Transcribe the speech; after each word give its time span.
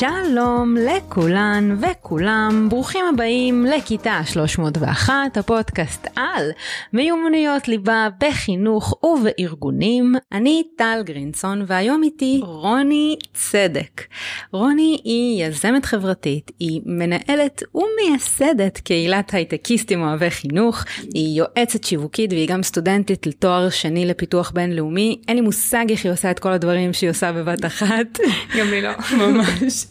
שלום 0.00 0.76
לכולן 0.76 1.76
וכולם, 1.80 2.66
ברוכים 2.70 3.04
הבאים 3.14 3.66
לכיתה 3.66 4.20
301, 4.24 5.36
הפודקאסט 5.36 6.06
על 6.16 6.50
מיומנויות 6.92 7.68
ליבה 7.68 8.08
בחינוך 8.20 8.94
ובארגונים. 9.04 10.14
אני 10.32 10.62
טל 10.76 11.02
גרינסון 11.04 11.64
והיום 11.66 12.02
איתי 12.02 12.40
רוני 12.42 13.16
צדק. 13.34 14.02
רוני 14.52 15.00
היא 15.04 15.44
יזמת 15.44 15.84
חברתית, 15.84 16.50
היא 16.60 16.80
מנהלת 16.86 17.62
ומייסדת 17.74 18.78
קהילת 18.78 19.34
הייטקיסטים 19.34 20.02
אוהבי 20.02 20.30
חינוך, 20.30 20.84
היא 21.14 21.38
יועצת 21.38 21.84
שיווקית 21.84 22.32
והיא 22.32 22.48
גם 22.48 22.62
סטודנטית 22.62 23.26
לתואר 23.26 23.70
שני 23.70 24.06
לפיתוח 24.06 24.50
בינלאומי. 24.50 25.20
אין 25.28 25.36
לי 25.36 25.42
מושג 25.42 25.84
איך 25.90 26.04
היא 26.04 26.12
עושה 26.12 26.30
את 26.30 26.38
כל 26.38 26.52
הדברים 26.52 26.92
שהיא 26.92 27.10
עושה 27.10 27.32
בבת 27.32 27.64
אחת. 27.64 28.18
גם 28.58 28.66
לי 28.66 28.82
לא. 28.82 28.90
ממש. 29.26 29.86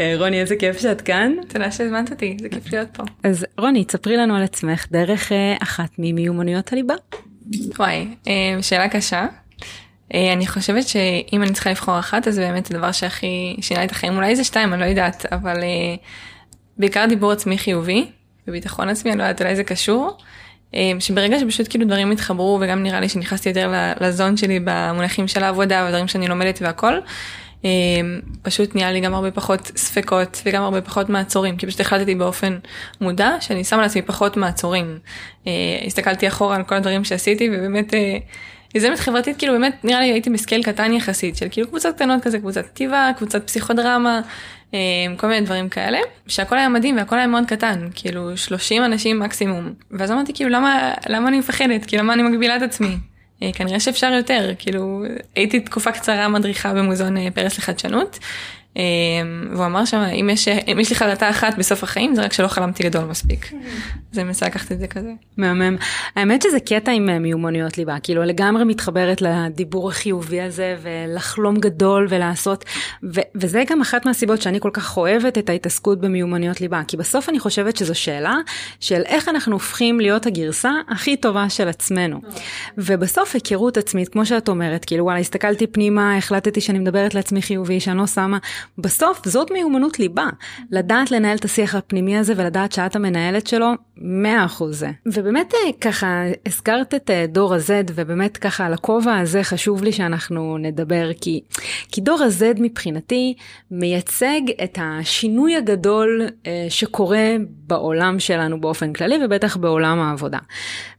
אה, 0.00 0.14
רוני, 0.18 0.40
איזה 0.40 0.56
כיף 0.56 0.80
שאת 0.80 1.00
כאן. 1.00 1.32
תודה 1.48 1.70
שהזמנת 1.70 2.10
אותי, 2.10 2.36
זה 2.40 2.48
כיף 2.48 2.72
להיות 2.72 2.88
פה. 2.92 3.02
אז 3.22 3.46
רוני, 3.58 3.84
תספרי 3.84 4.16
לנו 4.16 4.36
על 4.36 4.42
עצמך 4.42 4.86
דרך 4.90 5.32
אה, 5.32 5.56
אחת 5.62 5.90
ממיומנויות 5.98 6.72
הליבה. 6.72 6.94
וואי, 7.78 8.08
אה, 8.28 8.62
שאלה 8.62 8.88
קשה. 8.88 9.26
אני 10.14 10.46
חושבת 10.46 10.88
שאם 10.88 11.42
אני 11.42 11.52
צריכה 11.52 11.70
לבחור 11.70 11.98
אחת, 11.98 12.28
אז 12.28 12.38
באמת 12.38 12.70
הדבר 12.70 12.92
שהכי 12.92 13.56
שינה 13.60 13.84
את 13.84 13.90
החיים, 13.90 14.16
אולי 14.16 14.36
זה 14.36 14.44
שתיים, 14.44 14.72
אני 14.72 14.80
לא 14.80 14.86
יודעת, 14.86 15.26
אבל 15.32 15.56
בעיקר 16.78 17.04
דיבור 17.08 17.32
עצמי 17.32 17.58
חיובי, 17.58 18.06
וביטחון 18.48 18.88
עצמי, 18.88 19.10
אני 19.10 19.18
לא 19.18 19.22
יודעת, 19.22 19.42
אולי 19.42 19.56
זה 19.56 19.64
קשור. 19.64 20.16
שברגע 20.98 21.38
שפשוט 21.38 21.68
כאילו 21.70 21.84
דברים 21.86 22.10
התחברו 22.10 22.58
וגם 22.62 22.82
נראה 22.82 23.00
לי 23.00 23.08
שנכנסתי 23.08 23.48
יותר 23.48 23.72
לזון 24.00 24.36
שלי 24.36 24.60
במונחים 24.64 25.28
של 25.28 25.44
העבודה 25.44 25.84
ודברים 25.88 26.08
שאני 26.08 26.28
לומדת 26.28 26.58
והכל, 26.62 26.98
פשוט 28.42 28.74
נהיה 28.74 28.92
לי 28.92 29.00
גם 29.00 29.14
הרבה 29.14 29.30
פחות 29.30 29.60
ספקות 29.76 30.42
וגם 30.46 30.62
הרבה 30.62 30.80
פחות 30.80 31.08
מעצורים 31.08 31.56
כי 31.56 31.66
פשוט 31.66 31.80
החלטתי 31.80 32.14
באופן 32.14 32.58
מודע 33.00 33.30
שאני 33.40 33.64
שמה 33.64 33.82
לעצמי 33.82 34.02
פחות 34.02 34.36
מעצורים. 34.36 34.98
אה, 35.46 35.52
הסתכלתי 35.86 36.28
אחורה 36.28 36.56
על 36.56 36.62
כל 36.62 36.74
הדברים 36.74 37.04
שעשיתי 37.04 37.50
ובאמת 37.52 37.94
אה, 37.94 38.16
יזמת 38.74 38.98
חברתית 38.98 39.38
כאילו 39.38 39.52
באמת 39.52 39.84
נראה 39.84 40.00
לי 40.00 40.06
הייתי 40.06 40.30
בסקייל 40.30 40.62
קטן 40.62 40.92
יחסית 40.92 41.36
של 41.36 41.46
כאילו 41.50 41.68
קבוצות 41.68 41.94
קטנות 41.94 42.22
כזה 42.22 42.38
קבוצת 42.38 42.66
כתיבה 42.66 43.10
קבוצת 43.16 43.46
פסיכודרמה 43.46 44.20
אמ, 44.74 45.16
כל 45.16 45.26
מיני 45.26 45.46
דברים 45.46 45.68
כאלה 45.68 45.98
שהכל 46.26 46.58
היה 46.58 46.68
מדהים 46.68 46.96
והכל 46.96 47.16
היה 47.18 47.26
מאוד 47.26 47.44
קטן 47.46 47.88
כאילו 47.94 48.36
30 48.36 48.84
אנשים 48.84 49.18
מקסימום. 49.18 49.72
ואז 49.90 50.10
אמרתי 50.10 50.32
כאילו 50.34 50.50
למה 50.50 50.94
למה 51.08 51.28
אני 51.28 51.38
מפחדת? 51.38 51.86
כאילו 51.86 52.02
למה 52.02 52.12
אני 52.12 52.22
מגבילה 52.22 52.56
את 52.56 52.62
עצמי? 52.62 52.86
אה, 52.88 53.11
כנראה 53.54 53.80
שאפשר 53.80 54.12
יותר, 54.12 54.50
כאילו 54.58 55.02
הייתי 55.36 55.60
תקופה 55.60 55.92
קצרה 55.92 56.28
מדריכה 56.28 56.74
במוזיאון 56.74 57.16
אה, 57.16 57.28
פרס 57.34 57.58
לחדשנות. 57.58 58.18
אמ, 58.76 59.48
והוא 59.52 59.66
אמר 59.66 59.84
שם 59.84 59.98
אם 59.98 60.30
יש 60.30 60.48
אם 60.48 60.80
יש 60.80 60.90
לי 60.90 60.96
חלטה 60.96 61.30
אחת 61.30 61.58
בסוף 61.58 61.82
החיים 61.82 62.14
זה 62.14 62.22
רק 62.22 62.32
שלא 62.32 62.48
חלמתי 62.48 62.82
גדול 62.82 63.04
מספיק. 63.04 63.44
Mm-hmm. 63.44 63.56
אז 64.12 64.18
אני 64.18 64.24
מנסה 64.24 64.46
לקחת 64.46 64.72
את 64.72 64.78
זה 64.78 64.86
כזה. 64.86 65.12
מהמם. 65.36 65.76
האמת 66.16 66.42
שזה 66.42 66.60
קטע 66.60 66.92
עם 66.92 67.08
אה, 67.08 67.18
מיומנויות 67.18 67.78
ליבה 67.78 67.96
כאילו 68.02 68.22
לגמרי 68.22 68.64
מתחברת 68.64 69.22
לדיבור 69.22 69.88
החיובי 69.88 70.40
הזה 70.40 70.76
ולחלום 70.82 71.56
גדול 71.56 72.06
ולעשות 72.10 72.64
ו- 73.14 73.20
וזה 73.34 73.62
גם 73.70 73.80
אחת 73.80 74.06
מהסיבות 74.06 74.42
שאני 74.42 74.60
כל 74.60 74.70
כך 74.72 74.96
אוהבת 74.96 75.38
את 75.38 75.50
ההתעסקות 75.50 76.00
במיומנויות 76.00 76.60
ליבה 76.60 76.82
כי 76.88 76.96
בסוף 76.96 77.28
אני 77.28 77.38
חושבת 77.38 77.76
שזו 77.76 77.94
שאלה 77.94 78.36
של 78.80 79.02
איך 79.06 79.28
אנחנו 79.28 79.52
הופכים 79.52 80.00
להיות 80.00 80.26
הגרסה 80.26 80.72
הכי 80.88 81.16
טובה 81.16 81.48
של 81.48 81.68
עצמנו. 81.68 82.20
Mm-hmm. 82.22 82.40
ובסוף 82.78 83.34
היכרות 83.34 83.76
עצמית 83.76 84.08
כמו 84.08 84.26
שאת 84.26 84.48
אומרת 84.48 84.84
כאילו 84.84 85.04
וואלה 85.04 85.20
הסתכלתי 85.20 85.66
פנימה 85.66 86.16
החלטתי 86.16 86.60
שאני 86.60 86.78
מדברת 86.78 87.14
לעצמי 87.14 87.42
חיובי 87.42 87.80
שאני 87.80 87.98
לא 87.98 88.06
שמה 88.06 88.38
בסוף 88.78 89.28
זאת 89.28 89.50
מיומנות 89.50 89.98
ליבה, 89.98 90.28
לדעת 90.70 91.10
לנהל 91.10 91.36
את 91.36 91.44
השיח 91.44 91.74
הפנימי 91.74 92.16
הזה 92.16 92.32
ולדעת 92.36 92.72
שאת 92.72 92.96
המנהלת 92.96 93.46
שלו, 93.46 93.72
100% 93.98 94.02
זה. 94.70 94.90
ובאמת 95.06 95.54
אה, 95.54 95.72
ככה 95.80 96.22
הזכרת 96.46 96.94
את 96.94 97.10
אה, 97.10 97.26
דור 97.28 97.54
ה-Z 97.54 97.92
ובאמת 97.94 98.36
ככה 98.36 98.66
על 98.66 98.72
הכובע 98.72 99.18
הזה 99.18 99.42
חשוב 99.42 99.82
לי 99.84 99.92
שאנחנו 99.92 100.58
נדבר 100.58 101.10
כי, 101.20 101.40
כי 101.92 102.00
דור 102.00 102.22
ה-Z 102.22 102.60
מבחינתי 102.60 103.34
מייצג 103.70 104.40
את 104.64 104.78
השינוי 104.82 105.56
הגדול 105.56 106.28
אה, 106.46 106.66
שקורה 106.68 107.36
בעולם 107.72 108.18
שלנו 108.18 108.60
באופן 108.60 108.92
כללי 108.92 109.14
ובטח 109.24 109.56
בעולם 109.56 110.00
העבודה. 110.00 110.38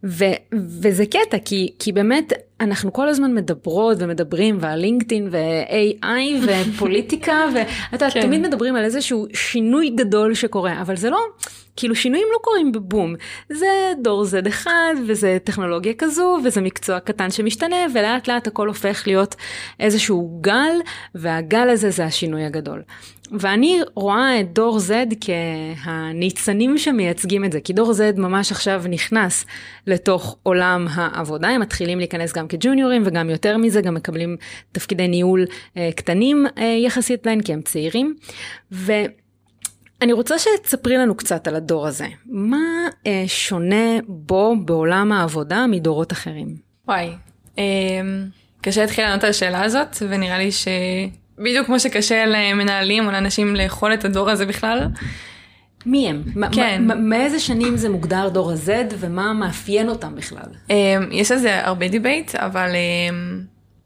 ו, 0.03 0.25
וזה 0.53 1.05
קטע 1.05 1.37
כי, 1.45 1.73
כי 1.79 1.91
באמת 1.91 2.33
אנחנו 2.59 2.93
כל 2.93 3.07
הזמן 3.07 3.35
מדברות 3.35 3.97
ומדברים 3.99 4.57
ועל 4.59 4.79
לינקדאין 4.79 5.29
ו-AI 5.31 6.47
ופוליטיקה 6.47 7.45
ואתה 7.53 8.09
כן. 8.09 8.21
תמיד 8.21 8.41
מדברים 8.41 8.75
על 8.75 8.83
איזשהו 8.83 9.27
שינוי 9.33 9.89
גדול 9.89 10.33
שקורה 10.33 10.81
אבל 10.81 10.95
זה 10.95 11.09
לא 11.09 11.19
כאילו 11.75 11.95
שינויים 11.95 12.27
לא 12.33 12.37
קורים 12.41 12.71
בבום 12.71 13.15
זה 13.49 13.93
דור 14.01 14.23
Z 14.23 14.47
אחד 14.47 14.93
וזה 15.07 15.37
טכנולוגיה 15.43 15.93
כזו 15.93 16.39
וזה 16.45 16.61
מקצוע 16.61 16.99
קטן 16.99 17.31
שמשתנה 17.31 17.85
ולאט 17.93 18.27
לאט 18.27 18.47
הכל 18.47 18.67
הופך 18.67 19.03
להיות 19.07 19.35
איזשהו 19.79 20.39
גל 20.41 20.75
והגל 21.15 21.69
הזה 21.69 21.89
זה 21.89 22.05
השינוי 22.05 22.45
הגדול. 22.45 22.81
ואני 23.39 23.79
רואה 23.95 24.39
את 24.39 24.53
דור 24.53 24.77
Z 24.77 24.91
כהניצנים 25.21 26.77
שמייצגים 26.77 27.45
את 27.45 27.51
זה, 27.51 27.61
כי 27.61 27.73
דור 27.73 27.91
Z 27.91 28.19
ממש 28.19 28.51
עכשיו 28.51 28.83
נכנס 28.89 29.45
לתוך 29.87 30.37
עולם 30.43 30.87
העבודה, 30.91 31.49
הם 31.49 31.61
מתחילים 31.61 31.97
להיכנס 31.99 32.33
גם 32.33 32.47
כג'וניורים 32.47 33.03
וגם 33.05 33.29
יותר 33.29 33.57
מזה, 33.57 33.81
גם 33.81 33.93
מקבלים 33.93 34.37
תפקידי 34.71 35.07
ניהול 35.07 35.45
אה, 35.77 35.89
קטנים 35.95 36.45
אה, 36.57 36.63
יחסית 36.63 37.25
להם, 37.25 37.41
כי 37.41 37.53
הם 37.53 37.61
צעירים. 37.61 38.15
ואני 38.71 40.13
רוצה 40.13 40.35
שתספרי 40.39 40.97
לנו 40.97 41.15
קצת 41.15 41.47
על 41.47 41.55
הדור 41.55 41.87
הזה. 41.87 42.07
מה 42.25 42.87
אה, 43.07 43.23
שונה 43.27 43.99
בו 44.07 44.55
בעולם 44.65 45.11
העבודה 45.11 45.65
מדורות 45.67 46.11
אחרים? 46.11 46.55
וואי, 46.87 47.09
אה, 47.57 47.63
קשה 48.61 48.81
להתחיל 48.81 49.03
לענות 49.05 49.23
על 49.23 49.29
השאלה 49.29 49.63
הזאת, 49.63 49.97
ונראה 50.09 50.37
לי 50.37 50.51
ש... 50.51 50.67
בדיוק 51.37 51.65
כמו 51.65 51.79
שקשה 51.79 52.25
למנהלים 52.25 53.05
או 53.07 53.11
לאנשים 53.11 53.55
לאכול 53.55 53.93
את 53.93 54.05
הדור 54.05 54.29
הזה 54.29 54.45
בכלל. 54.45 54.87
מי 55.85 56.09
הם? 56.09 56.23
כן. 56.51 56.83
מאיזה 57.09 57.39
שנים 57.39 57.77
זה 57.77 57.89
מוגדר 57.89 58.29
דור 58.29 58.51
ה-Z 58.51 58.69
ומה 58.99 59.33
מאפיין 59.33 59.89
אותם 59.89 60.15
בכלל? 60.15 60.45
אמ, 60.69 60.75
יש 61.11 61.31
על 61.31 61.37
זה 61.37 61.65
הרבה 61.65 61.87
debate, 61.87 62.35
אבל 62.35 62.69
אמ, 62.75 63.41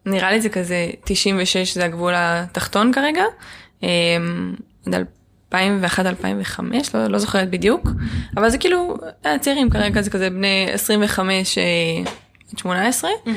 נראה 0.06 0.32
לי 0.32 0.42
זה 0.42 0.50
כזה 0.50 0.90
96 1.04 1.74
זה 1.74 1.86
הגבול 1.86 2.14
התחתון 2.16 2.92
כרגע. 2.94 3.24
אמ, 3.84 4.56
עד 4.86 5.06
2001-2005, 5.54 5.58
לא, 6.94 7.08
לא 7.08 7.18
זוכרת 7.18 7.50
בדיוק, 7.50 7.90
אבל 8.38 8.50
זה 8.50 8.58
כאילו 8.58 8.96
צעירים 9.42 9.70
כרגע 9.70 10.02
זה 10.02 10.10
כזה 10.10 10.30
בני 10.30 10.68
25 10.74 11.58
עד 12.52 12.58
18. 12.58 13.10
Mm-hmm. 13.10 13.30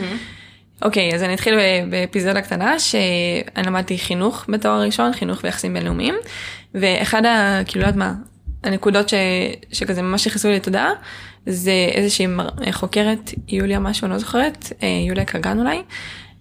אוקיי, 0.82 1.10
okay, 1.10 1.14
אז 1.14 1.22
אני 1.22 1.34
אתחיל 1.34 1.54
באפיזודה 1.90 2.42
קטנה 2.42 2.78
שאני 2.78 3.66
למדתי 3.66 3.98
חינוך 3.98 4.44
בתואר 4.48 4.82
ראשון, 4.82 5.12
חינוך 5.12 5.40
ויחסים 5.44 5.74
בינלאומיים, 5.74 6.14
ואחד 6.74 7.24
ה... 7.26 7.60
כאילו, 7.66 7.82
לא 7.82 7.86
יודעת 7.86 7.98
מה, 7.98 8.14
הנקודות 8.64 9.08
ש, 9.08 9.14
שכזה 9.72 10.02
ממש 10.02 10.26
נכנסו 10.26 10.48
לי 10.48 10.56
לתודעה, 10.56 10.90
זה 11.46 11.72
איזושהי 11.92 12.26
חוקרת, 12.70 13.30
יוליה 13.48 13.78
משהו, 13.78 14.04
אני 14.04 14.12
לא 14.12 14.18
זוכרת, 14.18 14.72
אה, 14.82 14.88
יוליה 15.08 15.24
קגן 15.24 15.58
אולי, 15.58 15.82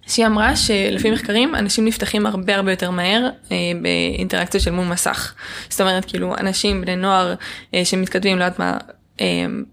שהיא 0.07 0.25
אמרה 0.25 0.55
שלפי 0.55 1.11
מחקרים 1.11 1.55
אנשים 1.55 1.85
נפתחים 1.85 2.25
הרבה 2.25 2.55
הרבה 2.55 2.71
יותר 2.71 2.91
מהר 2.91 3.29
אה, 3.51 3.57
באינטראקציות 3.81 4.63
של 4.63 4.71
מול 4.71 4.85
מסך. 4.85 5.33
זאת 5.69 5.81
אומרת 5.81 6.05
כאילו 6.05 6.35
אנשים 6.37 6.81
בני 6.81 6.95
נוער 6.95 7.35
אה, 7.73 7.85
שמתכתבים 7.85 8.39
לא 8.39 8.43
יודעת 8.43 8.59
מה 8.59 8.77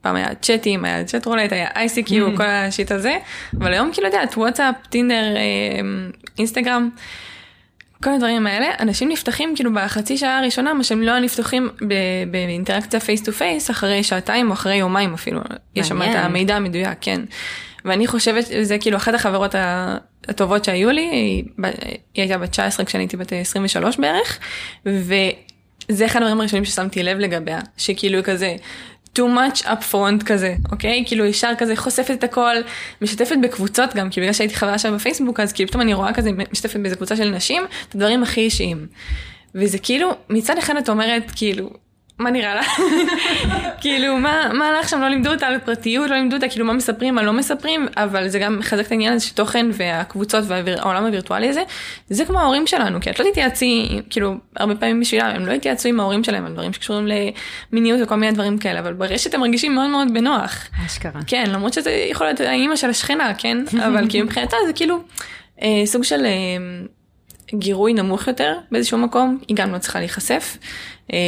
פעם 0.00 0.16
היה 0.16 0.34
צ'אטים, 0.34 0.84
היה 0.84 1.04
צ'אט 1.04 1.26
רולט, 1.26 1.52
היה 1.52 1.68
ICQ, 1.68 2.10
mm. 2.10 2.36
כל 2.36 2.46
ה-shit 2.46 2.92
הזה, 2.92 3.16
אבל 3.58 3.72
היום 3.72 3.90
כאילו 3.92 4.06
יודעת, 4.06 4.36
וואטסאפ, 4.36 4.74
טינדר, 4.90 5.24
אמ, 5.36 6.10
אינסטגרם, 6.38 6.90
כל 8.02 8.10
הדברים 8.14 8.46
האלה, 8.46 8.66
אנשים 8.80 9.08
נפתחים 9.08 9.52
כאילו 9.54 9.70
בחצי 9.74 10.18
שעה 10.18 10.38
הראשונה, 10.38 10.74
מה 10.74 10.84
שהם 10.84 11.02
לא 11.02 11.18
נפתחים 11.18 11.68
באינטראקציה 12.30 13.00
face 13.00 13.22
to 13.22 13.32
face, 13.32 13.70
אחרי 13.70 14.02
שעתיים 14.02 14.48
או 14.48 14.52
אחרי 14.52 14.74
יומיים 14.74 15.14
אפילו, 15.14 15.40
יש 15.76 15.88
שם 15.88 16.02
את 16.02 16.14
המידע 16.14 16.56
המדויק, 16.56 16.98
כן. 17.00 17.20
ואני 17.84 18.06
חושבת, 18.06 18.44
זה 18.62 18.78
כאילו 18.78 18.96
אחת 18.96 19.14
החברות 19.14 19.54
הטובות 20.28 20.64
שהיו 20.64 20.90
לי, 20.90 21.02
היא, 21.02 21.44
היא 22.14 22.22
הייתה 22.22 22.38
בת 22.38 22.50
19 22.50 22.86
כשאני 22.86 23.02
הייתי 23.02 23.16
בת 23.16 23.32
23 23.32 23.96
בערך, 23.96 24.38
וזה 24.86 26.06
אחד 26.06 26.22
הדברים 26.22 26.40
הראשונים 26.40 26.64
ששמתי 26.64 27.02
לב 27.02 27.18
לגביה, 27.18 27.60
שכאילו 27.76 28.24
כזה, 28.24 28.56
too 29.16 29.20
much 29.20 29.62
up 29.62 29.92
front 29.92 30.24
כזה, 30.24 30.54
אוקיי? 30.72 31.04
כאילו 31.06 31.24
ישר 31.24 31.52
כזה 31.58 31.76
חושפת 31.76 32.10
את 32.10 32.24
הכל, 32.24 32.54
משתפת 33.02 33.36
בקבוצות 33.42 33.94
גם, 33.94 34.10
כי 34.10 34.20
בגלל 34.20 34.32
שהייתי 34.32 34.54
חברה 34.54 34.78
שם 34.78 34.94
בפייסבוק, 34.96 35.40
אז 35.40 35.52
כאילו 35.52 35.68
פתאום 35.68 35.82
אני 35.82 35.94
רואה 35.94 36.12
כזה 36.12 36.30
משתפת 36.52 36.80
באיזה 36.80 36.96
קבוצה 36.96 37.16
של 37.16 37.30
נשים, 37.30 37.62
את 37.88 37.94
הדברים 37.94 38.22
הכי 38.22 38.40
אישיים. 38.40 38.86
וזה 39.54 39.78
כאילו, 39.78 40.10
מצד 40.30 40.58
אחד 40.58 40.76
את 40.76 40.88
אומרת, 40.88 41.32
כאילו, 41.36 41.70
מה 42.18 42.30
נראה 42.30 42.54
לה? 42.54 42.62
כאילו, 43.80 44.16
מה, 44.16 44.50
מה 44.54 44.68
הלך 44.68 44.88
שם? 44.88 45.00
לא 45.00 45.08
לימדו 45.08 45.30
אותה 45.30 45.46
על 45.46 45.58
פרטיות, 45.58 46.10
לא 46.10 46.16
לימדו 46.16 46.36
אותה 46.36 46.48
כאילו 46.48 46.66
מה 46.66 46.72
מספרים, 46.72 47.14
מה 47.14 47.22
לא 47.22 47.32
מספרים, 47.32 47.86
אבל 47.96 48.28
זה 48.28 48.38
גם 48.38 48.58
מחזק 48.58 48.86
את 48.86 48.90
העניין 48.90 49.12
הזה 49.12 49.26
שתוכן 49.26 49.66
והקבוצות 49.72 50.44
והעולם 50.48 51.04
הווירטואלי 51.04 51.48
הזה, 51.48 51.62
זה 52.10 52.24
כמו 52.24 52.40
ההורים 52.40 52.66
שלנו, 52.66 53.00
כי 53.00 53.10
את 53.10 53.18
לא 53.18 53.24
תתייעצי, 53.30 54.00
כאילו, 54.10 54.34
הרבה 54.56 54.74
פעמים 54.74 55.00
בשבילם, 55.00 55.26
הם 55.26 55.46
לא 55.46 55.52
התייעצו 55.52 55.88
עם 55.88 56.00
ההורים 56.00 56.24
שלהם 56.24 56.46
על 56.46 56.52
דברים 56.52 56.72
שקשורים 56.72 57.08
למיניות 57.72 58.00
וכל 58.02 58.16
מיני 58.16 58.32
דברים 58.32 58.58
כאלה, 58.58 58.80
אבל 58.80 58.92
ברשת 58.92 59.34
הם 59.34 59.40
מרגישים 59.40 59.74
מאוד 59.74 59.88
מאוד 59.90 60.14
בנוח. 60.14 60.68
אשכרה. 60.86 61.20
כן, 61.26 61.44
למרות 61.48 61.72
שזה 61.72 61.90
יכול 61.90 62.26
להיות 62.26 62.40
האימא 62.40 62.76
של 62.76 62.90
השכנה, 62.90 63.34
כן? 63.38 63.64
אבל 63.86 64.06
כאילו 64.08 64.24
מבחינתה 64.24 64.56
זה 64.66 64.72
כאילו 64.72 65.02
אה, 65.62 65.82
סוג 65.84 66.04
של 66.04 66.26
אה, 66.26 66.30
גירוי 67.54 67.92
נמוך 67.92 68.26
יותר 68.26 68.58
באיזשהו 68.70 68.98
מקום, 68.98 69.38
היא 69.48 69.56
גם 69.56 69.72
לא 69.72 69.78
צריכה 69.78 69.98
להיחשף. 69.98 70.56
אה, 71.12 71.18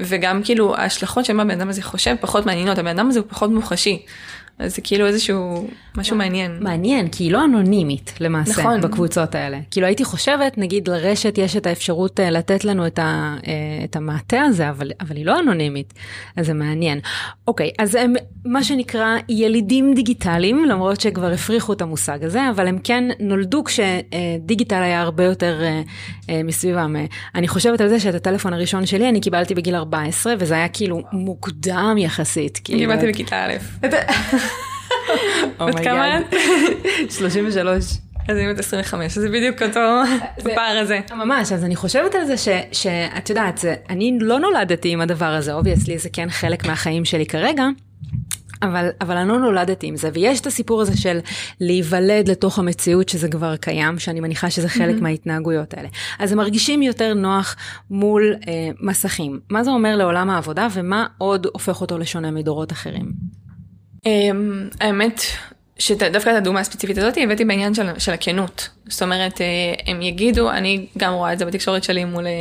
וגם 0.00 0.42
כאילו 0.44 0.76
ההשלכות 0.76 1.24
שמה 1.24 1.42
הבן 1.42 1.60
אדם 1.60 1.68
הזה 1.68 1.82
חושב 1.82 2.16
פחות 2.20 2.46
מעניינות, 2.46 2.78
הבן 2.78 2.98
אדם 2.98 3.08
הזה 3.08 3.18
הוא 3.18 3.26
פחות 3.28 3.50
מוחשי. 3.50 4.02
אז 4.58 4.74
זה 4.74 4.80
כאילו 4.82 5.06
איזשהו 5.06 5.68
משהו 5.96 6.16
מעניין. 6.16 6.58
מעניין, 6.60 7.08
כי 7.08 7.24
היא 7.24 7.32
לא 7.32 7.44
אנונימית 7.44 8.14
למעשה 8.20 8.60
נכון. 8.60 8.80
בקבוצות 8.80 9.34
האלה. 9.34 9.58
כאילו 9.70 9.86
הייתי 9.86 10.04
חושבת, 10.04 10.58
נגיד 10.58 10.88
לרשת 10.88 11.38
יש 11.38 11.56
את 11.56 11.66
האפשרות 11.66 12.20
אה, 12.20 12.30
לתת 12.30 12.64
לנו 12.64 12.86
את, 12.86 12.98
ה, 12.98 13.36
אה, 13.46 13.84
את 13.84 13.96
המעטה 13.96 14.40
הזה, 14.42 14.70
אבל, 14.70 14.90
אבל 15.00 15.16
היא 15.16 15.26
לא 15.26 15.40
אנונימית, 15.40 15.94
אז 16.36 16.46
זה 16.46 16.54
מעניין. 16.54 17.00
אוקיי, 17.48 17.70
אז 17.78 17.94
הם 17.94 18.14
מה 18.44 18.64
שנקרא 18.64 19.16
ילידים 19.28 19.94
דיגיטליים, 19.94 20.64
למרות 20.64 21.00
שכבר 21.00 21.32
הפריחו 21.32 21.72
את 21.72 21.82
המושג 21.82 22.24
הזה, 22.24 22.50
אבל 22.50 22.66
הם 22.66 22.78
כן 22.84 23.04
נולדו 23.20 23.64
כשדיגיטל 23.64 24.82
היה 24.82 25.00
הרבה 25.00 25.24
יותר 25.24 25.62
אה, 25.62 25.82
אה, 26.30 26.42
מסביבם. 26.42 26.96
אה, 26.96 27.04
אני 27.34 27.48
חושבת 27.48 27.80
על 27.80 27.88
זה 27.88 28.00
שאת 28.00 28.14
הטלפון 28.14 28.52
הראשון 28.52 28.86
שלי 28.86 29.08
אני 29.08 29.20
קיבלתי 29.20 29.54
בגיל 29.54 29.74
14, 29.74 30.34
וזה 30.38 30.54
היה 30.54 30.68
כאילו 30.68 31.02
מוקדם 31.12 31.94
יחסית. 31.98 32.60
כאילו, 32.64 32.78
קיבלתי 32.78 33.06
בכיתה 33.06 33.44
א'. 33.44 33.54
בת 35.66 35.80
כמה 35.84 36.18
את? 36.18 36.34
33. 37.18 37.84
אז 38.28 38.36
אני 38.36 38.52
בת 38.52 38.58
25, 38.58 39.16
אז 39.16 39.22
זה 39.22 39.28
בדיוק 39.28 39.62
אותו 39.62 39.80
הפער 40.38 40.78
הזה. 40.78 41.00
ממש, 41.10 41.52
אז 41.52 41.64
אני 41.64 41.76
חושבת 41.76 42.14
על 42.14 42.24
זה 42.24 42.36
ש, 42.36 42.48
שאת 42.72 43.30
יודעת, 43.30 43.64
אני 43.90 44.18
לא 44.20 44.38
נולדתי 44.38 44.88
עם 44.88 45.00
הדבר 45.00 45.26
הזה, 45.26 45.52
obviously 45.52 45.98
זה 45.98 46.08
כן 46.12 46.30
חלק 46.30 46.66
מהחיים 46.66 47.04
שלי 47.04 47.26
כרגע. 47.26 47.64
אבל, 48.62 48.88
אבל 49.00 49.16
אני 49.16 49.28
לא 49.28 49.38
נולדתי 49.38 49.86
עם 49.86 49.96
זה, 49.96 50.10
ויש 50.12 50.40
את 50.40 50.46
הסיפור 50.46 50.82
הזה 50.82 50.96
של 50.96 51.18
להיוולד 51.60 52.28
לתוך 52.28 52.58
המציאות 52.58 53.08
שזה 53.08 53.28
כבר 53.28 53.56
קיים, 53.56 53.98
שאני 53.98 54.20
מניחה 54.20 54.50
שזה 54.50 54.68
חלק 54.68 54.96
mm-hmm. 54.96 55.02
מההתנהגויות 55.02 55.74
האלה. 55.74 55.88
אז 56.18 56.32
הם 56.32 56.38
מרגישים 56.38 56.82
יותר 56.82 57.14
נוח 57.14 57.56
מול 57.90 58.34
אה, 58.48 58.70
מסכים. 58.80 59.40
מה 59.50 59.64
זה 59.64 59.70
אומר 59.70 59.96
לעולם 59.96 60.30
העבודה, 60.30 60.68
ומה 60.72 61.06
עוד 61.18 61.46
הופך 61.52 61.80
אותו 61.80 61.98
לשונה 61.98 62.30
מדורות 62.30 62.72
אחרים? 62.72 63.12
אמ, 64.06 64.68
האמת 64.80 65.20
שדווקא 65.78 66.30
את 66.30 66.34
הדוגמה 66.34 66.60
הספציפית 66.60 66.98
הזאת 66.98 67.14
הבאתי 67.22 67.44
בעניין 67.44 67.74
של, 67.74 67.98
של 67.98 68.12
הכנות. 68.12 68.68
זאת 68.88 69.02
אומרת, 69.02 69.40
אה, 69.40 69.46
הם 69.86 70.02
יגידו, 70.02 70.50
אני 70.50 70.86
גם 70.98 71.12
רואה 71.12 71.32
את 71.32 71.38
זה 71.38 71.44
בתקשורת 71.44 71.84
שלי 71.84 72.04
מול 72.04 72.26
אה, 72.26 72.32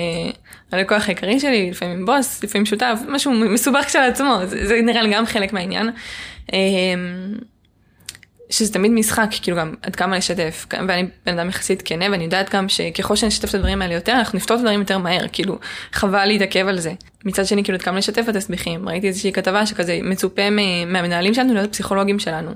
הלקוח 0.71 1.07
העיקרי 1.07 1.39
שלי, 1.39 1.71
לפעמים 1.71 2.05
בוס, 2.05 2.43
לפעמים 2.43 2.65
שותף, 2.65 2.99
משהו 3.07 3.31
מסובך 3.31 3.85
כשלעצמו, 3.85 4.37
זה, 4.45 4.67
זה 4.67 4.81
נראה 4.81 5.01
לי 5.01 5.13
גם 5.13 5.25
חלק 5.25 5.53
מהעניין. 5.53 5.89
שזה 8.49 8.73
תמיד 8.73 8.91
משחק, 8.91 9.27
כאילו 9.41 9.57
גם 9.57 9.73
עד 9.81 9.95
כמה 9.95 10.17
לשתף, 10.17 10.65
ואני 10.87 11.07
בן 11.25 11.39
אדם 11.39 11.49
יחסית 11.49 11.81
כנה, 11.85 12.05
ואני 12.11 12.23
יודעת 12.23 12.55
גם 12.55 12.69
שככל 12.69 13.15
שנשתף 13.15 13.49
את 13.49 13.55
הדברים 13.55 13.81
האלה 13.81 13.93
יותר, 13.93 14.11
אנחנו 14.11 14.37
נפתור 14.37 14.55
את 14.55 14.61
הדברים 14.61 14.79
יותר 14.79 14.97
מהר, 14.97 15.25
כאילו, 15.31 15.59
חבל 15.93 16.25
להתעכב 16.25 16.67
על 16.67 16.79
זה. 16.79 16.93
מצד 17.25 17.45
שני, 17.45 17.63
כאילו, 17.63 17.77
עד 17.77 17.81
כמה 17.81 17.97
לשתף 17.97 18.25
את 18.29 18.35
הסמיכים, 18.35 18.89
ראיתי 18.89 19.07
איזושהי 19.07 19.31
כתבה 19.31 19.65
שכזה 19.65 19.99
מצופה 20.03 20.49
מהמנהלים 20.87 21.33
שלנו 21.33 21.53
להיות 21.53 21.71
פסיכולוגים 21.71 22.19
שלנו. 22.19 22.51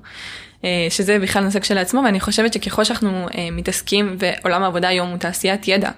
אה, 0.63 0.87
שזה 0.89 1.19
בכלל 1.19 1.43
נושא 1.43 1.59
כשלעצמו, 1.59 2.01
ואני 2.05 2.19
חושבת 2.19 2.53
שככל 2.53 2.83
שאנחנו 2.83 3.27
אה, 3.37 3.47
מתעסקים, 3.51 4.17
ועולם 4.19 4.63
העבודה 4.63 4.87
היום 4.87 5.09
הוא 5.09 5.17
תעשיית 5.17 5.67
ידע, 5.67 5.89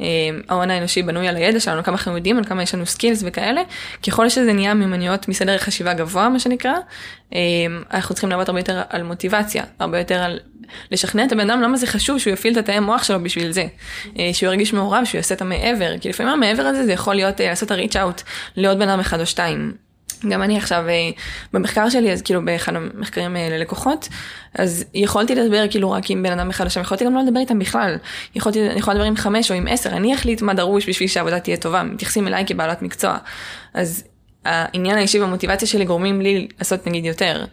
אה, 0.00 0.06
ההון 0.48 0.70
האנושי 0.70 1.02
בנוי 1.02 1.28
על 1.28 1.36
הידע 1.36 1.60
שלנו, 1.60 1.84
כמה 1.84 1.96
אנחנו 1.96 2.16
יודעים, 2.16 2.38
על 2.38 2.44
כמה 2.44 2.62
יש 2.62 2.74
לנו 2.74 2.86
skills 2.86 3.22
וכאלה, 3.26 3.62
ככל 4.06 4.28
שזה 4.28 4.52
נהיה 4.52 4.74
מיומנויות 4.74 5.28
מסדר 5.28 5.58
חשיבה 5.58 5.94
גבוה, 5.94 6.28
מה 6.28 6.38
שנקרא, 6.38 6.72
אנחנו 7.92 8.14
צריכים 8.14 8.30
לעבוד 8.30 8.48
הרבה 8.48 8.60
יותר 8.60 8.82
על 8.88 9.02
מוטיבציה, 9.02 9.64
הרבה 9.78 9.98
יותר 9.98 10.14
על 10.14 10.38
לשכנע 10.90 11.24
את 11.24 11.32
הבן 11.32 11.50
אדם 11.50 11.62
למה 11.62 11.76
זה 11.76 11.86
חשוב 11.86 12.18
שהוא 12.18 12.32
יפעיל 12.32 12.52
את 12.52 12.58
התאי 12.58 12.74
המוח 12.74 13.02
שלו 13.02 13.22
בשביל 13.22 13.50
זה, 13.52 13.66
שהוא 14.32 14.46
ירגיש 14.52 14.72
מעורב, 14.72 15.04
שהוא 15.04 15.18
יעשה 15.18 15.34
את 15.34 15.42
המעבר, 15.42 15.98
כי 15.98 16.08
לפעמים 16.08 16.32
המעבר 16.32 16.62
הזה 16.62 16.84
זה 16.84 16.92
יכול 16.92 17.14
להיות 17.14 17.40
לעשות 17.40 17.66
את 17.66 17.70
ה-reach 17.70 17.96
out 17.96 18.22
לעוד 18.56 18.78
בן 18.78 18.88
אדם 18.88 19.00
אחד 19.00 19.20
או 19.20 19.26
שתיים. 19.26 19.72
גם 20.28 20.42
אני 20.42 20.56
עכשיו 20.56 20.88
אה, 20.88 21.10
במחקר 21.52 21.88
שלי 21.88 22.12
אז 22.12 22.22
כאילו 22.22 22.44
באחד 22.44 22.76
המחקרים 22.76 23.36
אה, 23.36 23.48
ללקוחות 23.50 24.08
אז 24.54 24.84
יכולתי 24.94 25.34
לדבר 25.34 25.64
כאילו 25.70 25.90
רק 25.90 26.10
עם 26.10 26.22
בן 26.22 26.32
אדם 26.32 26.50
אחד 26.50 26.66
עכשיו 26.66 26.82
יכולתי 26.82 27.04
גם 27.04 27.14
לא 27.14 27.22
לדבר 27.22 27.40
איתם 27.40 27.58
בכלל 27.58 27.96
יכולתי 28.34 28.70
אני 28.70 28.78
יכולה 28.78 28.94
לדבר 28.94 29.06
עם 29.06 29.16
חמש 29.16 29.50
או 29.50 29.56
עם 29.56 29.66
עשר 29.70 29.90
אני 29.90 30.14
אחליט 30.14 30.42
מה 30.42 30.54
דרוש 30.54 30.88
בשביל 30.88 31.08
שהעבודה 31.08 31.40
תהיה 31.40 31.56
טובה 31.56 31.82
מתייחסים 31.82 32.28
אליי 32.28 32.44
כבעלת 32.46 32.82
מקצוע 32.82 33.16
אז 33.74 34.04
העניין 34.44 34.98
האישי 34.98 35.20
והמוטיבציה 35.20 35.68
שלי 35.68 35.84
גורמים 35.84 36.20
לי 36.20 36.48
לעשות 36.58 36.86
נגיד 36.86 37.04
יותר. 37.04 37.44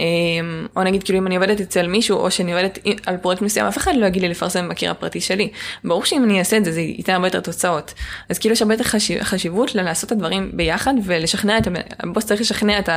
אמ, 0.00 0.66
או 0.76 0.82
נגיד 0.82 1.02
כאילו 1.02 1.18
אם 1.18 1.26
אני 1.26 1.36
עובדת 1.36 1.60
אצל 1.60 1.86
מישהו 1.86 2.18
או 2.18 2.30
שאני 2.30 2.52
עובדת 2.52 2.78
על 3.06 3.16
פרויקט 3.16 3.42
מסוים 3.42 3.66
אף 3.66 3.78
אחד 3.78 3.92
לא 3.96 4.06
יגיד 4.06 4.22
לי 4.22 4.28
לפרסם 4.28 4.68
בקיר 4.68 4.90
הפרטי 4.90 5.20
שלי. 5.20 5.48
ברור 5.84 6.04
שאם 6.04 6.24
אני 6.24 6.38
אעשה 6.38 6.56
את 6.56 6.64
זה 6.64 6.72
זה 6.72 6.80
ייתן 6.80 7.12
הרבה 7.12 7.26
יותר 7.26 7.40
תוצאות. 7.40 7.94
אז 8.28 8.38
כאילו 8.38 8.52
יש 8.52 8.62
הרבה 8.62 8.74
יותר 8.74 8.84
חשיב, 8.84 9.22
חשיבות 9.22 9.74
לעשות 9.74 10.06
את 10.06 10.12
הדברים 10.12 10.50
ביחד 10.54 10.94
ולשכנע 11.04 11.58
את 11.58 11.68
הבוס 12.00 12.24
צריך 12.24 12.40
לשכנע 12.40 12.78
את 12.78 12.88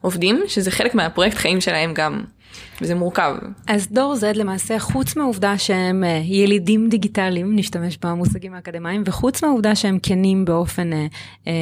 העובדים 0.00 0.42
שזה 0.48 0.70
חלק 0.70 0.94
מהפרויקט 0.94 1.36
חיים 1.36 1.60
שלהם 1.60 1.94
גם. 1.94 2.22
וזה 2.80 2.94
מורכב. 2.94 3.36
אז 3.66 3.88
דור 3.92 4.14
Z 4.14 4.38
למעשה 4.38 4.78
חוץ 4.78 5.16
מהעובדה 5.16 5.58
שהם 5.58 6.04
אה, 6.04 6.20
ילידים 6.24 6.88
דיגיטליים 6.88 7.56
נשתמש 7.56 7.98
במושגים 8.02 8.54
האקדמיים 8.54 9.02
וחוץ 9.06 9.42
מהעובדה 9.42 9.74
שהם 9.74 9.98
כנים 10.02 10.44
באופן 10.44 10.92
אה, 10.92 11.06
אה, 11.46 11.52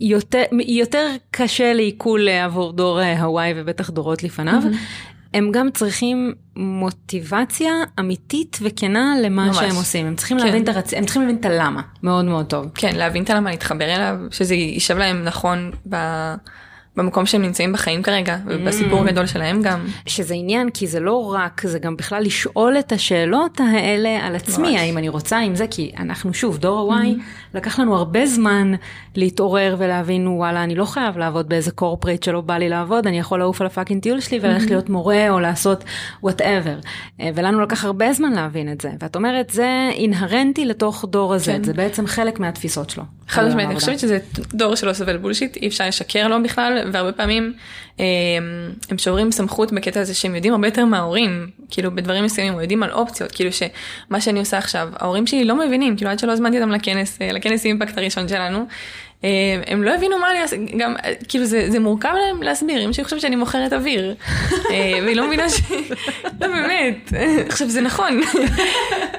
יותר, 0.00 0.42
יותר 0.66 1.06
קשה 1.30 1.72
לעיכול 1.72 2.28
עבור 2.28 2.72
דור 2.72 3.00
אה, 3.00 3.22
הוואי 3.22 3.52
ובטח 3.56 3.90
דורות 3.90 4.22
לפניו. 4.22 4.60
Mm-hmm. 4.62 5.10
הם 5.34 5.50
גם 5.52 5.70
צריכים 5.70 6.32
מוטיבציה 6.56 7.72
אמיתית 8.00 8.58
וכנה 8.62 9.14
למה 9.22 9.46
ממש. 9.46 9.56
שהם 9.56 9.76
עושים. 9.76 10.06
הם 10.06 10.16
צריכים 10.16 10.38
כן. 10.38 10.46
להבין 10.46 10.62
את 10.62 10.68
הרצ... 10.68 10.94
הם 10.94 11.04
צריכים 11.04 11.22
להבין 11.22 11.36
את 11.36 11.44
הלמה 11.44 11.82
מאוד 12.02 12.24
מאוד 12.24 12.46
טוב. 12.46 12.66
כן, 12.74 12.96
להבין 12.96 13.22
את 13.22 13.30
הלמה, 13.30 13.50
להתחבר 13.50 13.94
אליו, 13.94 14.16
שזה 14.30 14.54
יישב 14.54 14.96
להם 14.96 15.24
נכון 15.24 15.70
ב... 15.88 15.96
במקום 16.96 17.26
שהם 17.26 17.42
נמצאים 17.42 17.72
בחיים 17.72 18.02
כרגע, 18.02 18.36
ובסיפור 18.46 19.00
הגדול 19.00 19.26
שלהם 19.26 19.62
גם. 19.62 19.86
שזה 20.06 20.34
עניין, 20.34 20.70
כי 20.70 20.86
זה 20.86 21.00
לא 21.00 21.32
רק, 21.32 21.62
זה 21.66 21.78
גם 21.78 21.96
בכלל 21.96 22.22
לשאול 22.22 22.78
את 22.78 22.92
השאלות 22.92 23.60
האלה 23.60 24.26
על 24.26 24.36
עצמי. 24.36 24.78
האם 24.78 24.98
אני 24.98 25.08
רוצה 25.08 25.38
עם 25.38 25.54
זה, 25.54 25.66
כי 25.66 25.92
אנחנו 25.98 26.34
שוב, 26.34 26.58
דור 26.58 26.94
ה-Y, 26.94 27.06
לקח 27.54 27.78
לנו 27.78 27.96
הרבה 27.96 28.26
זמן 28.26 28.72
להתעורר 29.16 29.76
ולהבין, 29.78 30.28
וואלה, 30.28 30.64
אני 30.64 30.74
לא 30.74 30.84
חייב 30.84 31.18
לעבוד 31.18 31.48
באיזה 31.48 31.70
corporate 31.70 32.22
שלא 32.22 32.40
בא 32.40 32.56
לי 32.56 32.68
לעבוד, 32.68 33.06
אני 33.06 33.18
יכול 33.18 33.38
לעוף 33.38 33.60
על 33.60 33.66
הפאקינג 33.66 34.02
טיול 34.02 34.20
שלי 34.20 34.38
וללכת 34.42 34.70
להיות 34.70 34.88
מורה 34.88 35.30
או 35.30 35.40
לעשות 35.40 35.84
Whatever. 36.22 36.76
ולנו 37.34 37.60
לקח 37.60 37.84
הרבה 37.84 38.12
זמן 38.12 38.32
להבין 38.32 38.72
את 38.72 38.80
זה. 38.80 38.90
ואת 39.00 39.16
אומרת, 39.16 39.50
זה 39.50 39.88
אינהרנטי 39.92 40.64
לתוך 40.64 41.04
דור 41.08 41.34
הזה, 41.34 41.52
כן. 41.52 41.64
זה 41.64 41.72
בעצם 41.72 42.06
חלק 42.06 42.40
מהתפיסות 42.40 42.90
שלו. 42.90 43.02
חד 43.28 43.48
משמעית, 43.48 43.68
אני 43.68 43.74
חושבת 43.74 43.98
שזה 43.98 44.18
דור 44.54 44.74
שלא 44.74 44.92
סובל 44.92 45.16
bullshit, 45.16 45.56
אי 45.56 45.68
אפשר 45.68 45.88
לשקר 45.88 46.28
לו 46.28 46.42
בכלל, 46.42 46.79
והרבה 46.92 47.12
פעמים 47.12 47.52
הם, 47.98 48.04
הם 48.90 48.98
שוברים 48.98 49.32
סמכות 49.32 49.72
בקטע 49.72 50.00
הזה 50.00 50.14
שהם 50.14 50.34
יודעים 50.34 50.54
הרבה 50.54 50.66
יותר 50.66 50.84
מההורים, 50.84 51.50
כאילו 51.70 51.94
בדברים 51.94 52.24
מסוימים, 52.24 52.54
או 52.54 52.60
יודעים 52.60 52.82
על 52.82 52.92
אופציות, 52.92 53.32
כאילו 53.32 53.50
שמה 53.52 54.20
שאני 54.20 54.38
עושה 54.38 54.58
עכשיו, 54.58 54.88
ההורים 54.96 55.26
שלי 55.26 55.44
לא 55.44 55.66
מבינים, 55.66 55.96
כאילו 55.96 56.10
עד 56.10 56.18
שלא 56.18 56.32
הזמנתי 56.32 56.60
אותם 56.60 56.72
לכנס, 56.72 57.18
לכנס 57.20 57.64
impact 57.64 57.98
הראשון 57.98 58.28
שלנו, 58.28 58.58
אה, 58.58 58.64
הם 59.66 59.82
לא 59.82 59.94
הבינו 59.94 60.18
מה 60.18 60.30
אני 60.30 60.42
אעשה, 60.42 60.56
גם 60.78 60.94
כאילו 61.28 61.44
זה, 61.44 61.70
זה 61.70 61.78
מורכב 61.78 62.12
להם 62.26 62.42
להסביר, 62.42 62.84
אם 62.84 62.92
שהיא 62.92 63.04
חושבת 63.04 63.20
שאני 63.20 63.36
מוכרת 63.36 63.72
אוויר, 63.72 64.14
אה, 64.70 64.98
והיא 65.02 65.16
לא 65.16 65.26
מבינה 65.26 65.50
ש... 65.50 65.60
לא 66.40 66.48
באמת, 66.48 67.12
עכשיו 67.48 67.68
זה 67.68 67.80
נכון, 67.80 68.20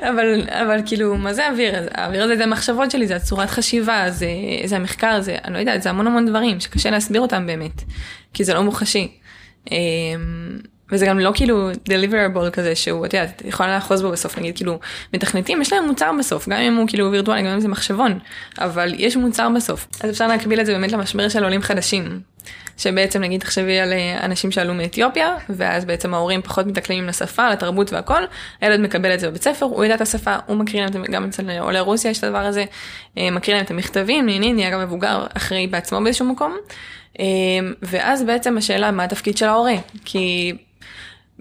אבל, 0.09 0.47
אבל 0.49 0.81
כאילו 0.85 1.15
מה 1.15 1.33
זה 1.33 1.47
אוויר? 1.49 1.73
האוויר 1.91 2.23
הזה 2.23 2.37
זה 2.37 2.43
המחשבות 2.43 2.91
שלי, 2.91 3.07
זה 3.07 3.15
הצורת 3.15 3.49
חשיבה, 3.49 4.05
זה, 4.09 4.27
זה 4.65 4.75
המחקר, 4.75 5.21
זה, 5.21 5.35
אני 5.45 5.53
לא 5.53 5.59
יודעת, 5.59 5.81
זה 5.81 5.89
המון 5.89 6.07
המון 6.07 6.25
דברים 6.25 6.59
שקשה 6.59 6.89
להסביר 6.89 7.21
אותם 7.21 7.47
באמת, 7.47 7.81
כי 8.33 8.43
זה 8.43 8.53
לא 8.53 8.61
מוחשי. 8.61 9.11
וזה 10.91 11.05
גם 11.05 11.19
לא 11.19 11.31
כאילו 11.35 11.71
deliverable 11.71 12.49
כזה 12.51 12.75
שהוא, 12.75 13.05
את 13.05 13.13
יודעת, 13.13 13.41
יכולה 13.45 13.75
לאחוז 13.75 14.01
בו 14.01 14.11
בסוף, 14.11 14.37
נגיד 14.37 14.55
כאילו, 14.55 14.79
מתכנתים, 15.13 15.61
יש 15.61 15.73
להם 15.73 15.87
מוצר 15.87 16.11
בסוף, 16.19 16.49
גם 16.49 16.59
אם 16.59 16.75
הוא 16.75 16.87
כאילו 16.87 17.11
וירטואלי, 17.11 17.41
גם 17.41 17.47
אם 17.47 17.59
זה 17.59 17.67
מחשבון, 17.67 18.19
אבל 18.59 18.93
יש 18.97 19.17
מוצר 19.17 19.49
בסוף. 19.55 19.87
אז 20.03 20.09
אפשר 20.09 20.27
להקביל 20.27 20.61
את 20.61 20.65
זה 20.65 20.73
באמת 20.73 20.91
למשבר 20.91 21.29
של 21.29 21.43
עולים 21.43 21.61
חדשים. 21.61 22.31
שבעצם 22.77 23.21
נגיד 23.21 23.39
תחשבי 23.39 23.79
על 23.79 23.93
אה, 23.93 24.25
אנשים 24.25 24.51
שעלו 24.51 24.73
מאתיופיה, 24.73 25.35
ואז 25.49 25.85
בעצם 25.85 26.13
ההורים 26.13 26.41
פחות 26.41 26.65
מתאקלמים 26.65 27.07
לשפה, 27.07 27.49
לתרבות 27.49 27.93
והכל, 27.93 28.23
הילד 28.61 28.79
מקבל 28.79 29.13
את 29.13 29.19
זה 29.19 29.29
בבית 29.29 29.43
ספר, 29.43 29.65
הוא 29.65 29.83
יודע 29.83 29.95
את 29.95 30.01
השפה, 30.01 30.35
הוא 30.45 30.57
מקריא 30.57 30.81
להם, 30.81 31.03
גם 31.03 31.25
אצל 31.25 31.59
עולי 31.59 31.79
רוסיה 31.79 32.11
יש 32.11 32.19
את 32.19 32.23
הדבר 32.23 32.37
הזה, 32.37 32.65
אה, 33.17 33.31
מקריא 33.31 33.55
להם 33.55 33.65
את 33.65 33.71
המכתבים, 33.71 34.25
נהנה, 34.25 34.53
נהיה 34.53 34.69
גם 34.69 34.81
מבוגר 34.81 35.25
אחראי 35.37 35.67
בעצמו 35.67 36.03
באיזשהו 36.03 36.25
מקום, 36.25 36.57
אה, 37.19 37.25
ואז 37.81 38.23
בעצם 38.23 38.57
השאלה 38.57 38.91
מה 38.91 39.03
התפקיד 39.03 39.37
של 39.37 39.45
ההורה, 39.45 39.75
כי 40.05 40.53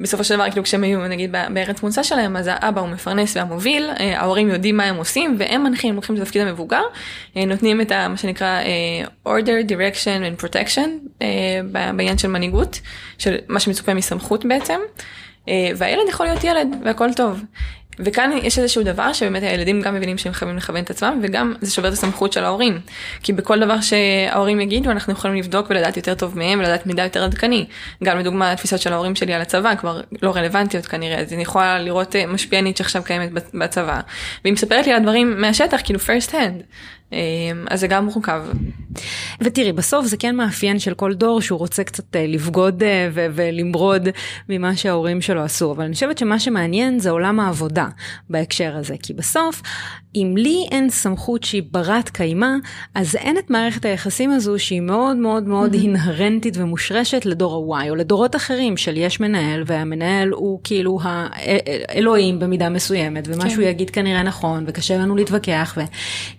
בסופו 0.00 0.24
של 0.24 0.34
דבר, 0.34 0.50
כאילו 0.50 0.64
כשהם 0.64 0.84
היו 0.84 1.08
נגיד 1.08 1.32
בארץ 1.32 1.82
מוצא 1.82 2.02
שלהם, 2.02 2.36
אז 2.36 2.50
האבא 2.52 2.80
הוא 2.80 2.88
מפרנס 2.88 3.36
והמוביל, 3.36 3.90
אה, 4.00 4.20
ההורים 4.20 4.48
יודעים 4.48 4.76
מה 4.76 4.84
הם 4.84 4.96
עושים 4.96 5.36
והם 5.38 5.64
מנחים, 5.64 5.94
לוקחים 5.94 6.16
את 6.16 6.20
התפקיד 6.20 6.42
המבוגר, 6.42 6.82
אה, 7.36 7.44
נותנים 7.44 7.80
את 7.80 7.92
ה, 7.92 8.08
מה 8.08 8.16
שנקרא 8.16 8.60
אה, 8.60 9.32
order, 9.38 9.70
direction 9.70 10.40
and 10.40 10.44
protection 10.44 10.88
בעניין 11.92 12.18
של 12.18 12.28
מנהיגות, 12.28 12.80
של 13.18 13.36
מה 13.48 13.60
שמצופה 13.60 13.94
מסמכות 13.94 14.44
בעצם, 14.44 14.80
והילד 15.76 16.08
יכול 16.08 16.26
להיות 16.26 16.44
ילד 16.44 16.68
והכל 16.84 17.14
טוב. 17.16 17.40
וכאן 18.04 18.30
יש 18.42 18.58
איזשהו 18.58 18.82
דבר 18.82 19.12
שבאמת 19.12 19.42
הילדים 19.42 19.80
גם 19.80 19.94
מבינים 19.94 20.18
שהם 20.18 20.32
חייבים 20.32 20.56
לכוון 20.56 20.82
את 20.82 20.90
עצמם 20.90 21.20
וגם 21.22 21.54
זה 21.60 21.72
שובר 21.72 21.88
את 21.88 21.92
הסמכות 21.92 22.32
של 22.32 22.44
ההורים. 22.44 22.80
כי 23.22 23.32
בכל 23.32 23.60
דבר 23.60 23.80
שההורים 23.80 24.60
יגידו 24.60 24.90
אנחנו 24.90 25.12
יכולים 25.12 25.36
לבדוק 25.36 25.70
ולדעת 25.70 25.96
יותר 25.96 26.14
טוב 26.14 26.38
מהם 26.38 26.58
ולדעת 26.58 26.86
מידע 26.86 27.02
יותר 27.02 27.24
עדכני. 27.24 27.66
גם 28.04 28.18
לדוגמה 28.18 28.52
התפיסות 28.52 28.80
של 28.80 28.92
ההורים 28.92 29.14
שלי 29.14 29.34
על 29.34 29.40
הצבא 29.40 29.74
כבר 29.74 30.00
לא 30.22 30.36
רלוונטיות 30.36 30.86
כנראה 30.86 31.18
אז 31.18 31.32
אני 31.32 31.42
יכולה 31.42 31.78
לראות 31.78 32.16
אה, 32.16 32.26
משפיענית 32.26 32.76
שעכשיו 32.76 33.02
קיימת 33.02 33.30
בצבא. 33.54 34.00
והיא 34.44 34.52
מספרת 34.52 34.86
לי 34.86 34.92
על 34.92 35.02
דברים 35.02 35.40
מהשטח 35.40 35.80
כאילו 35.84 36.00
first 36.00 36.30
hand. 36.30 36.62
אמ, 37.12 37.64
אז 37.70 37.80
זה 37.80 37.86
גם 37.86 38.04
מורכב. 38.04 38.42
ותראי, 39.40 39.72
בסוף 39.72 40.06
זה 40.06 40.16
כן 40.16 40.36
מאפיין 40.36 40.78
של 40.78 40.94
כל 40.94 41.14
דור 41.14 41.40
שהוא 41.40 41.58
רוצה 41.58 41.84
קצת 41.84 42.16
אה, 42.16 42.26
לבגוד 42.26 42.82
אה, 42.82 43.08
ו- 43.12 43.26
ולמרוד 43.32 44.08
ממה 44.48 44.76
שההורים 44.76 45.20
שלו 45.20 45.42
עשו, 45.42 45.72
אבל 45.72 45.84
אני 45.84 45.94
חושבת 45.94 46.18
שמה 46.18 46.38
שמעניין 46.38 46.98
זה 46.98 47.10
עולם 47.10 47.40
העבודה 47.40 47.88
בהקשר 48.30 48.76
הזה, 48.76 48.94
כי 49.02 49.12
בסוף, 49.12 49.62
אם 50.14 50.34
לי 50.36 50.66
אין 50.70 50.90
סמכות 50.90 51.44
שהיא 51.44 51.62
ברת 51.70 52.08
קיימא, 52.08 52.50
אז 52.94 53.16
אין 53.16 53.38
את 53.38 53.50
מערכת 53.50 53.84
היחסים 53.84 54.30
הזו 54.30 54.58
שהיא 54.58 54.80
מאוד 54.80 55.16
מאוד 55.16 55.44
מאוד 55.44 55.74
mm-hmm. 55.74 55.78
אינהרנטית 55.78 56.56
ומושרשת 56.56 57.26
לדור 57.26 57.76
ה-Y 57.76 57.90
או 57.90 57.94
לדורות 57.94 58.36
אחרים 58.36 58.76
של 58.76 58.96
יש 58.96 59.20
מנהל 59.20 59.62
והמנהל 59.66 60.28
הוא 60.28 60.60
כאילו 60.64 60.98
האלוהים 61.02 62.38
במידה 62.38 62.68
מסוימת 62.68 63.28
ומה 63.28 63.42
כן. 63.42 63.50
שהוא 63.50 63.64
יגיד 63.64 63.90
כנראה 63.90 64.22
נכון 64.22 64.64
וקשה 64.66 64.98
לנו 64.98 65.16
להתווכח 65.16 65.74
ו... 65.76 65.80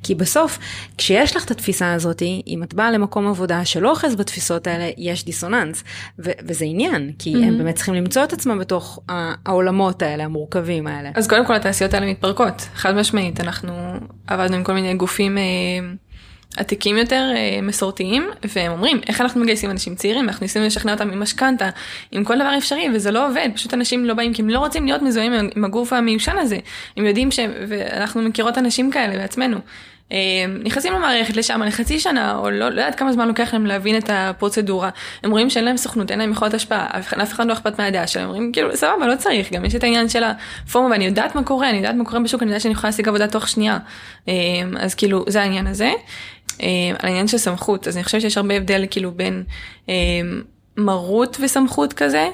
כי 0.04 0.16
בסוף 0.16 0.60
כשיש 0.98 1.36
לך 1.36 1.46
את 1.46 1.52
התפיסה 1.52 1.94
הזאת 1.94 2.22
אם 2.48 2.64
את 2.64 2.74
באה 2.74 2.92
למקום 2.92 3.28
עבודה 3.28 3.66
שלא 3.66 3.90
אוחז 3.90 4.16
בתפיסות 4.16 4.68
האלה 4.68 4.90
יש 4.98 5.26
דיסוננס 5.26 5.84
ו- 6.20 6.32
וזה 6.48 6.66
עניין 6.66 7.12
כי 7.20 7.34
mm-hmm. 7.34 7.38
הם 7.38 7.58
באמת 7.58 7.76
צריכים 7.76 7.94
למצוא 7.94 8.24
את 8.24 8.34
עצמם 8.34 8.60
בתוך 8.60 9.00
העולמות 9.46 10.02
האלה 10.02 10.24
המורכבים 10.24 10.88
האלה. 10.88 11.12
אז 11.16 11.28
קודם 11.28 11.46
כל 11.46 11.56
התעשיות 11.56 11.94
האלה 11.94 12.06
מתפרקות 12.12 12.68
חד 12.76 12.96
משמעית 12.96 13.40
אנחנו 13.40 13.74
עבדנו 14.28 14.56
עם 14.56 14.64
כל 14.64 14.74
מיני 14.74 14.94
גופים. 14.94 15.38
אה... 15.38 15.44
עתיקים 16.58 16.98
יותר 16.98 17.32
אה, 17.36 17.60
מסורתיים 17.62 18.30
והם 18.56 18.72
אומרים 18.72 19.02
איך 19.08 19.22
אנחנו 19.22 19.42
מגייסים 19.42 19.72
אנשים 19.72 19.96
צעירים 19.96 20.30
אנחנו 20.30 20.44
ניסינו 20.44 20.66
לשכנע 20.66 20.94
אותם 20.94 21.12
עם 21.12 21.20
משכנתה 21.20 21.70
עם 22.12 22.24
כל 22.24 22.36
דבר 22.36 22.58
אפשרי 22.58 22.88
וזה 22.94 23.12
לא 23.12 23.28
עובד 23.28 23.50
פשוט 23.56 23.74
אנשים 23.74 24.06
לא 24.06 24.14
באים 24.14 24.34
כי 24.34 24.42
הם 24.42 24.50
לא 24.50 24.60
רוצים 24.60 24.86
להיות 24.86 25.02
מזוהים 25.02 25.34
עם 25.56 25.66
הגוף 25.66 25.94
המיושן 25.94 26.38
הזה 26.38 26.58
הם 26.98 27.06
יודעים 27.06 27.32
ש... 27.32 27.40
ואנחנו 27.68 28.22
מכירות 28.22 28.58
אנשים 28.58 28.92
כאלה 28.92 29.18
בעצמנו 29.18 29.58
אה, 29.58 29.62
נכנסים 30.64 30.94
למערכת 30.94 31.38
לשם 31.38 31.62
לחצי 31.62 32.00
שנה, 32.00 32.38
או 32.38 32.50
לא, 32.50 32.58
לא 32.58 32.66
יודעת 32.66 32.96
כמה 32.96 33.14
זמן 33.14 33.28
לוקח 33.28 33.54
להם 33.54 33.66
להבין 33.66 33.98
את 33.98 34.10
הפרוצדורה. 34.14 34.90
הם 35.24 35.32
רואים 35.32 35.50
שאין 35.50 35.66
להם 35.66 35.78
סוכנות, 35.78 36.12
אין 36.12 36.20
להם 36.20 36.32
יכולת 36.32 36.54
השפעה, 36.54 36.88
אף 37.00 37.34
אחד 37.34 37.48
לא 37.48 37.54
אכפת 37.54 37.80
מהדעה 37.80 38.08
שלהם, 38.08 38.26
אומרים 38.26 38.52
כאילו 38.52 38.78
סבבה, 38.78 39.08
לא 39.08 39.16
צריך, 39.16 39.54
גם 39.54 39.66
יש 39.66 39.76
את 39.76 39.84
העניין 39.84 40.10
של 40.10 40.24
הפורמה 40.24 40.90
ואני 40.92 41.06
יודעת 41.06 41.36
מה 41.36 41.44
קורה, 41.44 41.70
אני 41.70 41.78
יודעת 41.78 41.96
מה 41.96 42.06
קורה 42.06 42.20
בשוק, 42.20 42.42
אני 42.42 42.50
יודעת 42.50 42.62
שאני 42.62 42.74
יכולה 42.74 42.90
להשיג 42.90 43.08
עבודה 43.08 43.28
תוך 43.28 43.48
שנייה. 43.48 43.78
אה, 44.28 44.34
אז 44.80 44.96
כאילו, 44.96 45.26
זה 45.28 45.42
העניין 45.42 45.68
הזה. 45.68 45.92
אה, 46.62 46.68
על 47.00 47.08
העניין 47.08 47.28
של 47.28 47.38
סמכות, 47.38 47.88
אז 47.88 47.98
אני 47.98 48.04
חושבת 48.04 48.22
שיש 48.22 48.38
הרבה 48.38 48.56
הבדל 48.56 48.86
כאילו 48.92 49.12
בין 49.12 49.44
מרות 50.78 51.38
וסמכות 51.42 51.94
כזה, 51.94 52.28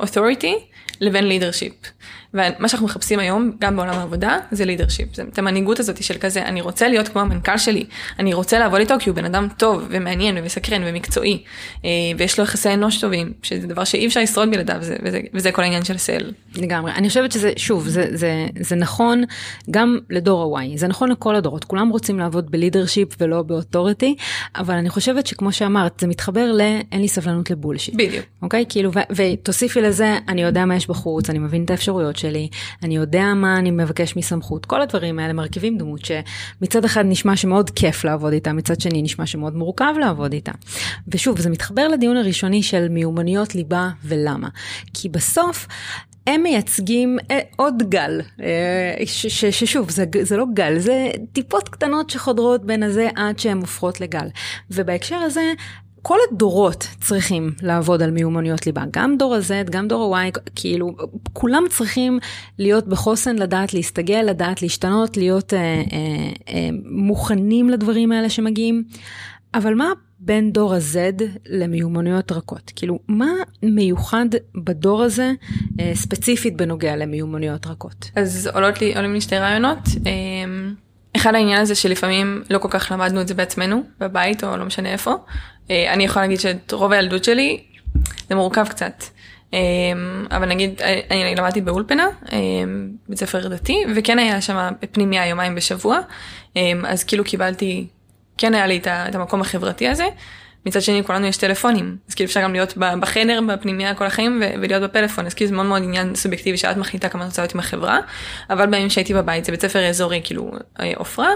authority, 0.00 0.54
לבין 1.00 1.24
leadership. 1.28 1.86
ומה 2.34 2.68
שאנחנו 2.68 2.86
מחפשים 2.86 3.18
היום, 3.18 3.52
גם 3.60 3.76
בעולם 3.76 3.94
העבודה, 3.94 4.38
זה 4.50 4.64
לידרשיפ. 4.64 5.14
זה 5.14 5.22
את 5.22 5.38
המנהיגות 5.38 5.80
הזאת 5.80 6.02
של 6.02 6.14
כזה, 6.18 6.42
אני 6.42 6.60
רוצה 6.60 6.88
להיות 6.88 7.08
כמו 7.08 7.20
המנכ"ל 7.20 7.58
שלי, 7.58 7.84
אני 8.18 8.34
רוצה 8.34 8.58
לעבוד 8.58 8.80
איתו 8.80 8.94
כי 8.98 9.10
הוא 9.10 9.16
בן 9.16 9.24
אדם 9.24 9.48
טוב 9.56 9.86
ומעניין 9.90 10.38
ומסקרן 10.38 10.82
ומקצועי, 10.84 11.42
אה, 11.84 11.90
ויש 12.18 12.38
לו 12.38 12.44
יחסי 12.44 12.72
אנוש 12.72 13.00
טובים, 13.00 13.32
שזה 13.42 13.66
דבר 13.66 13.84
שאי 13.84 14.06
אפשר 14.06 14.20
לשרוד 14.20 14.50
בלעדיו, 14.50 14.76
וזה, 14.80 14.96
וזה, 15.02 15.20
וזה 15.34 15.52
כל 15.52 15.62
העניין 15.62 15.84
של 15.84 15.96
סל. 15.96 16.32
לגמרי. 16.56 16.92
אני 16.92 17.08
חושבת 17.08 17.32
שזה, 17.32 17.52
שוב, 17.56 17.88
זה, 17.88 18.06
זה, 18.16 18.46
זה 18.60 18.76
נכון 18.76 19.24
גם 19.70 19.98
לדור 20.10 20.58
ה-Y, 20.58 20.78
זה 20.78 20.86
נכון 20.88 21.10
לכל 21.10 21.34
הדורות, 21.34 21.64
כולם 21.64 21.88
רוצים 21.88 22.18
לעבוד 22.18 22.50
בלידרשיפ 22.50 23.08
ולא 23.20 23.42
באוטוריטי, 23.42 24.16
אבל 24.56 24.74
אני 24.74 24.88
חושבת 24.88 25.26
שכמו 25.26 25.52
שאמרת, 25.52 26.00
זה 26.00 26.06
מתחבר 26.06 26.52
ל, 26.52 26.60
אין 26.92 27.00
לי 27.00 27.08
סבלנות 27.08 27.50
לבולשיט. 27.50 27.94
בדיוק. 27.94 28.24
אוקיי? 28.42 28.64
כאילו, 28.68 28.92
ו- 28.92 29.00
ותוסיפי 29.44 29.80
לזה, 29.80 30.18
אני 30.28 30.42
יודע 30.42 30.64
מה 30.64 30.76
יש 30.76 30.86
בחוץ, 30.86 31.30
אני 31.30 31.38
מבין 31.38 31.64
את 31.64 31.70
האפשרויות 31.70 32.16
שלי, 32.16 32.48
אני 32.82 32.96
יודע 32.96 33.34
מה 33.34 33.58
אני 33.58 33.70
מבקש 33.70 34.16
מסמכות, 34.16 34.66
כל 34.66 34.82
הדברים 34.82 35.18
האלה 35.18 35.32
מרכיבים 35.32 35.78
דמות 35.78 36.00
שמצד 36.04 36.84
אחד 36.84 37.04
נשמע 37.06 37.36
שמאוד 37.36 37.70
כיף 37.70 38.04
לעבוד 38.04 38.32
איתה, 38.32 38.52
מצד 38.52 38.80
שני 38.80 39.02
נשמע 39.02 39.26
שמאוד 39.26 39.54
מורכב 39.54 39.94
לעבוד 40.00 40.32
איתה. 40.32 40.52
ושוב, 41.08 41.40
זה 41.40 41.50
מתחבר 41.50 41.88
לדיון 41.88 42.16
הראשוני 42.16 42.62
של 42.62 42.88
מיומנויות 42.88 43.54
ליבה 43.54 43.90
ולמה. 44.04 44.48
כי 44.94 45.08
בסוף 45.08 45.66
הם 46.26 46.42
מייצגים 46.42 47.18
אה, 47.30 47.40
עוד 47.56 47.82
גל, 47.88 48.20
אה, 48.42 49.06
ששוב, 49.06 49.90
זה, 49.90 50.04
זה 50.22 50.36
לא 50.36 50.44
גל, 50.54 50.78
זה 50.78 51.10
טיפות 51.32 51.68
קטנות 51.68 52.10
שחודרות 52.10 52.64
בין 52.64 52.82
הזה 52.82 53.08
עד 53.16 53.38
שהן 53.38 53.58
הופכות 53.58 54.00
לגל. 54.00 54.26
ובהקשר 54.70 55.16
הזה, 55.16 55.52
כל 56.06 56.18
הדורות 56.30 56.88
צריכים 57.00 57.52
לעבוד 57.62 58.02
על 58.02 58.10
מיומנויות 58.10 58.66
ליבה, 58.66 58.82
גם 58.90 59.16
דור 59.16 59.34
ה-Z, 59.34 59.70
גם 59.70 59.88
דור 59.88 60.16
ה-Y, 60.16 60.38
כאילו, 60.54 60.96
כולם 61.32 61.62
צריכים 61.70 62.18
להיות 62.58 62.88
בחוסן, 62.88 63.36
לדעת 63.36 63.74
להסתגל, 63.74 64.22
לדעת 64.28 64.62
להשתנות, 64.62 65.16
להיות 65.16 65.54
אה, 65.54 65.58
אה, 65.58 65.82
אה, 66.48 66.68
מוכנים 66.84 67.70
לדברים 67.70 68.12
האלה 68.12 68.30
שמגיעים. 68.30 68.84
אבל 69.54 69.74
מה 69.74 69.92
בין 70.18 70.52
דור 70.52 70.74
ה-Z 70.74 71.22
למיומנויות 71.46 72.32
רכות? 72.32 72.72
כאילו, 72.76 72.98
מה 73.08 73.30
מיוחד 73.62 74.26
בדור 74.64 75.02
הזה 75.02 75.32
אה, 75.80 75.92
ספציפית 75.94 76.56
בנוגע 76.56 76.96
למיומנויות 76.96 77.66
רכות? 77.66 78.10
אז 78.16 78.50
עולות 78.54 78.80
לי, 78.80 78.96
עולים 78.96 79.12
לי 79.12 79.20
שתי 79.20 79.38
רעיונות. 79.38 79.88
אה... 80.06 80.72
אחד 81.16 81.34
העניין 81.34 81.60
הזה 81.60 81.74
שלפעמים 81.74 82.42
לא 82.50 82.58
כל 82.58 82.68
כך 82.70 82.92
למדנו 82.92 83.20
את 83.20 83.28
זה 83.28 83.34
בעצמנו, 83.34 83.82
בבית 84.00 84.44
או 84.44 84.56
לא 84.56 84.64
משנה 84.64 84.92
איפה. 84.92 85.14
אה, 85.70 85.92
אני 85.92 86.04
יכולה 86.04 86.24
להגיד 86.24 86.40
שאת 86.40 86.72
רוב 86.72 86.92
הילדות 86.92 87.24
שלי 87.24 87.60
זה 88.28 88.34
מורכב 88.34 88.66
קצת. 88.68 89.04
אה, 89.54 89.58
אבל 90.30 90.48
נגיד 90.48 90.82
אני 91.10 91.34
למדתי 91.36 91.60
באולפנה, 91.60 92.06
אה, 92.32 92.38
בית 93.08 93.18
ספר 93.18 93.48
דתי, 93.48 93.84
וכן 93.96 94.18
היה 94.18 94.40
שם 94.40 94.68
פנימיה 94.92 95.26
יומיים 95.26 95.54
בשבוע, 95.54 95.98
אז 96.86 97.04
כאילו 97.04 97.24
קיבלתי, 97.24 97.86
כן 98.38 98.54
היה 98.54 98.66
לי 98.66 98.80
את 98.86 99.14
המקום 99.14 99.40
החברתי 99.40 99.88
הזה. 99.88 100.06
מצד 100.66 100.82
שני 100.82 101.04
כולנו 101.04 101.26
יש 101.26 101.36
טלפונים 101.36 101.96
אז 102.08 102.14
כאילו 102.14 102.28
אפשר 102.28 102.42
גם 102.42 102.52
להיות 102.52 102.74
בחדר 102.76 103.40
בפנימיה 103.48 103.94
כל 103.94 104.06
החיים 104.06 104.42
ולהיות 104.60 104.82
בפלאפון 104.82 105.26
אז 105.26 105.34
כאילו 105.34 105.48
זה 105.48 105.54
מאוד 105.54 105.66
מאוד 105.66 105.82
עניין 105.82 106.14
סובייקטיבי 106.14 106.56
שאת 106.56 106.76
מחליטה 106.76 107.08
כמה 107.08 107.22
את 107.22 107.26
רוצה 107.26 107.42
להיות 107.42 107.54
עם 107.54 107.60
החברה 107.60 107.98
אבל 108.50 108.66
בימים 108.66 108.90
שהייתי 108.90 109.14
בבית 109.14 109.44
זה 109.44 109.52
בית 109.52 109.62
ספר 109.62 109.88
אזורי 109.88 110.20
כאילו 110.24 110.50
אה, 110.80 110.92
עופרה 110.96 111.28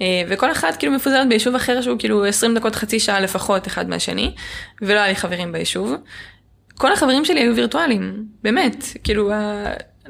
אה, 0.00 0.22
וכל 0.28 0.52
אחד 0.52 0.72
כאילו 0.78 0.92
מפוזרת 0.92 1.28
ביישוב 1.28 1.54
אחר 1.54 1.82
שהוא 1.82 1.98
כאילו 1.98 2.24
20 2.24 2.54
דקות 2.54 2.74
חצי 2.74 3.00
שעה 3.00 3.20
לפחות 3.20 3.66
אחד 3.66 3.88
מהשני 3.88 4.34
ולא 4.82 4.98
היה 4.98 5.08
לי 5.08 5.16
חברים 5.16 5.52
ביישוב. 5.52 5.94
כל 6.74 6.92
החברים 6.92 7.24
שלי 7.24 7.40
היו 7.40 7.56
וירטואליים 7.56 8.24
באמת 8.42 8.84
כאילו 9.04 9.30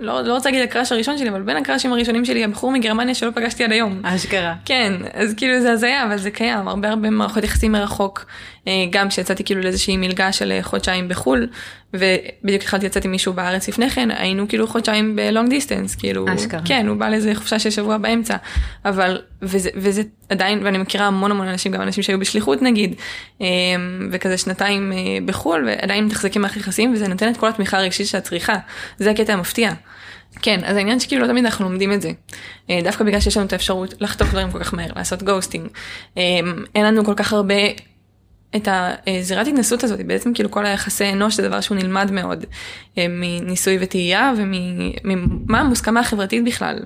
לא, 0.00 0.22
לא 0.22 0.34
רוצה 0.34 0.50
להגיד 0.50 0.64
הקראש 0.64 0.92
הראשון 0.92 1.18
שלי, 1.18 1.28
אבל 1.28 1.42
בין 1.42 1.56
הקראשים 1.56 1.92
הראשונים 1.92 2.24
שלי, 2.24 2.44
הבחור 2.44 2.72
מגרמניה 2.72 3.14
שלא 3.14 3.30
פגשתי 3.30 3.64
עד 3.64 3.72
היום. 3.72 4.00
אשכרה. 4.04 4.54
כן, 4.64 4.92
אז 5.14 5.34
כאילו 5.36 5.60
זה 5.60 5.72
הזיה, 5.72 6.06
אבל 6.06 6.18
זה 6.18 6.30
קיים, 6.30 6.68
הרבה 6.68 6.88
הרבה 6.88 7.10
מערכות 7.10 7.44
יחסים 7.44 7.72
מרחוק. 7.72 8.26
אה, 8.68 8.84
גם 8.90 9.08
כשיצאתי 9.08 9.44
כאילו 9.44 9.60
לאיזושהי 9.60 9.96
מלגה 9.96 10.32
של 10.32 10.52
אה, 10.52 10.62
חודשיים 10.62 11.08
בחו"ל, 11.08 11.48
ובדיוק 11.94 12.62
התחלתי 12.62 12.86
לצאת 12.86 13.04
עם 13.04 13.10
מישהו 13.10 13.32
בארץ 13.32 13.68
לפני 13.68 13.90
כן, 13.90 14.10
היינו 14.10 14.48
כאילו 14.48 14.66
חודשיים 14.66 15.16
ב-long 15.16 15.50
distance, 15.50 15.94
כאילו, 15.94 16.26
אשכרה. 16.34 16.60
כן, 16.64 16.86
הוא 16.88 16.96
בא 16.96 17.08
לאיזה 17.08 17.34
חופשה 17.34 17.58
של 17.58 17.70
שבוע 17.70 17.98
באמצע, 17.98 18.36
אבל, 18.84 19.20
וזה, 19.42 19.70
וזה 19.74 20.02
עדיין, 20.28 20.60
ואני 20.64 20.78
מכירה 20.78 21.06
המון 21.06 21.30
המון 21.30 21.48
אנשים, 21.48 21.72
גם 21.72 21.82
אנשים 21.82 22.02
שהיו 22.02 22.18
בשליחות 22.18 22.62
נגיד, 22.62 22.94
אה, 23.40 23.46
וכזה 24.10 24.38
שנתיים 24.38 24.92
בחו"ל, 25.26 25.64
ועדיין 25.66 26.06
מתחזקים 26.06 26.42
מערכת 26.42 26.56
יחסים, 26.56 26.92
וזה 26.92 27.08
נותן 27.08 27.28
את 27.30 27.36
כל 27.36 27.48
התמיכה 27.48 27.78
הרגשית 27.78 28.06
שאת 28.06 28.24
צריכה, 28.24 28.54
זה 28.98 29.10
הקטע 29.10 29.32
המפתיע. 29.32 29.72
כן, 30.42 30.60
אז 30.64 30.76
העניין 30.76 31.00
שכאילו 31.00 31.22
לא 31.22 31.26
תמיד 31.26 31.44
אנחנו 31.44 31.64
לומדים 31.64 31.92
את 31.92 32.02
זה. 32.02 32.10
דווקא 32.82 33.04
בגלל 33.04 33.20
שיש 33.20 33.36
לנו 33.36 33.46
את 33.46 33.52
האפשרות 33.52 33.94
לחתוך 34.00 34.28
דברים 34.28 34.50
כל 34.50 34.58
כך 34.58 34.74
מהר, 34.74 34.88
לעשות 34.96 35.22
ghosting. 35.22 35.68
אין 36.74 36.84
לנו 36.84 37.04
כל 37.04 37.14
כך 37.14 37.32
הרבה 37.32 37.54
את 38.56 38.68
הזירת 39.06 39.46
התנסות 39.46 39.84
הזאת, 39.84 40.00
בעצם 40.06 40.34
כאילו 40.34 40.50
כל 40.50 40.66
היחסי 40.66 41.12
אנוש 41.12 41.36
זה 41.36 41.48
דבר 41.48 41.60
שהוא 41.60 41.76
נלמד 41.76 42.10
מאוד 42.10 42.44
אה, 42.98 43.06
מניסוי 43.08 43.78
וטעייה 43.80 44.32
וממה 44.36 45.60
המוסכמה 45.60 46.00
החברתית 46.00 46.44
בכלל. 46.44 46.78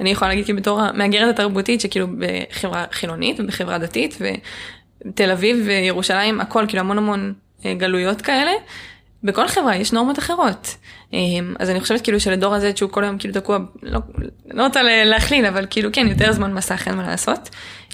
אני 0.00 0.10
יכולה 0.10 0.28
להגיד 0.28 0.44
כאילו 0.44 0.58
בתור 0.58 0.80
המהגרת 0.80 1.34
התרבותית 1.34 1.80
שכאילו 1.80 2.06
בחברה 2.18 2.84
חילונית 2.92 3.40
ובחברה 3.40 3.78
דתית 3.78 4.18
ותל 4.20 5.30
אביב 5.30 5.56
וירושלים 5.66 6.40
הכל 6.40 6.64
כאילו 6.68 6.80
המון 6.80 6.98
המון 6.98 7.34
אה, 7.64 7.74
גלויות 7.74 8.22
כאלה. 8.22 8.52
בכל 9.22 9.48
חברה 9.48 9.76
יש 9.76 9.92
נורמות 9.92 10.18
אחרות. 10.18 10.76
אה, 11.14 11.18
אז 11.58 11.70
אני 11.70 11.80
חושבת 11.80 12.00
כאילו 12.00 12.20
שלדור 12.20 12.54
הזה 12.54 12.72
שהוא 12.76 12.90
כל 12.90 13.04
היום 13.04 13.18
כאילו 13.18 13.34
תקוע, 13.34 13.58
לא, 13.82 14.00
לא 14.50 14.66
רוצה 14.66 14.82
להכליל 14.82 15.46
אבל 15.46 15.66
כאילו 15.70 15.90
כן 15.92 16.06
יותר 16.08 16.32
זמן 16.32 16.54
מסך 16.54 16.82
אין 16.86 16.96
מה 16.96 17.02
לעשות. 17.02 17.48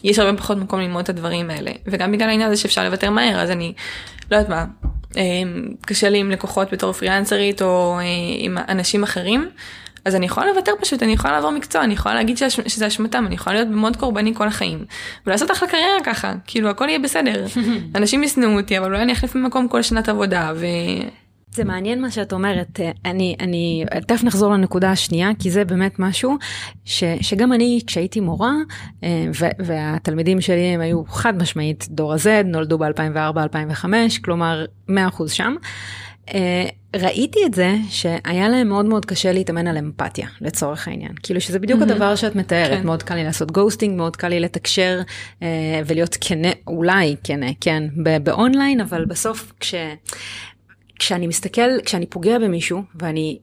יש 0.04 0.18
הרבה 0.18 0.38
פחות 0.38 0.58
מקום 0.58 0.80
ללמוד 0.80 1.02
את 1.02 1.08
הדברים 1.08 1.50
האלה 1.50 1.70
וגם 1.86 2.12
בגלל 2.12 2.28
העניין 2.28 2.48
הזה 2.48 2.60
שאפשר 2.60 2.84
לוותר 2.84 3.10
מהר 3.10 3.40
אז 3.40 3.50
אני 3.50 3.72
לא 4.30 4.36
יודעת 4.36 4.48
מה 4.48 4.64
אמ, 5.16 5.68
קשה 5.86 6.08
לי 6.08 6.18
עם 6.18 6.30
לקוחות 6.30 6.72
בתור 6.72 6.92
פריאנסרית 6.92 7.62
או 7.62 7.98
אה, 7.98 8.04
עם 8.38 8.58
אנשים 8.68 9.02
אחרים. 9.02 9.50
אז 10.04 10.14
אני 10.14 10.26
יכולה 10.26 10.46
לוותר 10.52 10.72
פשוט, 10.80 11.02
אני 11.02 11.12
יכולה 11.12 11.34
לעבור 11.34 11.50
מקצוע, 11.50 11.84
אני 11.84 11.94
יכולה 11.94 12.14
להגיד 12.14 12.36
שזה 12.36 12.86
אשמתם, 12.86 13.24
אני 13.26 13.34
יכולה 13.34 13.56
להיות 13.56 13.68
מאוד 13.68 13.96
קורבני 13.96 14.34
כל 14.34 14.48
החיים. 14.48 14.84
ולעשות 15.26 15.50
אחלה 15.50 15.68
קריירה 15.68 16.04
ככה, 16.04 16.34
כאילו 16.46 16.70
הכל 16.70 16.88
יהיה 16.88 16.98
בסדר. 16.98 17.46
אנשים 17.96 18.22
ישנאו 18.22 18.60
אותי, 18.60 18.78
אבל 18.78 18.86
אולי 18.86 19.02
אני 19.02 19.12
אחליף 19.12 19.34
ממקום 19.34 19.68
כל 19.68 19.82
שנת 19.82 20.08
עבודה, 20.08 20.52
ו... 20.56 20.66
זה 21.54 21.64
מעניין 21.64 22.02
מה 22.02 22.10
שאת 22.10 22.32
אומרת, 22.32 22.80
אני, 23.04 23.36
אני 23.40 23.84
תכף 24.06 24.24
נחזור 24.24 24.52
לנקודה 24.52 24.90
השנייה, 24.90 25.30
כי 25.38 25.50
זה 25.50 25.64
באמת 25.64 25.98
משהו 25.98 26.36
ש, 26.84 27.04
שגם 27.20 27.52
אני 27.52 27.80
כשהייתי 27.86 28.20
מורה, 28.20 28.52
אה, 29.04 29.26
ו, 29.40 29.46
והתלמידים 29.58 30.40
שלי 30.40 30.60
הם 30.60 30.80
היו 30.80 31.04
חד 31.04 31.42
משמעית 31.42 31.86
דור 31.90 32.12
ה-Z, 32.12 32.26
נולדו 32.44 32.78
ב-2004-2005, 32.78 33.84
כלומר 34.24 34.64
100% 34.88 34.92
שם. 35.28 35.54
אה, 36.34 36.66
ראיתי 36.96 37.38
את 37.46 37.54
זה 37.54 37.74
שהיה 37.90 38.48
להם 38.48 38.68
מאוד 38.68 38.86
מאוד 38.86 39.04
קשה 39.06 39.32
להתאמן 39.32 39.66
על 39.66 39.76
אמפתיה 39.76 40.28
לצורך 40.40 40.88
העניין 40.88 41.12
כאילו 41.22 41.40
שזה 41.40 41.58
בדיוק 41.58 41.80
mm-hmm. 41.80 41.92
הדבר 41.92 42.16
שאת 42.16 42.36
מתארת 42.36 42.78
כן. 42.78 42.86
מאוד 42.86 43.02
קל 43.02 43.14
לי 43.14 43.24
לעשות 43.24 43.50
ghosting 43.50 43.96
מאוד 43.96 44.16
קל 44.16 44.28
לי 44.28 44.40
לתקשר 44.40 45.00
אה, 45.42 45.48
ולהיות 45.86 46.16
כנה 46.20 46.48
אולי 46.66 47.16
כנה 47.24 47.46
כן 47.60 47.84
ב-online 48.22 48.80
אבל 48.80 49.04
בסוף 49.04 49.52
כש. 49.60 49.74
כשאני 50.98 51.26
מסתכל, 51.26 51.80
כשאני 51.84 52.06
פוגע 52.06 52.38
במישהו 52.38 52.82
ואני 52.94 53.38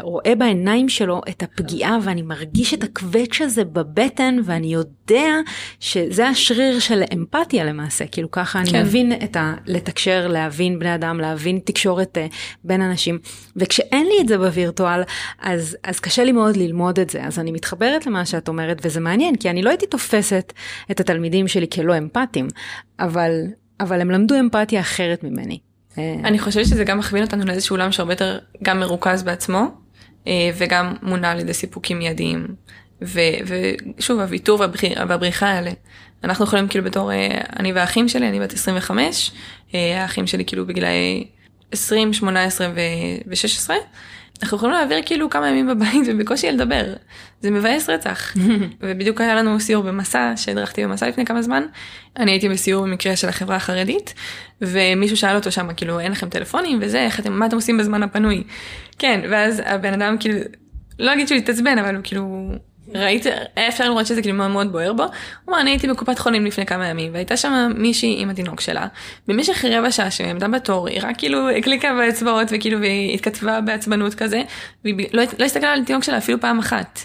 רואה 0.00 0.34
בעיניים 0.34 0.88
שלו 0.88 1.20
את 1.28 1.42
הפגיעה 1.42 1.98
ואני 2.02 2.22
מרגיש 2.22 2.74
את 2.74 2.84
הקווץ' 2.84 3.40
הזה 3.40 3.64
בבטן 3.64 4.36
ואני 4.44 4.66
יודע 4.66 5.32
שזה 5.80 6.28
השריר 6.28 6.78
של 6.78 7.02
אמפתיה 7.14 7.64
למעשה, 7.64 8.06
כאילו 8.06 8.30
ככה 8.30 8.64
כן. 8.64 8.74
אני 8.74 8.84
מבין 8.84 9.12
את 9.12 9.36
ה... 9.36 9.54
לתקשר, 9.66 10.28
להבין 10.28 10.78
בני 10.78 10.94
אדם, 10.94 11.20
להבין 11.20 11.58
תקשורת 11.64 12.18
uh, 12.18 12.34
בין 12.64 12.82
אנשים, 12.82 13.18
וכשאין 13.56 14.06
לי 14.06 14.14
את 14.20 14.28
זה 14.28 14.38
בווירטואל, 14.38 15.02
אז, 15.38 15.76
אז 15.84 16.00
קשה 16.00 16.24
לי 16.24 16.32
מאוד 16.32 16.56
ללמוד 16.56 16.98
את 16.98 17.10
זה, 17.10 17.24
אז 17.24 17.38
אני 17.38 17.52
מתחברת 17.52 18.06
למה 18.06 18.26
שאת 18.26 18.48
אומרת 18.48 18.78
וזה 18.82 19.00
מעניין, 19.00 19.36
כי 19.36 19.50
אני 19.50 19.62
לא 19.62 19.70
הייתי 19.70 19.86
תופסת 19.86 20.52
את 20.90 21.00
התלמידים 21.00 21.48
שלי 21.48 21.66
כלא 21.68 21.98
אמפתיים, 21.98 22.48
אבל, 23.00 23.32
אבל 23.80 24.00
הם 24.00 24.10
למדו 24.10 24.40
אמפתיה 24.40 24.80
אחרת 24.80 25.24
ממני. 25.24 25.69
אה. 26.00 26.28
אני 26.28 26.38
חושבת 26.38 26.66
שזה 26.66 26.84
גם 26.84 26.98
מכווין 26.98 27.24
אותנו 27.24 27.44
לאיזשהו 27.44 27.74
עולם 27.76 27.92
שהרבה 27.92 28.12
יותר 28.12 28.38
גם 28.62 28.80
מרוכז 28.80 29.22
בעצמו 29.22 29.66
אה, 30.26 30.50
וגם 30.54 30.94
מונע 31.02 31.30
על 31.30 31.40
ידי 31.40 31.54
סיפוקים 31.54 31.98
מיידיים. 31.98 32.46
ושוב 33.02 34.20
הוויתור 34.20 34.60
והבריחה, 35.08 35.46
האלה. 35.46 35.70
אנחנו 36.24 36.44
יכולים 36.44 36.68
כאילו 36.68 36.84
בתור 36.84 37.12
אה, 37.12 37.40
אני 37.58 37.72
והאחים 37.72 38.08
שלי 38.08 38.28
אני 38.28 38.40
בת 38.40 38.52
25 38.52 39.30
האחים 39.72 40.26
שלי 40.26 40.44
כאילו 40.44 40.66
בגילאי 40.66 41.26
20 41.72 42.12
18 42.12 42.68
ו-16 42.74 43.70
אנחנו 44.42 44.56
יכולים 44.56 44.74
להעביר 44.74 44.98
כאילו 45.06 45.30
כמה 45.30 45.48
ימים 45.48 45.66
בבית 45.66 46.02
ובקושי 46.06 46.50
לדבר. 46.52 46.84
זה 47.40 47.50
מבאס 47.50 47.90
רצח. 47.90 48.34
ובדיוק 48.80 49.20
היה 49.20 49.34
לנו 49.34 49.60
סיור 49.60 49.84
במסע, 49.84 50.32
שהדרכתי 50.36 50.84
במסע 50.84 51.08
לפני 51.08 51.24
כמה 51.24 51.42
זמן. 51.42 51.62
אני 52.16 52.30
הייתי 52.30 52.48
בסיור 52.48 52.84
במקרה 52.84 53.16
של 53.16 53.28
החברה 53.28 53.56
החרדית, 53.56 54.14
ומישהו 54.60 55.16
שאל 55.16 55.36
אותו 55.36 55.52
שם, 55.52 55.74
כאילו, 55.76 56.00
אין 56.00 56.12
לכם 56.12 56.28
טלפונים 56.28 56.78
וזה, 56.82 57.04
איך 57.04 57.20
אתם, 57.20 57.32
מה 57.32 57.46
אתם 57.46 57.56
עושים 57.56 57.78
בזמן 57.78 58.02
הפנוי? 58.02 58.44
כן, 58.98 59.20
ואז 59.30 59.62
הבן 59.66 59.92
אדם 60.02 60.16
כאילו, 60.18 60.38
לא 60.98 61.12
אגיד 61.12 61.28
שהוא 61.28 61.38
התעצבן, 61.38 61.78
אבל 61.78 61.94
הוא 61.94 62.04
כאילו 62.04 62.52
ראית, 62.94 63.26
היה 63.56 63.68
אפשר 63.68 63.84
לראות 63.84 64.06
שזה 64.06 64.22
כאילו 64.22 64.48
מאוד 64.48 64.72
בוער 64.72 64.92
בו. 64.92 65.02
הוא 65.02 65.10
אמר, 65.48 65.60
אני 65.60 65.70
הייתי 65.70 65.88
בקופת 65.88 66.18
חולים 66.18 66.46
לפני 66.46 66.66
כמה 66.66 66.86
ימים, 66.86 67.14
והייתה 67.14 67.36
שם 67.36 67.72
מישהי 67.76 68.16
עם 68.18 68.30
התינוק 68.30 68.60
שלה. 68.60 68.86
במשך 69.28 69.64
רבע 69.64 69.90
שעה 69.90 70.10
שהיא 70.10 70.30
עמדה 70.30 70.48
בתור, 70.48 70.88
היא 70.88 71.00
רק 71.02 71.18
כאילו 71.18 71.50
הקליקה 71.50 71.94
באצבעות 71.94 72.48
וכאילו 72.50 72.80
והיא 72.80 73.14
התכתבה 73.14 73.60
בעצבנות 73.60 74.14
כזה, 74.14 74.42
והיא 74.84 75.08
לא, 75.12 75.22
לא 75.38 75.44
הסתכלה 75.44 75.72
על 75.72 75.80
התינוק 75.82 76.04
שלה 76.04 76.18
אפילו 76.18 76.40
פעם 76.40 76.58
אחת. 76.58 77.00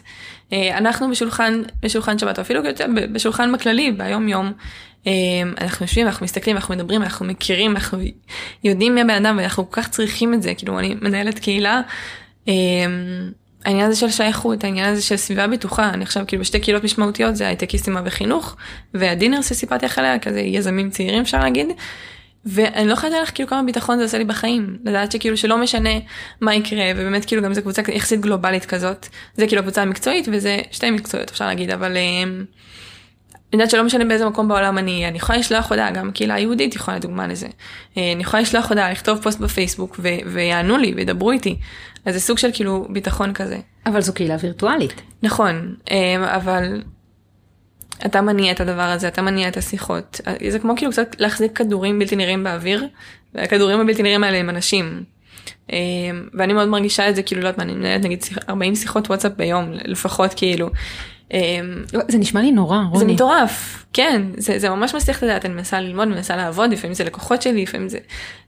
אה, 0.54 0.78
אנחנו 0.78 1.10
בשולחן, 1.10 1.62
בשולחן 1.82 2.20
שבת, 2.20 2.38
או 2.38 2.44
אפילו 2.44 2.66
יותר 2.66 2.86
בשולחן 3.12 3.52
בכללי, 3.52 3.92
ביום 3.92 4.30
יום, 4.30 4.52
אה, 5.08 5.12
אנחנו 5.62 5.84
יושבים, 5.84 6.08
אנחנו 6.08 6.24
מסתכלים, 6.24 6.56
אנחנו 6.56 6.76
מדברים, 6.76 7.02
אנחנו 7.02 7.26
מכירים, 7.26 7.72
אנחנו 7.72 8.00
יודעים 8.64 8.96
מי 8.96 9.02
הבן 9.02 9.26
אדם, 9.26 9.38
ואנחנו 9.38 9.72
כל 9.72 9.82
כך 9.82 9.90
צריכים 9.90 10.34
את 10.34 10.42
זה, 10.42 10.54
כאילו 10.54 10.80
אני 10.80 10.96
מנהלת 11.02 11.40
קהילה. 11.40 11.82
אה, 13.66 13.70
העניין 13.70 13.88
הזה 13.88 14.00
של 14.00 14.10
שייכות, 14.10 14.64
העניין 14.64 14.94
הזה 14.94 15.02
של 15.02 15.18
סביבה 15.18 15.48
בטוחה, 15.48 15.90
אני 15.90 16.04
עכשיו 16.04 16.24
כאילו 16.28 16.42
בשתי 16.42 16.60
קהילות 16.60 16.84
משמעותיות 16.84 17.36
זה 17.36 17.48
הייטקיסטים 17.48 17.98
וחינוך, 18.06 18.56
והדינר 18.94 19.42
שסיפרתי 19.42 19.86
לך 19.86 19.98
עליה, 19.98 20.20
כזה 20.20 20.40
יזמים 20.40 20.90
צעירים 20.90 21.22
אפשר 21.22 21.40
להגיד, 21.40 21.68
ואני 22.46 22.88
לא 22.88 22.94
יכולה 22.94 23.10
לדעת 23.10 23.30
כאילו 23.30 23.50
כמה 23.50 23.64
ביטחון 23.64 23.98
זה 23.98 24.04
עושה 24.04 24.18
לי 24.18 24.26
בחיים, 24.26 24.78
לדעת 24.86 25.12
שכאילו 25.12 25.38
שלא 25.38 25.58
משנה 25.58 25.90
מה 26.42 26.56
יקרה, 26.56 26.92
ובאמת 26.96 27.26
כאילו 27.26 27.42
גם 27.42 27.54
זו 27.54 27.62
קבוצה 27.62 27.82
יחסית 27.94 28.22
גלובלית 28.22 28.66
כזאת, 28.66 29.08
זה 29.36 29.48
כאילו 29.48 29.60
הקבוצה 29.60 29.82
המקצועית 29.82 30.28
וזה 30.32 30.60
שתי 30.72 30.92
מקצועיות 30.92 31.30
אפשר 31.30 31.46
להגיד, 31.46 31.72
אבל 31.72 31.98
אמ, 31.98 32.46
אני 33.56 33.62
יודעת 33.62 33.72
שלא 33.72 33.84
משנה 33.84 34.06
באיזה 34.06 34.26
מקום 34.26 34.48
בעולם 34.48 34.78
אני 34.78 35.08
אני 35.08 35.18
יכולה 35.18 35.40
לשלוח 35.40 35.70
הודעה, 35.70 35.92
גם 35.92 36.10
הקהילה 36.10 36.34
היהודית 36.34 36.76
יכולה 36.76 37.00
דוגמה 37.00 37.28
לזה. 37.28 37.48
אה, 37.98 38.12
אני 38.12 38.24
יכולה 38.24 38.42
לשלוח 38.44 38.70
הודעה, 38.70 38.92
לכתוב 38.92 39.20
פוסט 39.22 39.40
בפייסבוק 39.40 40.00
ויענו 40.26 40.78
לי 40.78 40.94
וידברו 40.96 41.32
איתי. 41.32 41.58
אז 42.06 42.14
זה 42.14 42.20
סוג 42.20 42.38
של 42.38 42.50
כאילו 42.54 42.88
ביטחון 42.90 43.34
כזה. 43.34 43.58
אבל 43.86 44.02
זו 44.02 44.14
קהילה 44.14 44.36
וירטואלית. 44.40 45.02
נכון, 45.24 45.76
אה, 45.92 46.36
אבל 46.36 46.84
אתה 48.06 48.22
מניע 48.22 48.52
את 48.52 48.62
הדבר 48.62 48.82
הזה, 48.82 49.08
אתה 49.08 49.22
מניע 49.22 49.48
את 49.48 49.58
השיחות. 49.58 50.22
אה, 50.28 50.52
זה 50.52 50.60
כמו 50.60 50.74
כאילו 50.78 50.92
קצת 50.92 51.16
להחזיק 51.20 51.58
כדורים 51.58 52.00
בלתי 52.00 52.16
נראים 52.16 52.44
באוויר, 52.44 52.88
והכדורים 53.36 53.80
הבלתי 53.80 54.04
נראים 54.04 54.24
האלה 54.24 54.38
הם 54.38 54.50
אנשים. 54.50 55.04
ואני 56.34 56.54
מאוד 56.54 56.68
מרגישה 56.68 57.10
את 57.10 57.16
זה 57.16 57.24
כאילו 57.24 57.42
לא 57.42 57.48
יודעת 57.48 57.58
מה 57.58 57.64
אני 57.64 57.74
מנהלת 57.74 58.06
נגיד 58.06 58.24
40 58.50 58.76
שיחות 58.76 59.08
וואטסאפ 59.08 59.32
ביום 59.32 59.72
לפחות 59.86 60.34
כאילו 60.34 60.70
זה 62.08 62.18
נשמע 62.18 62.42
לי 62.42 62.52
נורא, 62.52 62.78
רוני. 62.92 63.00
זה 63.00 63.06
מטורף, 63.06 63.86
כן, 63.94 64.22
זה, 64.38 64.60
זה 64.60 64.70
ממש 64.70 64.96
מסליח 64.96 65.18
את 65.18 65.24
הדעת, 65.24 65.46
אני 65.46 65.54
מנסה 65.54 65.80
ללמוד, 65.80 66.08
מנסה 66.08 66.36
לעבוד, 66.36 66.72
לפעמים 66.72 66.94
זה 66.94 67.04
לקוחות 67.04 67.42
שלי, 67.42 67.64
לפעמים 67.64 67.90
זה 67.90 67.98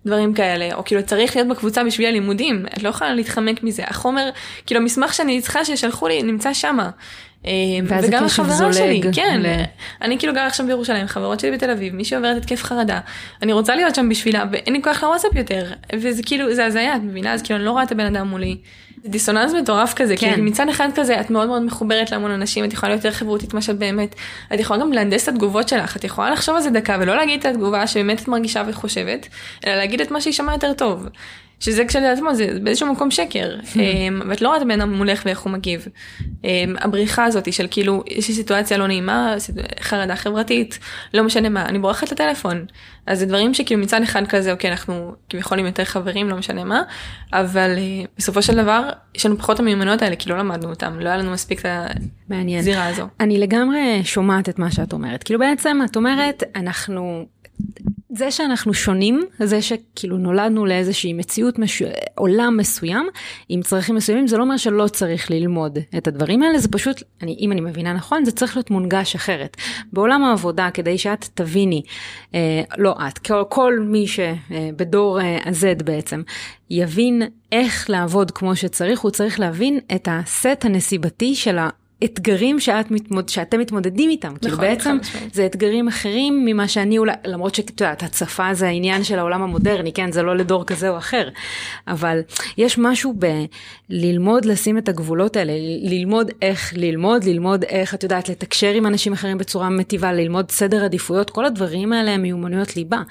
דברים 0.06 0.34
כאלה, 0.34 0.76
או 0.76 0.84
כאילו 0.84 1.04
צריך 1.04 1.36
להיות 1.36 1.48
בקבוצה 1.48 1.84
בשביל 1.84 2.08
הלימודים, 2.08 2.66
את 2.78 2.84
לא 2.84 2.90
יכולה 2.90 3.14
להתחמק 3.14 3.64
מזה, 3.64 3.84
החומר, 3.88 4.30
כאילו 4.66 4.82
המסמך 4.82 5.14
שאני 5.14 5.42
צריכה 5.42 5.66
ששלחו 5.66 6.08
לי 6.08 6.24
נמצא 6.24 6.54
שמה. 6.54 6.90
אמ, 7.46 7.86
וגם 8.04 8.26
החברה 8.26 8.74
שלי, 8.74 9.02
כן, 9.14 9.40
ל... 9.44 9.64
אני 10.02 10.20
כאילו 10.20 10.34
גרה 10.34 10.48
עכשיו 10.48 10.66
בירושלים, 10.66 11.08
חברות 11.08 11.40
שלי 11.40 11.52
בתל 11.52 11.70
אביב, 11.70 11.96
מישהי 11.96 12.18
עוברת 12.18 12.38
התקף 12.38 12.64
חרדה, 12.64 13.00
אני 13.42 13.54
רוצה 13.54 13.76
להיות 13.76 13.96
שם 13.96 14.10
בשבילה, 14.10 14.44
ואין 14.52 14.74
לי 14.74 14.82
כוח 14.82 15.04
לוואטסאפ 15.04 15.36
יותר, 15.36 15.72
וזה 15.96 16.24
כאילו, 16.24 16.56
זה 16.56 16.66
הזיה, 16.66 16.96
את 16.96 17.02
מבינה? 17.04 17.34
אז 17.34 17.42
כאילו 17.42 17.58
אני 17.58 17.66
לא 17.66 17.72
רואה 17.72 17.84
את 17.84 17.92
הבן 17.92 18.16
אדם 18.16 18.28
מולי. 18.28 18.58
דיסוננס 19.08 19.54
מטורף 19.54 19.94
כזה, 19.94 20.18
כן. 20.18 20.36
כי 20.36 20.42
מצד 20.42 20.70
אחד 20.70 20.90
כזה 20.96 21.22
את 21.22 21.30
מאוד 21.30 21.48
מאוד 21.48 21.62
מחוברת 21.62 22.12
להמון 22.12 22.32
אנשים, 22.32 22.66
את 22.66 22.74
יכולה 22.74 22.92
להיות 22.92 23.06
יותר 23.06 23.18
חברותית 23.18 23.54
מה 23.54 23.62
שאת 23.62 23.78
באמת, 23.78 24.16
את 24.54 24.60
יכולה 24.60 24.80
גם 24.80 24.94
להנדס 24.94 25.24
את 25.24 25.28
התגובות 25.28 25.70
שלך, 25.70 25.98
את 25.98 26.04
יכולה 26.04 26.32
לחשוב 26.32 26.56
על 26.56 26.62
זה 26.62 26.70
דקה 26.70 26.98
ולא 27.00 27.16
להגיד 27.16 27.40
את 27.40 27.46
התגובה 27.46 27.88
שבאמת 27.88 28.22
את 28.22 28.28
מרגישה 28.28 28.64
וחושבת, 28.68 29.28
אלא 29.66 29.76
להגיד 29.76 30.02
את 30.02 30.12
מה 30.12 30.22
שיישמע 30.22 30.54
יותר 30.54 30.74
טוב. 30.74 31.08
שזה 31.60 31.86
כשלעצמו 31.86 32.36
זה 32.36 32.58
באיזשהו 32.64 32.94
מקום 32.94 33.12
שקר. 33.12 33.56
אמ, 33.76 34.22
ואת 34.30 34.42
לא 34.42 34.48
רואה 34.48 34.58
את 34.58 34.62
הבן 34.62 34.82
אדם 34.82 34.94
מולך 34.94 35.22
ואיך 35.26 35.40
הוא 35.40 35.52
מגיב. 35.54 35.88
אמ, 36.44 36.76
הבריחה 36.82 37.26
הזאת 37.26 37.54
של 37.54 37.68
כאילו 37.72 38.04
יש 38.08 38.30
לי 38.30 38.36
סיטואציה 38.36 38.78
לא 38.78 38.88
נעימה 38.88 39.36
חרדה 39.80 40.16
חברתית 40.16 40.80
לא 41.14 41.24
משנה 41.24 41.50
מה 41.50 41.66
אני 41.66 41.80
בורחת 41.80 42.12
לטלפון. 42.12 42.66
אז 43.06 43.20
זה 43.20 43.26
דברים 43.26 43.54
שכאילו 43.54 43.82
מצד 43.82 44.02
אחד 44.02 44.28
כזה 44.28 44.52
אוקיי 44.52 44.72
אנחנו 44.72 45.14
כביכול 45.30 45.60
עם 45.60 45.66
יותר 45.66 45.84
חברים 45.84 46.30
לא 46.30 46.38
משנה 46.38 46.64
מה 46.64 46.82
אבל 47.34 47.76
אה, 47.78 48.06
בסופו 48.18 48.42
של 48.42 48.56
דבר 48.56 48.90
יש 49.16 49.26
לנו 49.26 49.38
פחות 49.38 49.60
המיומנויות 49.60 50.02
האלה 50.02 50.16
כי 50.16 50.30
לא 50.30 50.38
למדנו 50.38 50.70
אותם 50.70 51.00
לא 51.00 51.10
היה 51.10 51.18
לנו 51.18 51.32
מספיק 51.32 51.60
את 51.60 51.66
הזירה 52.60 52.88
הזו. 52.88 53.08
אני 53.20 53.40
לגמרי 53.40 54.02
שומעת 54.04 54.50
את 54.50 54.60
מה 54.60 54.72
שאת 54.72 54.94
אומרת. 54.94 55.24
כאילו 55.24 55.40
בעצם 55.40 55.80
את 55.86 55.96
אומרת 55.96 56.44
אנחנו 56.56 57.26
זה 58.18 58.32
שאנחנו 58.32 58.74
שונים, 58.74 59.22
זה 59.40 59.62
שכאילו 59.62 60.18
נולדנו 60.18 60.66
לאיזושהי 60.66 61.14
מציאות, 61.14 61.60
מש... 61.60 61.84
עולם 62.16 62.58
מסוים, 62.58 63.08
עם 63.50 63.62
צרכים 63.62 63.96
מסוימים, 63.96 64.28
זה 64.28 64.38
לא 64.38 64.44
אומר 64.44 64.58
שלא 64.58 64.88
צריך 64.88 65.32
ללמוד 65.32 65.80
את 65.98 66.08
הדברים 66.08 66.44
האלה, 66.44 66.60
זה 66.60 66.68
פשוט, 66.68 67.04
אני, 67.22 67.38
אם 67.40 67.52
אני 67.52 67.62
מבינה 67.62 67.94
נכון, 67.94 68.26
זה 68.26 68.32
צריך 68.32 68.56
להיות 68.56 68.72
מונגש 68.72 69.16
אחרת. 69.16 69.58
בעולם 69.94 70.24
העבודה, 70.24 70.70
כדי 70.74 70.98
שאת 70.98 71.26
תביני, 71.34 71.82
אה, 72.36 72.62
לא 72.78 72.96
את, 73.08 73.18
כל, 73.18 73.44
כל 73.50 73.80
מי 73.80 74.06
שבדור 74.08 75.22
אה, 75.22 75.38
ה-Z 75.46 75.84
בעצם, 75.84 76.22
יבין 76.70 77.22
איך 77.52 77.90
לעבוד 77.90 78.32
כמו 78.32 78.56
שצריך, 78.56 79.00
הוא 79.00 79.12
צריך 79.12 79.40
להבין 79.40 79.80
את 79.96 80.08
הסט 80.12 80.66
הנסיבתי 80.66 81.36
של 81.36 81.58
ה... 81.58 81.70
אתגרים 82.04 82.60
שאת 82.60 82.92
מתמוד, 82.92 83.30
שאתם 83.30 83.60
מתמודדים 83.60 84.10
איתם. 84.10 84.28
נכון, 84.28 84.40
כאילו 84.40 84.58
בעצם 84.58 84.98
זה 85.34 85.46
אתגרים 85.46 85.88
אחרים 85.88 86.46
ממה 86.46 86.68
שאני 86.68 86.98
אולי, 86.98 87.14
למרות 87.26 87.56
שאת 87.56 87.70
יודעת, 87.70 88.04
הצפה 88.04 88.54
זה 88.54 88.68
העניין 88.68 89.04
של 89.04 89.20
העולם 89.20 89.42
המודרני, 89.42 89.94
כן, 89.94 90.12
זה 90.12 90.24
לא 90.24 90.36
לדור 90.38 90.66
כזה 90.66 90.90
או 90.90 90.98
אחר. 90.98 91.30
אבל 91.88 92.20
יש 92.58 92.78
משהו 92.78 93.16
בללמוד 93.90 94.46
לשים 94.46 94.78
את 94.78 94.90
הגבולות 94.90 95.38
האלה, 95.38 95.54
ללמוד 95.84 96.32
איך 96.42 96.74
ללמוד, 96.76 97.24
ללמוד 97.24 97.64
איך, 97.64 97.94
את 97.94 98.04
יודעת, 98.04 98.30
לתקשר 98.30 98.74
עם 98.74 98.86
אנשים 98.86 99.14
אחרים 99.14 99.38
בצורה 99.38 99.70
מטיבה, 99.70 100.14
ללמוד 100.14 100.52
סדר 100.52 100.86
עדיפויות, 100.86 101.30
כל 101.30 101.46
הדברים 101.46 101.94
האלה 101.94 102.12
הם 102.12 102.22
מיומנויות 102.22 102.76
ליבה. 102.76 103.02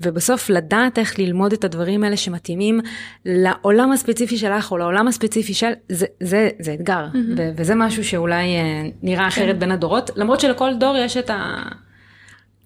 ובסוף 0.00 0.50
לדעת 0.50 0.98
איך 0.98 1.18
ללמוד 1.18 1.52
את 1.52 1.64
הדברים 1.64 2.04
האלה 2.04 2.16
שמתאימים 2.16 2.80
לעולם 3.24 3.92
הספציפי 3.92 4.36
שלך 4.36 4.72
או 4.72 4.78
לעולם 4.78 5.08
הספציפי 5.08 5.54
של, 5.54 5.72
זה, 5.88 6.06
זה, 6.20 6.48
זה 6.58 6.74
אתגר. 6.74 7.06
Mm-hmm. 7.12 7.40
וזה 7.56 7.74
משהו 7.74 8.04
שאולי... 8.04 8.29
אולי 8.30 8.56
אה, 8.56 8.88
נראה 9.02 9.28
אחרת 9.28 9.54
כן. 9.54 9.60
בין 9.60 9.70
הדורות, 9.70 10.10
למרות 10.16 10.40
שלכל 10.40 10.74
דור 10.78 10.96
יש 10.96 11.16
את 11.16 11.30
ה... 11.30 11.62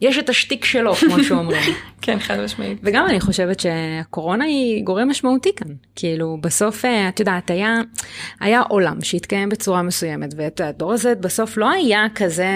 יש 0.00 0.18
את 0.18 0.28
השטיק 0.28 0.64
שלו, 0.64 0.94
כמו 0.94 1.24
שאומרים. 1.24 1.74
כן, 2.02 2.18
חד 2.18 2.40
משמעית. 2.40 2.78
וגם 2.82 3.06
אני 3.06 3.20
חושבת 3.20 3.60
שהקורונה 3.60 4.44
היא 4.44 4.84
גורם 4.84 5.08
משמעותי 5.08 5.50
כאן. 5.56 5.68
כאילו, 5.96 6.38
בסוף, 6.40 6.84
אה, 6.84 7.08
את 7.08 7.20
יודעת, 7.20 7.50
היה, 7.50 7.76
היה 8.40 8.60
עולם 8.60 9.00
שהתקיים 9.02 9.48
בצורה 9.48 9.82
מסוימת, 9.82 10.34
ואת 10.36 10.60
הדור 10.60 10.92
הזה 10.92 11.14
בסוף 11.14 11.56
לא 11.56 11.70
היה 11.70 12.06
כזה, 12.14 12.48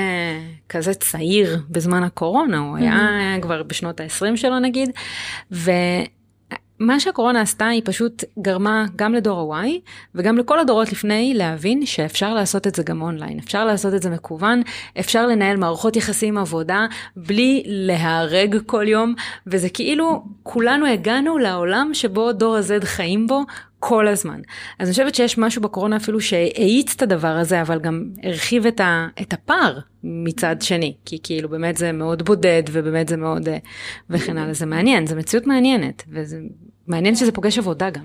כזה 0.68 0.94
צעיר 0.94 1.58
בזמן 1.70 2.02
הקורונה, 2.02 2.58
הוא 2.58 2.76
היה 2.76 3.36
כבר 3.42 3.62
בשנות 3.62 4.00
ה-20 4.00 4.36
שלו 4.36 4.58
נגיד, 4.58 4.90
ו... 5.52 5.70
מה 6.80 7.00
שהקורונה 7.00 7.40
עשתה 7.40 7.66
היא 7.66 7.82
פשוט 7.84 8.24
גרמה 8.38 8.84
גם 8.96 9.14
לדור 9.14 9.56
ה-Y 9.56 9.68
וגם 10.14 10.38
לכל 10.38 10.58
הדורות 10.58 10.92
לפני 10.92 11.32
להבין 11.34 11.86
שאפשר 11.86 12.34
לעשות 12.34 12.66
את 12.66 12.74
זה 12.74 12.82
גם 12.82 13.02
אונליין, 13.02 13.38
אפשר 13.38 13.64
לעשות 13.64 13.94
את 13.94 14.02
זה 14.02 14.10
מקוון, 14.10 14.62
אפשר 15.00 15.26
לנהל 15.26 15.56
מערכות 15.56 15.96
יחסים 15.96 16.38
עבודה 16.38 16.86
בלי 17.16 17.62
להיהרג 17.66 18.58
כל 18.66 18.88
יום, 18.88 19.14
וזה 19.46 19.68
כאילו 19.68 20.22
כולנו 20.42 20.86
הגענו 20.86 21.38
לעולם 21.38 21.90
שבו 21.92 22.32
דור 22.32 22.56
ה-Z 22.56 22.84
חיים 22.84 23.26
בו 23.26 23.44
כל 23.80 24.08
הזמן. 24.08 24.40
אז 24.78 24.88
אני 24.88 24.90
חושבת 24.90 25.14
שיש 25.14 25.38
משהו 25.38 25.62
בקורונה 25.62 25.96
אפילו 25.96 26.20
שהאיץ 26.20 26.94
את 26.94 27.02
הדבר 27.02 27.28
הזה, 27.28 27.62
אבל 27.62 27.78
גם 27.78 28.04
הרחיב 28.22 28.66
את, 28.66 28.80
ה, 28.80 29.08
את 29.22 29.32
הפער 29.32 29.78
מצד 30.04 30.56
שני, 30.60 30.94
כי 31.04 31.18
כאילו 31.22 31.48
באמת 31.48 31.76
זה 31.76 31.92
מאוד 31.92 32.22
בודד 32.22 32.62
ובאמת 32.72 33.08
זה 33.08 33.16
מאוד 33.16 33.48
אה, 33.48 33.58
וכן 34.10 34.38
הלאה, 34.38 34.54
זה 34.54 34.66
מעניין, 34.66 35.06
זה 35.06 35.14
מציאות 35.14 35.46
מעניינת, 35.46 36.04
וזה 36.08 36.38
מעניין 36.86 37.16
שזה 37.16 37.32
פוגש 37.32 37.58
עבודה 37.58 37.90
גם. 37.90 38.04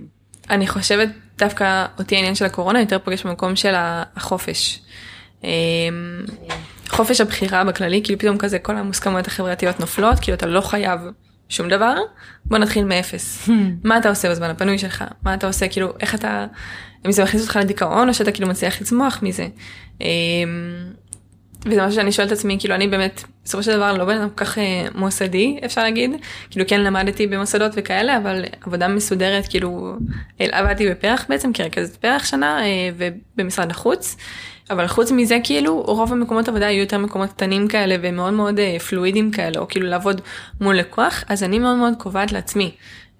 אני 0.50 0.68
חושבת 0.68 1.10
דווקא 1.38 1.86
אותי 2.00 2.16
העניין 2.16 2.36
של 2.36 2.46
הקורונה 2.46 2.80
יותר 2.80 3.00
פוגש 3.00 3.26
במקום 3.26 3.56
של 3.56 3.74
החופש. 3.76 4.80
אמ, 5.44 5.50
חופש 6.90 7.22
הבחירה 7.22 7.64
בכללי, 7.64 8.02
כאילו 8.04 8.20
פתאום 8.20 8.38
כזה 8.38 8.60
כל 8.60 8.78
המוסכמות 8.78 9.28
החברתיות 9.28 9.80
נופלות, 9.80 10.20
כאילו 10.20 10.36
אתה 10.36 10.46
לא 10.46 10.62
חייב 10.62 11.00
שום 11.50 11.68
דבר, 11.70 11.96
בוא 12.46 12.58
נתחיל 12.58 12.86
מאפס. 12.86 13.50
מה 13.84 13.98
אתה 13.98 14.10
עושה 14.10 14.32
בזמן 14.32 14.50
הפנוי 14.50 14.78
שלך? 14.78 15.04
מה 15.24 15.34
אתה 15.34 15.48
עושה, 15.48 15.68
כאילו, 15.68 15.94
איך 16.00 16.16
אתה, 16.16 16.46
אם 17.06 17.12
זה 17.12 17.24
מכניס 17.24 17.42
אותך 17.42 17.56
לדיכאון 17.56 18.10
או 18.10 18.14
שאתה 18.14 18.32
כאילו 18.32 18.48
מצליח 18.48 18.82
לצמוח 18.82 19.20
מזה. 19.22 19.48
אמ, 20.02 20.08
וזה 21.66 21.82
משהו 21.82 21.96
שאני 21.96 22.12
שואלת 22.12 22.32
את 22.32 22.38
עצמי, 22.38 22.58
כאילו 22.60 22.76
אני 22.76 22.88
באמת, 22.88 23.24
בסופו 23.44 23.64
של 23.64 23.76
דבר 23.76 23.98
לא 23.98 24.06
בן 24.06 24.18
אדם 24.18 24.30
כל 24.30 24.46
כך 24.46 24.58
אה, 24.58 24.88
מוסדי, 24.96 25.60
אפשר 25.66 25.84
להגיד. 25.84 26.12
כאילו 26.50 26.68
כן 26.68 26.82
למדתי 26.82 27.28
במוסדות 27.28 27.72
וכאלה, 27.76 28.18
אבל 28.18 28.46
עבודה 28.62 28.88
מסודרת, 28.88 29.48
כאילו, 29.48 29.96
עבדתי 30.40 30.90
בפרח 30.90 31.26
בעצם, 31.30 31.54
כרכזת 31.54 31.96
פרח 31.96 32.26
שנה, 32.26 32.66
אה, 32.66 32.90
ובמשרד 32.98 33.72
החוץ. 33.72 34.18
אבל 34.70 34.88
חוץ 34.88 35.12
מזה 35.12 35.38
כאילו 35.44 35.82
רוב 35.82 36.12
המקומות 36.12 36.48
עבודה 36.48 36.68
היו 36.68 36.80
יותר 36.80 36.98
מקומות 36.98 37.30
קטנים 37.30 37.68
כאלה 37.68 37.96
ומאוד 38.02 38.34
מאוד 38.34 38.60
אה, 38.60 38.80
פלואידים 38.80 39.32
כאלה 39.32 39.60
או 39.60 39.68
כאילו 39.68 39.88
לעבוד 39.88 40.22
מול 40.62 40.78
לקוח 40.78 41.24
אז 41.28 41.44
אני 41.44 41.60
מאוד 41.60 41.78
מאוד 41.78 41.94
קובעת 41.98 42.32
לעצמי 42.32 42.72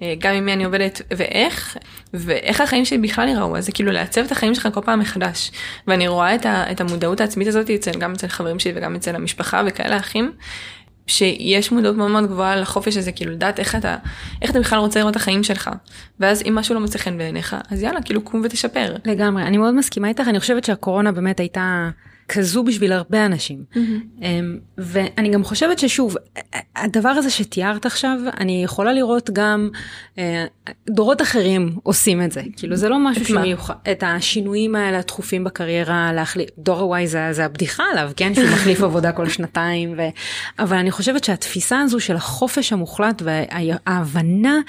אה, 0.02 0.14
גם 0.20 0.34
עם 0.34 0.46
מי 0.46 0.54
אני 0.54 0.64
עובדת 0.64 1.02
ואיך 1.18 1.78
ואיך 2.14 2.62
החיים 2.62 2.86
שלי 2.86 2.98
בכלל 2.98 3.28
יראו 3.28 3.58
אז 3.58 3.66
זה 3.66 3.72
כאילו 3.72 3.92
לעצב 3.92 4.22
את 4.22 4.32
החיים 4.32 4.56
שלך 4.56 4.68
כל 4.74 4.82
פעם 4.82 5.00
מחדש. 5.00 5.52
ואני 5.88 6.08
רואה 6.08 6.36
את, 6.36 6.46
ה, 6.46 6.72
את 6.72 6.82
המודעות 6.82 7.22
העצמית 7.22 7.48
הזאת 7.48 7.70
אצל 7.70 7.92
גם 8.00 8.12
אצל 8.12 8.28
חברים 8.28 8.60
שלי 8.60 8.74
וגם 8.76 8.96
אצל 8.96 9.16
המשפחה 9.16 9.62
וכאלה 9.66 9.98
אחים 9.98 10.32
שיש 11.08 11.72
מודעות 11.72 11.96
מאוד 11.96 12.12
מאוד 12.12 12.26
גבוהה 12.26 12.56
לחופש 12.56 12.98
הזה, 12.98 13.12
כאילו 13.12 13.32
לדעת 13.32 13.60
איך 13.60 13.76
אתה, 13.76 13.98
איך 14.42 14.52
אתה 14.52 14.60
בכלל 14.60 14.80
רוצה 14.80 15.00
לראות 15.00 15.12
את 15.12 15.16
החיים 15.16 15.44
שלך. 15.44 15.70
ואז 16.20 16.44
אם 16.48 16.56
משהו 16.56 16.76
לא 16.76 16.82
מוצא 16.82 17.00
חן 17.00 17.18
בעיניך, 17.18 17.56
אז 17.72 17.82
יאללה, 17.82 18.02
כאילו 18.02 18.22
קום 18.22 18.42
ותשפר. 18.44 18.96
לגמרי, 19.06 19.44
אני 19.44 19.58
מאוד 19.58 19.74
מסכימה 19.74 20.08
איתך, 20.08 20.24
אני 20.28 20.40
חושבת 20.40 20.64
שהקורונה 20.64 21.12
באמת 21.12 21.40
הייתה... 21.40 21.90
כזו 22.30 22.64
בשביל 22.64 22.94
הרבה 22.94 23.26
אנשים. 23.26 23.64
Mm-hmm. 23.74 24.22
ואני 24.78 25.30
גם 25.30 25.44
חושבת 25.44 25.80
ששוב, 25.80 26.16
הדבר 26.76 27.10
הזה 27.10 27.30
שתיארת 27.30 27.86
עכשיו, 27.86 28.18
אני 28.40 28.64
יכולה 28.64 28.94
לראות 28.94 29.30
גם 29.34 29.70
אה, 30.18 30.46
דורות 30.90 31.22
אחרים 31.22 31.76
עושים 31.84 32.22
את 32.22 32.32
זה. 32.32 32.42
כאילו 32.58 32.76
זה 32.76 32.90
לא 32.90 33.00
משהו 33.00 33.26
שמיוחד, 33.26 33.74
את 33.92 34.04
השינויים 34.08 34.76
האלה 34.76 35.00
התכופים 35.00 35.44
בקריירה, 35.44 36.14
להחליף, 36.14 36.50
דור 36.58 36.96
ה-Y 36.96 37.06
זה, 37.06 37.28
זה 37.32 37.46
הבדיחה 37.46 37.84
עליו, 37.92 38.12
כן? 38.16 38.34
שהוא 38.34 38.50
מחליף 38.56 38.82
עבודה 38.82 39.12
כל 39.12 39.30
שנתיים. 39.30 39.94
ו... 39.98 40.02
אבל 40.60 40.78
אני 40.78 40.92
חושבת 40.92 41.24
שהתפיסה 41.24 41.80
הזו 41.80 42.00
של 42.00 42.16
החופש 42.16 42.74
המוחלט 42.74 43.22
וההבנה 43.26 44.60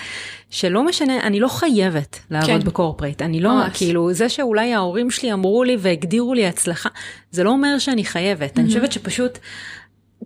שלא 0.51 0.85
משנה, 0.85 1.21
אני 1.21 1.41
לא 1.41 1.49
חייבת 1.49 2.19
לעבוד 2.31 2.63
כן. 2.63 2.65
בקורפרייט, 2.65 3.23
אני 3.23 3.41
לא, 3.41 3.55
ממש. 3.55 3.77
כאילו, 3.77 4.13
זה 4.13 4.29
שאולי 4.29 4.75
ההורים 4.75 5.11
שלי 5.11 5.33
אמרו 5.33 5.65
לי 5.65 5.77
והגדירו 5.79 6.35
לי 6.35 6.47
הצלחה, 6.47 6.89
זה 7.35 7.45
לא 7.45 7.51
אומר 7.51 7.79
שאני 7.79 8.05
חייבת, 8.05 8.57
mm-hmm. 8.57 8.61
אני 8.61 8.69
חושבת 8.69 8.93
שפשוט, 8.93 9.39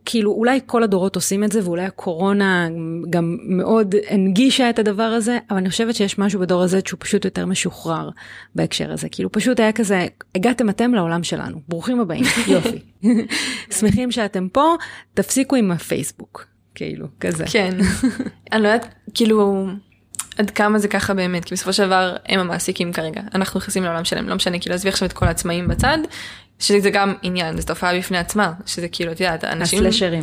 כאילו, 0.04 0.32
אולי 0.32 0.60
כל 0.66 0.82
הדורות 0.82 1.16
עושים 1.16 1.44
את 1.44 1.52
זה, 1.52 1.60
ואולי 1.64 1.84
הקורונה 1.84 2.68
גם 3.10 3.36
מאוד 3.42 3.94
הנגישה 4.08 4.70
את 4.70 4.78
הדבר 4.78 5.02
הזה, 5.02 5.38
אבל 5.50 5.58
אני 5.58 5.70
חושבת 5.70 5.94
שיש 5.94 6.18
משהו 6.18 6.40
בדור 6.40 6.62
הזה 6.62 6.80
שהוא 6.86 6.98
פשוט 7.00 7.24
יותר 7.24 7.46
משוחרר 7.46 8.10
בהקשר 8.54 8.92
הזה, 8.92 9.08
כאילו, 9.08 9.32
פשוט 9.32 9.60
היה 9.60 9.72
כזה, 9.72 10.06
הגעתם 10.34 10.68
אתם 10.68 10.94
לעולם 10.94 11.22
שלנו, 11.22 11.60
ברוכים 11.68 12.00
הבאים, 12.00 12.24
יופי. 12.46 12.78
שמחים 13.70 14.10
שאתם 14.10 14.48
פה, 14.48 14.74
תפסיקו 15.14 15.56
עם 15.56 15.70
הפייסבוק. 15.70 16.46
כאילו, 16.74 17.06
כזה. 17.20 17.44
כן. 17.50 17.74
אני 18.52 18.62
לא 18.62 18.68
יודעת, 18.68 18.94
כאילו, 19.14 19.66
עד 20.38 20.50
כמה 20.50 20.78
זה 20.78 20.88
ככה 20.88 21.14
באמת 21.14 21.44
כי 21.44 21.54
בסופו 21.54 21.72
של 21.72 21.86
דבר 21.86 22.16
הם 22.26 22.40
המעסיקים 22.40 22.92
כרגע 22.92 23.20
אנחנו 23.34 23.60
נכנסים 23.60 23.84
לעולם 23.84 24.04
שלהם 24.04 24.28
לא 24.28 24.34
משנה 24.34 24.58
כאילו 24.58 24.74
עזבי 24.74 24.88
עכשיו 24.88 25.08
את 25.08 25.12
כל 25.12 25.26
העצמאים 25.26 25.68
בצד 25.68 25.98
שזה 26.58 26.90
גם 26.90 27.14
עניין 27.22 27.56
זו 27.56 27.66
תופעה 27.66 27.98
בפני 27.98 28.18
עצמה 28.18 28.52
שזה 28.66 28.88
כאילו 28.88 29.12
את 29.12 29.20
יודעת 29.20 29.44
אנשים. 29.44 29.78
הסלשרים. 29.78 30.22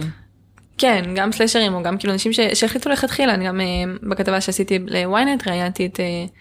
כן 0.78 1.06
גם 1.16 1.32
סלשרים 1.32 1.74
או 1.74 1.84
גם 1.84 1.98
כאילו 1.98 2.14
אנשים 2.14 2.34
שהחליטו 2.54 2.90
לכתחילה 2.90 3.34
אני 3.34 3.48
גם 3.48 3.60
uh, 3.60 4.10
בכתבה 4.10 4.42
שעשיתי 4.42 4.80
לוויינט 4.88 5.48
ראיינתי 5.48 5.86
את 5.86 6.00
uh, 6.00 6.32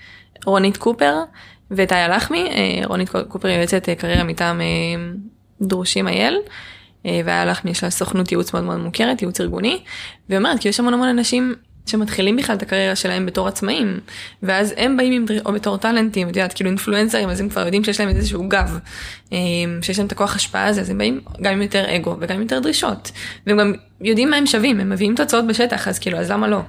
רונית 0.46 0.76
קופר 0.76 1.14
ואת 1.70 1.92
איה 1.92 2.08
לחמי 2.08 2.48
uh, 2.48 2.86
רונית 2.86 3.10
קופר 3.28 3.48
יועצת 3.48 3.88
uh, 3.88 4.00
קריירה 4.00 4.24
מטעם 4.24 4.60
uh, 4.60 5.64
דרושים 5.66 6.08
אייל. 6.08 6.38
והיה 7.24 7.44
לחמי 7.44 7.70
יש 7.70 7.84
לה 7.84 7.90
סוכנות 7.90 8.32
ייעוץ 8.32 8.52
מאוד 8.52 8.64
מאוד 8.64 8.76
מוכרת 8.76 9.22
ייעוץ 9.22 9.40
ארגוני. 9.40 9.80
ואומרת 10.30 10.60
כי 10.60 10.68
יש 10.68 10.80
המון 10.80 10.94
המון 10.94 11.08
אנשים 11.08 11.54
שמתחילים 11.86 12.36
בכלל 12.36 12.56
את 12.56 12.62
הקריירה 12.62 12.96
שלהם 12.96 13.26
בתור 13.26 13.48
עצמאים 13.48 14.00
ואז 14.42 14.74
הם 14.76 14.96
באים 14.96 15.12
עם 15.12 15.24
או 15.46 15.52
בתור 15.52 15.76
טאלנטים 15.76 16.28
את 16.28 16.36
יודעת 16.36 16.52
כאילו 16.52 16.70
אינפלואנסרים 16.70 17.28
אז 17.28 17.40
הם 17.40 17.48
כבר 17.48 17.60
יודעים 17.64 17.84
שיש 17.84 18.00
להם 18.00 18.08
איזשהו 18.08 18.48
גב 18.48 18.78
אמ, 19.32 19.38
שיש 19.82 19.98
להם 19.98 20.06
את 20.06 20.12
הכוח 20.12 20.36
השפעה 20.36 20.66
הזה 20.66 20.80
אז 20.80 20.90
הם 20.90 20.98
באים 20.98 21.20
גם 21.42 21.52
עם 21.52 21.62
יותר 21.62 21.96
אגו 21.96 22.16
וגם 22.20 22.36
עם 22.36 22.42
יותר 22.42 22.60
דרישות 22.60 23.10
והם 23.46 23.58
גם 23.58 23.72
יודעים 24.00 24.30
מה 24.30 24.36
הם 24.36 24.46
שווים 24.46 24.80
הם 24.80 24.90
מביאים 24.90 25.14
תוצאות 25.14 25.46
בשטח 25.46 25.88
אז 25.88 25.98
כאילו 25.98 26.18
אז 26.18 26.30
למה 26.30 26.48
לא. 26.48 26.60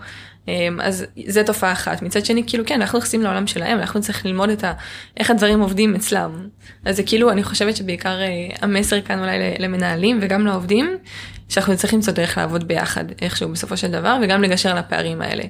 אמ, 0.47 0.79
אז 0.81 1.05
זה 1.27 1.43
תופעה 1.43 1.71
אחת 1.71 2.01
מצד 2.01 2.25
שני 2.25 2.43
כאילו 2.47 2.63
כן 2.65 2.81
אנחנו 2.81 2.99
נכנסים 2.99 3.21
לעולם 3.21 3.47
שלהם 3.47 3.79
אנחנו 3.79 4.01
צריכים 4.01 4.31
ללמוד 4.31 4.49
את 4.49 4.63
ה... 4.63 4.73
איך 5.17 5.31
הדברים 5.31 5.61
עובדים 5.61 5.95
אצלם 5.95 6.47
אז 6.85 6.95
זה 6.95 7.03
כאילו 7.03 7.31
אני 7.31 7.43
חושבת 7.43 7.75
שבעיקר 7.75 8.21
אה, 8.21 8.27
המסר 8.61 9.01
כאן 9.01 9.19
אולי 9.19 9.37
למנהלים 9.59 10.19
וגם 10.21 10.45
לעובדים 10.45 10.97
שאנחנו 11.49 11.77
צריכים 11.77 11.99
למצוא 11.99 12.13
דרך 12.13 12.37
לעבוד 12.37 12.67
ביחד 12.67 13.05
איכשהו 13.21 13.49
בסופו 13.49 13.77
של 13.77 13.91
דבר 13.91 14.17
וגם 14.21 14.41
לגשר 14.41 14.71
על 14.71 14.77
הפערים 14.77 15.21
האלה. 15.21 15.43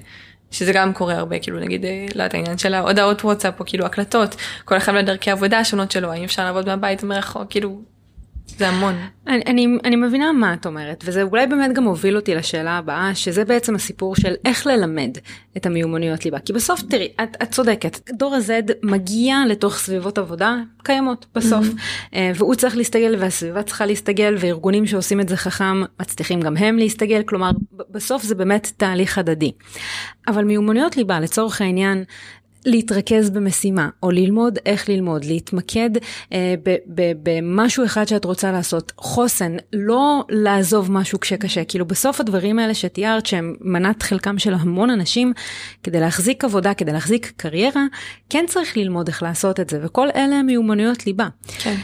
שזה 0.51 0.73
גם 0.73 0.93
קורה 0.93 1.15
הרבה 1.15 1.39
כאילו 1.39 1.59
נגיד 1.59 1.85
אה, 1.85 2.05
לא 2.15 2.23
יודעת 2.23 2.33
העניין 2.33 2.57
של 2.57 2.73
ההודעות 2.73 3.23
וואטסאפ 3.23 3.59
או 3.59 3.65
כאילו 3.65 3.85
הקלטות 3.85 4.35
כל 4.65 4.77
אחד 4.77 4.93
לדרכי 4.93 5.31
עבודה 5.31 5.59
השונות 5.59 5.91
שלו 5.91 6.11
האם 6.11 6.23
אפשר 6.23 6.45
לעבוד 6.45 6.65
מהבית 6.65 7.03
מרחוק 7.03 7.43
כאילו 7.49 7.81
זה 8.47 8.69
המון. 8.69 8.95
אני, 9.27 9.43
אני, 9.47 9.67
אני 9.83 9.95
מבינה 9.95 10.31
מה 10.31 10.53
את 10.53 10.65
אומרת, 10.65 11.03
וזה 11.07 11.23
אולי 11.23 11.47
באמת 11.47 11.73
גם 11.73 11.83
הוביל 11.83 12.15
אותי 12.15 12.35
לשאלה 12.35 12.77
הבאה, 12.77 13.15
שזה 13.15 13.45
בעצם 13.45 13.75
הסיפור 13.75 14.15
של 14.15 14.33
איך 14.45 14.67
ללמד 14.67 15.17
את 15.57 15.65
המיומנויות 15.65 16.25
ליבה. 16.25 16.39
כי 16.39 16.53
בסוף, 16.53 16.81
תראי, 16.81 17.07
את, 17.23 17.37
את 17.43 17.51
צודקת, 17.51 18.09
דור 18.09 18.35
ה-Z 18.35 18.71
מגיע 18.83 19.37
לתוך 19.49 19.77
סביבות 19.77 20.17
עבודה 20.17 20.55
קיימות 20.83 21.25
בסוף, 21.35 21.65
mm-hmm. 21.67 22.15
והוא 22.35 22.55
צריך 22.55 22.77
להסתגל 22.77 23.15
והסביבה 23.19 23.63
צריכה 23.63 23.85
להסתגל, 23.85 24.35
וארגונים 24.39 24.85
שעושים 24.85 25.21
את 25.21 25.29
זה 25.29 25.37
חכם 25.37 25.81
מצליחים 25.99 26.41
גם 26.41 26.57
הם 26.57 26.77
להסתגל, 26.77 27.23
כלומר, 27.25 27.51
בסוף 27.89 28.23
זה 28.23 28.35
באמת 28.35 28.71
תהליך 28.77 29.17
הדדי. 29.17 29.51
אבל 30.27 30.43
מיומנויות 30.43 30.97
ליבה, 30.97 31.19
לצורך 31.19 31.61
העניין, 31.61 32.03
להתרכז 32.65 33.29
במשימה, 33.29 33.89
או 34.03 34.11
ללמוד 34.11 34.59
איך 34.65 34.89
ללמוד, 34.89 35.25
להתמקד 35.25 35.89
אה, 36.33 36.55
במשהו 37.23 37.85
אחד 37.85 38.07
שאת 38.07 38.25
רוצה 38.25 38.51
לעשות. 38.51 38.91
חוסן, 38.97 39.55
לא 39.73 40.23
לעזוב 40.29 40.91
משהו 40.91 41.19
כשקשה. 41.19 41.63
כאילו 41.63 41.85
בסוף 41.85 42.21
הדברים 42.21 42.59
האלה 42.59 42.73
שתיארת, 42.73 43.25
שהם 43.25 43.55
מנת 43.61 44.03
חלקם 44.03 44.39
של 44.39 44.53
המון 44.53 44.89
אנשים, 44.89 45.33
כדי 45.83 45.99
להחזיק 45.99 46.43
עבודה, 46.43 46.73
כדי 46.73 46.93
להחזיק 46.93 47.33
קריירה, 47.37 47.83
כן 48.29 48.45
צריך 48.47 48.77
ללמוד 48.77 49.07
איך 49.07 49.23
לעשות 49.23 49.59
את 49.59 49.69
זה, 49.69 49.79
וכל 49.83 50.07
אלה 50.15 50.35
הם 50.35 50.45
מיומנויות 50.45 51.07
ליבה. 51.07 51.27
כן. 51.59 51.75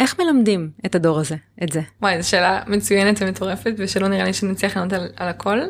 איך 0.00 0.20
מלמדים 0.20 0.70
את 0.86 0.94
הדור 0.94 1.20
הזה, 1.20 1.36
את 1.62 1.72
זה? 1.72 1.80
וואי, 2.02 2.22
זו 2.22 2.28
שאלה 2.28 2.62
מצוינת 2.66 3.18
ומטורפת, 3.20 3.72
ושלא 3.78 4.08
נראה 4.08 4.24
לי 4.24 4.32
שנצליח 4.32 4.76
לענות 4.76 4.92
על, 4.92 5.08
על 5.16 5.28
הכל. 5.28 5.60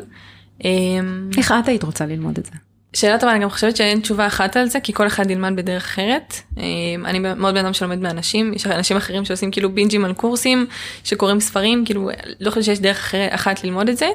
אמ, 0.63 1.29
איך 1.37 1.53
את 1.63 1.67
היית 1.67 1.83
רוצה 1.83 2.05
ללמוד 2.05 2.37
את 2.37 2.45
זה? 2.45 2.51
שאלה 2.93 3.19
טובה, 3.19 3.31
אני 3.31 3.39
גם 3.39 3.49
חושבת 3.49 3.77
שאין 3.77 3.99
תשובה 3.99 4.27
אחת 4.27 4.57
על 4.57 4.67
זה, 4.67 4.79
כי 4.79 4.93
כל 4.93 5.07
אחד 5.07 5.31
ילמד 5.31 5.55
בדרך 5.55 5.83
אחרת. 5.83 6.33
אמ, 6.57 7.05
אני 7.05 7.19
מאוד 7.19 7.53
בן 7.53 7.65
אדם 7.65 7.73
שלומד 7.73 7.99
מאנשים, 7.99 8.53
יש 8.53 8.67
אנשים 8.67 8.97
אחרים 8.97 9.25
שעושים 9.25 9.51
כאילו 9.51 9.71
בינג'ים 9.71 10.05
על 10.05 10.13
קורסים, 10.13 10.67
שקוראים 11.03 11.39
ספרים, 11.39 11.85
כאילו 11.85 12.09
לא 12.39 12.49
חושבת 12.49 12.63
שיש 12.63 12.79
דרך 12.79 12.97
אחרת, 12.97 13.33
אחת 13.33 13.63
ללמוד 13.63 13.89
את 13.89 13.97
זה, 13.97 14.09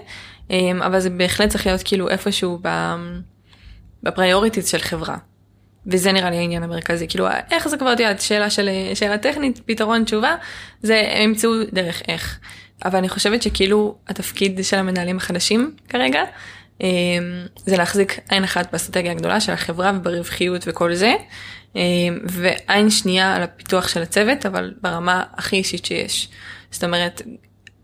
אמ, 0.51 0.83
אבל 0.83 1.01
זה 1.01 1.11
בהחלט 1.11 1.51
צריך 1.51 1.67
להיות 1.67 1.83
כאילו 1.85 2.09
איפשהו 2.09 2.59
ב-priorities 4.03 4.69
של 4.69 4.79
חברה. 4.79 5.17
וזה 5.87 6.13
נראה 6.13 6.31
לי 6.31 6.37
העניין 6.37 6.63
המרכזי, 6.63 7.09
כאילו 7.09 7.27
איך 7.51 7.69
זה 7.69 7.77
כבר, 7.77 7.93
את 7.93 8.01
יודעת, 8.01 8.21
שאלה 8.21 8.51
של 8.51 8.69
שאלה 8.95 9.19
טכנית, 9.19 9.61
פתרון 9.67 10.05
תשובה, 10.05 10.35
זה 10.83 11.03
הם 11.15 11.23
ימצאו 11.23 11.51
דרך 11.73 12.03
איך. 12.09 12.39
אבל 12.85 12.99
אני 12.99 13.09
חושבת 13.09 13.43
שכאילו 13.43 13.97
התפקיד 14.09 14.61
של 14.65 14.77
המנהלים 14.77 15.17
החדשים 15.17 15.75
כרגע, 15.89 16.23
זה 17.67 17.77
להחזיק 17.77 18.19
עין 18.29 18.45
אחת 18.45 18.73
באסטרטגיה 18.73 19.13
הגדולה 19.13 19.41
של 19.41 19.53
החברה 19.53 19.93
וברווחיות 19.97 20.65
וכל 20.67 20.95
זה, 20.95 21.15
אמ, 21.77 22.19
ועין 22.25 22.91
שנייה 22.91 23.37
על 23.37 23.43
הפיתוח 23.43 23.89
של 23.89 24.03
הצוות, 24.03 24.47
אבל 24.47 24.75
ברמה 24.83 25.23
הכי 25.35 25.57
אישית 25.57 25.85
שיש. 25.85 26.29
זאת 26.71 26.85
אומרת, 26.85 27.23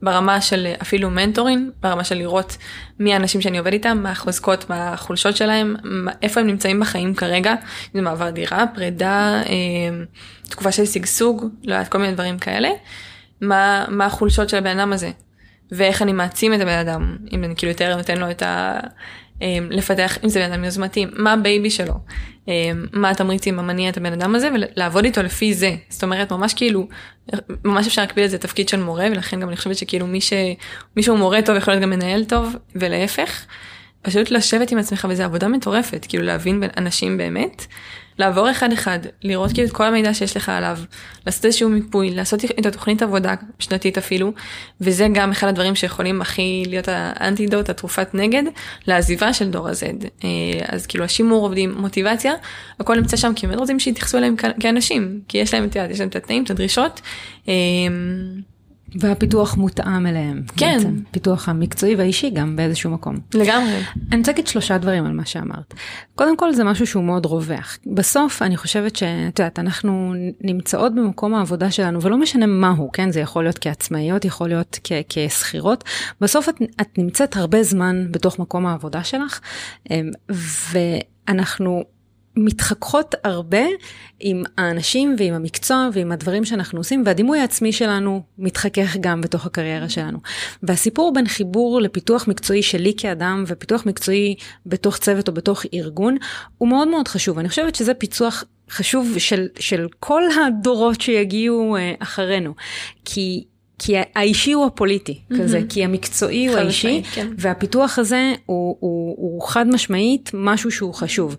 ברמה 0.03 0.41
של 0.41 0.67
אפילו 0.83 1.11
mentoring, 1.11 1.71
ברמה 1.83 2.05
של 2.05 2.15
לראות 2.15 2.57
מי 2.99 3.15
האנשים 3.15 3.41
שאני 3.41 3.59
עובד 3.59 3.73
איתם, 3.73 3.99
מה 4.03 4.11
החוזקות, 4.11 4.71
מה 4.71 4.93
החולשות 4.93 5.37
שלהם, 5.37 5.77
איפה 6.23 6.41
הם 6.41 6.47
נמצאים 6.47 6.81
בחיים 6.81 7.15
כרגע, 7.15 7.55
זה 7.95 8.01
מעבר 8.01 8.31
דירה, 8.31 8.65
פרידה, 8.75 9.43
אמ, 9.47 10.05
תקופה 10.49 10.73
של 10.73 10.87
שגשוג, 10.87 11.45
לא 11.65 11.75
יודעת, 11.75 11.89
כל 11.89 11.99
מיני 11.99 12.13
דברים 12.13 12.39
כאלה. 12.39 12.69
מה, 13.41 13.85
מה 13.89 14.07
החולשות 14.07 14.49
של 14.49 14.57
הבן 14.57 14.79
אדם 14.79 14.93
הזה, 14.93 15.11
ואיך 15.73 16.03
אני 16.03 16.13
מעצים 16.13 16.55
את 16.55 16.61
הבן 16.61 16.79
אדם, 16.79 17.17
אם 17.33 17.45
אני 17.45 17.57
כאילו 17.57 17.73
יותר 17.73 17.97
נותן 17.97 18.19
לו 18.19 18.31
את 18.31 18.43
ה... 18.43 18.81
אמ, 19.43 19.69
לפתח 19.71 20.19
אם 20.25 20.29
זה 20.29 20.41
בן 20.41 20.53
אדם 20.53 20.65
יוזמתי, 20.65 21.07
מה 21.17 21.33
ה-baby 21.33 21.71
שלו, 21.71 21.95
אמ, 22.49 22.53
מה 22.93 23.11
התמריצים, 23.11 23.57
מה 23.57 23.63
מניע 23.63 23.89
את 23.91 23.97
הבן 23.97 24.13
אדם 24.13 24.35
הזה 24.35 24.49
ולעבוד 24.55 25.05
איתו 25.05 25.23
לפי 25.23 25.55
זה. 25.55 25.75
זאת 25.89 26.03
אומרת 26.03 26.33
ממש 26.33 26.55
כאילו, 26.55 26.89
ממש 27.65 27.87
אפשר 27.87 28.03
להקביל 28.03 28.25
את 28.25 28.31
זה 28.31 28.39
תפקיד 28.39 28.69
של 28.69 28.81
מורה 28.83 29.07
ולכן 29.11 29.41
גם 29.41 29.49
אני 29.49 29.57
חושבת 29.57 29.77
שכאילו 29.77 30.07
מי, 30.07 30.21
ש... 30.21 30.33
מי 30.97 31.03
שהוא 31.03 31.19
מורה 31.19 31.43
טוב 31.43 31.57
יכול 31.57 31.75
להיות 31.75 31.83
גם 31.83 31.91
מנהל 31.91 32.25
טוב 32.25 32.57
ולהפך. 32.77 33.45
פשוט 34.03 34.31
לשבת 34.31 34.71
עם 34.71 34.79
עצמך 34.79 35.07
וזה 35.11 35.25
עבודה 35.25 35.49
מטורפת, 35.49 36.07
כאילו 36.09 36.25
להבין 36.25 36.61
בין 36.61 36.71
אנשים 36.77 37.17
באמת. 37.17 37.67
לעבור 38.23 38.51
אחד 38.51 38.73
אחד, 38.73 38.99
לראות 39.23 39.53
כאילו 39.53 39.69
את 39.69 39.73
כל 39.73 39.85
המידע 39.85 40.15
שיש 40.15 40.37
לך 40.37 40.49
עליו, 40.49 40.79
לעשות 41.27 41.45
איזשהו 41.45 41.69
מיפוי, 41.69 42.11
לעשות 42.11 42.45
את 42.45 42.67
התוכנית 42.67 43.03
עבודה 43.03 43.35
שנתית 43.59 43.99
אפילו, 43.99 44.33
וזה 44.81 45.07
גם 45.13 45.31
אחד 45.31 45.49
הדברים 45.49 45.75
שיכולים 45.75 46.21
הכי 46.21 46.63
להיות 46.67 46.89
האנטידוט, 46.89 47.71
התרופת 47.71 48.15
נגד, 48.15 48.43
לעזיבה 48.87 49.33
של 49.33 49.51
דור 49.51 49.69
ה-Z. 49.69 50.07
אה, 50.25 50.29
אז 50.69 50.87
כאילו 50.87 51.05
השימור 51.05 51.45
עובדים, 51.45 51.75
מוטיבציה, 51.79 52.33
הכל 52.81 52.97
נמצא 52.97 53.17
שם 53.17 53.33
כי 53.37 53.47
הם 53.47 53.59
רוצים 53.59 53.81
שיתייחסו 53.81 54.19
אליהם 54.19 54.37
כאנשים, 54.61 55.21
כי 55.29 55.39
יש 55.39 55.55
להם, 55.55 55.65
את 55.65 55.77
יש 55.91 56.01
להם 56.01 56.09
את 56.09 56.17
התנאים, 56.17 56.45
את 56.45 56.51
הדרישות. 56.51 57.01
והפיתוח 59.01 59.57
מותאם 59.57 60.07
אליהם. 60.07 60.43
כן. 60.57 60.77
בעצם. 60.77 60.97
פיתוח 61.11 61.49
המקצועי 61.49 61.95
והאישי 61.95 62.31
גם 62.31 62.57
באיזשהו 62.57 62.91
מקום. 62.91 63.17
לגמרי. 63.35 63.79
אני 64.13 64.19
רוצה 64.19 64.33
להגיד 64.33 64.47
שלושה 64.47 64.79
דברים 64.79 65.07
על 65.07 65.13
מה 65.13 65.25
שאמרת. 65.25 65.75
קודם 66.15 66.37
כל 66.37 66.53
זה 66.53 66.65
משהו 66.65 66.87
שהוא 66.87 67.05
מאוד 67.05 67.27
רווח. 67.27 67.79
בסוף 67.87 68.43
אני 68.43 68.57
חושבת 68.57 68.97
שאת 68.97 69.39
יודעת 69.39 69.59
אנחנו 69.59 70.15
נמצאות 70.41 70.95
במקום 70.95 71.35
העבודה 71.35 71.71
שלנו 71.71 72.03
ולא 72.03 72.17
משנה 72.19 72.47
מהו 72.47 72.91
כן 72.93 73.11
זה 73.11 73.21
יכול 73.21 73.43
להיות 73.45 73.59
כעצמאיות 73.59 74.25
יכול 74.25 74.49
להיות 74.49 74.79
כשכירות 75.09 75.85
בסוף 76.21 76.49
את, 76.49 76.55
את 76.81 76.99
נמצאת 76.99 77.37
הרבה 77.37 77.63
זמן 77.63 78.07
בתוך 78.11 78.39
מקום 78.39 78.67
העבודה 78.67 79.05
שלך 79.05 79.41
אמ, 79.91 80.11
ואנחנו 81.29 81.85
מתחככות 82.37 83.15
הרבה 83.25 83.63
עם 84.21 84.43
האנשים 84.59 85.17
ועם 85.19 85.35
המקצוע 85.35 85.89
ועם 85.93 86.13
הדברים 86.13 86.45
שאנחנו 86.45 86.81
עושים 86.81 87.03
והדימוי 87.07 87.39
העצמי 87.39 87.73
שלנו 87.73 88.23
מתחכך 88.39 88.97
גם 89.01 89.21
בתוך 89.21 89.47
הקריירה 89.47 89.89
שלנו. 89.89 90.19
והסיפור 90.63 91.13
בין 91.13 91.29
חיבור 91.29 91.81
לפיתוח 91.81 92.29
מקצועי 92.29 92.63
שלי 92.63 92.95
כאדם 92.97 93.45
ופיתוח 93.47 93.87
מקצועי 93.87 94.35
בתוך 94.67 94.97
צוות 94.97 95.29
או 95.29 95.35
בתוך 95.35 95.63
ארגון 95.75 96.17
הוא 96.59 96.69
מאוד 96.69 96.89
מאוד 96.89 97.09
חשוב. 97.09 97.39
אני 97.39 97.49
חושבת 97.49 97.75
שזה 97.75 97.95
פיצוח 97.95 98.45
חשוב 98.71 99.19
של, 99.19 99.47
של 99.59 99.87
כל 100.01 100.23
הדורות 100.47 101.01
שיגיעו 101.01 101.77
אה, 101.77 101.93
אחרינו. 101.99 102.55
כי 103.05 103.45
כי 103.85 103.95
האישי 104.15 104.53
הוא 104.53 104.67
הפוליטי 104.67 105.21
mm-hmm. 105.21 105.39
כזה, 105.39 105.61
כי 105.69 105.85
המקצועי 105.85 106.49
הוא 106.49 106.57
האישי, 106.57 107.03
כן. 107.15 107.29
והפיתוח 107.39 107.99
הזה 107.99 108.35
הוא, 108.47 108.77
הוא, 108.81 109.17
הוא 109.19 109.43
חד 109.43 109.67
משמעית 109.69 110.31
משהו 110.35 110.71
שהוא 110.71 110.95
חשוב. 110.95 111.37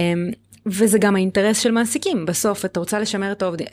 אמ, 0.00 0.30
וזה 0.66 0.98
גם 0.98 1.16
האינטרס 1.16 1.58
של 1.58 1.70
מעסיקים, 1.70 2.26
בסוף 2.26 2.64
אתה 2.64 2.80
רוצה 2.80 2.98
לשמר 2.98 3.32
את 3.32 3.42
העובדים. 3.42 3.66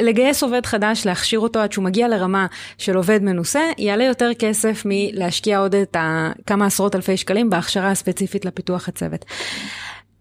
לגייס 0.00 0.42
עובד 0.42 0.66
חדש, 0.66 1.06
להכשיר 1.06 1.40
אותו 1.40 1.58
עד 1.58 1.72
שהוא 1.72 1.84
מגיע 1.84 2.08
לרמה 2.08 2.46
של 2.78 2.96
עובד 2.96 3.22
מנוסה, 3.22 3.60
יעלה 3.78 4.04
יותר 4.04 4.30
כסף 4.38 4.82
מלהשקיע 4.84 5.58
עוד 5.58 5.74
את 5.74 5.96
כמה 6.46 6.66
עשרות 6.66 6.94
אלפי 6.94 7.16
שקלים 7.16 7.50
בהכשרה 7.50 7.90
הספציפית 7.90 8.44
לפיתוח 8.44 8.88
הצוות. 8.88 9.24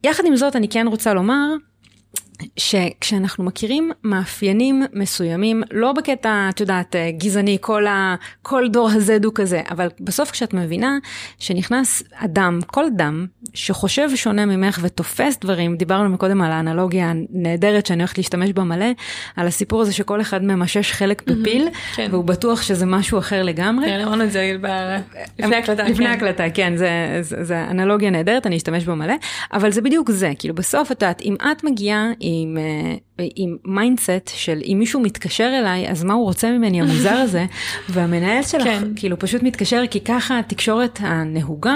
יחד 0.03 0.25
עם 0.25 0.35
זאת, 0.35 0.55
אני 0.55 0.67
כן 0.67 0.87
רוצה 0.87 1.13
לומר, 1.13 1.53
שכשאנחנו 2.57 3.43
מכירים 3.43 3.91
מאפיינים 4.03 4.83
מסוימים, 4.93 5.63
לא 5.71 5.93
בקטע, 5.93 6.47
את 6.49 6.59
יודעת, 6.59 6.95
גזעני, 7.17 7.57
כל, 7.61 7.87
ה, 7.87 8.15
כל 8.41 8.67
דור 8.67 8.89
הזה 8.89 9.17
הוא 9.23 9.31
כזה, 9.35 9.61
אבל 9.71 9.87
בסוף 9.99 10.31
כשאת 10.31 10.53
מבינה 10.53 10.97
שנכנס 11.39 12.03
אדם, 12.13 12.59
כל 12.67 12.85
אדם, 12.85 13.25
שחושב 13.53 14.09
שונה 14.15 14.45
ממך 14.45 14.79
ותופס 14.81 15.37
דברים, 15.41 15.75
דיברנו 15.75 16.09
מקודם 16.09 16.41
על 16.41 16.51
האנלוגיה 16.51 17.13
הנהדרת 17.33 17.85
שאני 17.85 17.99
הולכת 17.99 18.17
להשתמש 18.17 18.51
בה 18.51 18.63
מלא, 18.63 18.85
על 19.35 19.47
הסיפור 19.47 19.81
הזה 19.81 19.93
שכל 19.93 20.21
אחד 20.21 20.43
ממשש 20.43 20.91
חלק 20.91 21.23
בפיל, 21.29 21.67
mm-hmm, 21.67 21.95
כן. 21.95 22.07
והוא 22.11 22.25
בטוח 22.25 22.61
שזה 22.61 22.85
משהו 22.85 23.19
אחר 23.19 23.43
לגמרי. 23.43 23.85
כן, 23.85 23.99
אמרנו 23.99 24.23
את 24.23 24.31
זה 24.31 24.53
לפני 25.39 25.55
הקלטה. 25.55 25.83
לפני 25.83 26.05
כן. 26.05 26.11
הקלטה, 26.11 26.49
כן, 26.49 26.73
זה, 26.75 26.89
זה, 27.21 27.43
זה 27.43 27.63
אנלוגיה 27.63 28.09
נהדרת, 28.09 28.47
אני 28.47 28.57
אשתמש 28.57 28.85
בה 28.85 28.95
מלא, 28.95 29.13
אבל 29.53 29.71
זה 29.71 29.81
בדיוק 29.81 30.11
זה, 30.11 30.31
כאילו 30.39 30.55
בסוף 30.55 30.91
את 30.91 31.01
יודעת, 31.01 31.21
אם 31.21 31.35
את 31.51 31.63
מגיעה 31.63 32.05
עם, 32.29 32.57
אה, 32.57 33.25
עם 33.35 33.57
mindset 33.65 34.31
של 34.35 34.59
אם 34.65 34.75
מישהו 34.79 34.99
מתקשר 34.99 35.51
אליי, 35.59 35.89
אז 35.89 36.03
מה 36.03 36.13
הוא 36.13 36.23
רוצה 36.23 36.51
ממני 36.51 36.81
המוזר 36.81 37.13
הזה, 37.13 37.45
והמנהל 37.89 38.43
שלך 38.43 38.63
כן. 38.63 38.83
כאילו 38.95 39.19
פשוט 39.19 39.43
מתקשר 39.43 39.83
כי 39.91 39.99
ככה 39.99 40.39
התקשורת 40.39 40.99
הנהוגה, 41.01 41.75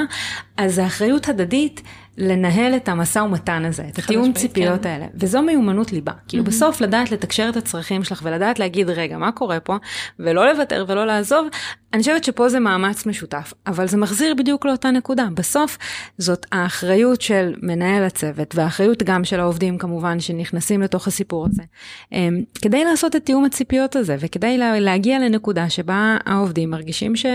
אז 0.58 0.78
האחריות 0.78 1.30
הדדית 1.30 1.82
לנהל 2.18 2.76
את 2.76 2.90
המשא 2.90 3.20
ומתן 3.20 3.66
הזה, 3.66 3.84
את 3.90 4.00
התיאום 4.00 4.34
ציפיות 4.34 4.84
כן. 4.84 4.90
האלה, 4.90 5.06
וזו 5.16 5.42
מיומנות 5.42 5.92
ליבה. 5.92 6.12
כאילו 6.28 6.44
mm-hmm. 6.44 6.48
בסוף 6.48 6.82
לדעת 6.82 7.12
לתקשר 7.12 7.50
את 7.50 7.58
הצרכים 7.58 8.04
שלך 8.04 8.22
ולדעת 8.24 8.60
להגיד 8.60 8.90
רגע 8.90 9.18
מה 9.18 9.32
קורה 9.32 9.60
פה, 9.60 9.78
ולא 10.20 10.52
לוותר 10.52 10.86
ולא 10.88 11.06
לעזוב, 11.06 11.48
אני 11.94 12.00
חושבת 12.02 12.24
שפה 12.24 12.50
זה 12.50 12.60
מאמץ 12.60 13.06
משותף, 13.06 13.54
אבל 13.68 13.88
זה 13.88 13.98
מחזיר 13.98 14.34
בדיוק 14.36 14.66
לאותה 14.66 14.92
נקודה. 14.92 15.28
בסוף 15.34 15.78
זאת 16.18 16.46
האחריות 16.52 17.22
של 17.22 17.54
מנהל 17.62 18.04
הצוות, 18.04 18.56
והאחריות 18.56 19.04
גם 19.04 19.24
של 19.24 19.40
העובדים 19.40 19.78
כמובן 19.78 20.20
שנכנסים 20.20 20.82
לתוך 20.82 21.08
הסיפור 21.08 21.46
הזה, 21.46 21.64
אמ, 22.12 22.44
כדי 22.62 22.84
לעשות 22.84 23.16
את 23.16 23.26
תיאום 23.26 23.46
הציפיות 23.46 23.96
הזה, 23.96 24.16
וכדי 24.20 24.58
להגיע 24.58 25.20
לנקודה 25.20 25.70
שבה 25.70 26.18
העובדים 26.26 26.70
מרגישים 26.70 27.16
ש... 27.16 27.26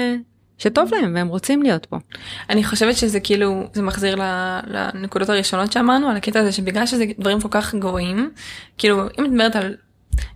שטוב 0.58 0.90
להם 0.94 1.14
והם 1.14 1.28
רוצים 1.28 1.62
להיות 1.62 1.86
פה. 1.86 1.96
אני 2.50 2.64
חושבת 2.64 2.96
שזה 2.96 3.20
כאילו 3.20 3.62
זה 3.72 3.82
מחזיר 3.82 4.16
לנקודות 4.66 5.28
הראשונות 5.28 5.72
שאמרנו 5.72 6.08
על 6.08 6.16
הקטע 6.16 6.40
הזה 6.40 6.52
שבגלל 6.52 6.86
שזה 6.86 7.04
דברים 7.18 7.40
כל 7.40 7.48
כך 7.50 7.74
גרועים 7.74 8.30
כאילו 8.78 9.02
אם 9.02 9.24
את 9.24 9.30
מדברת 9.30 9.56
על 9.56 9.74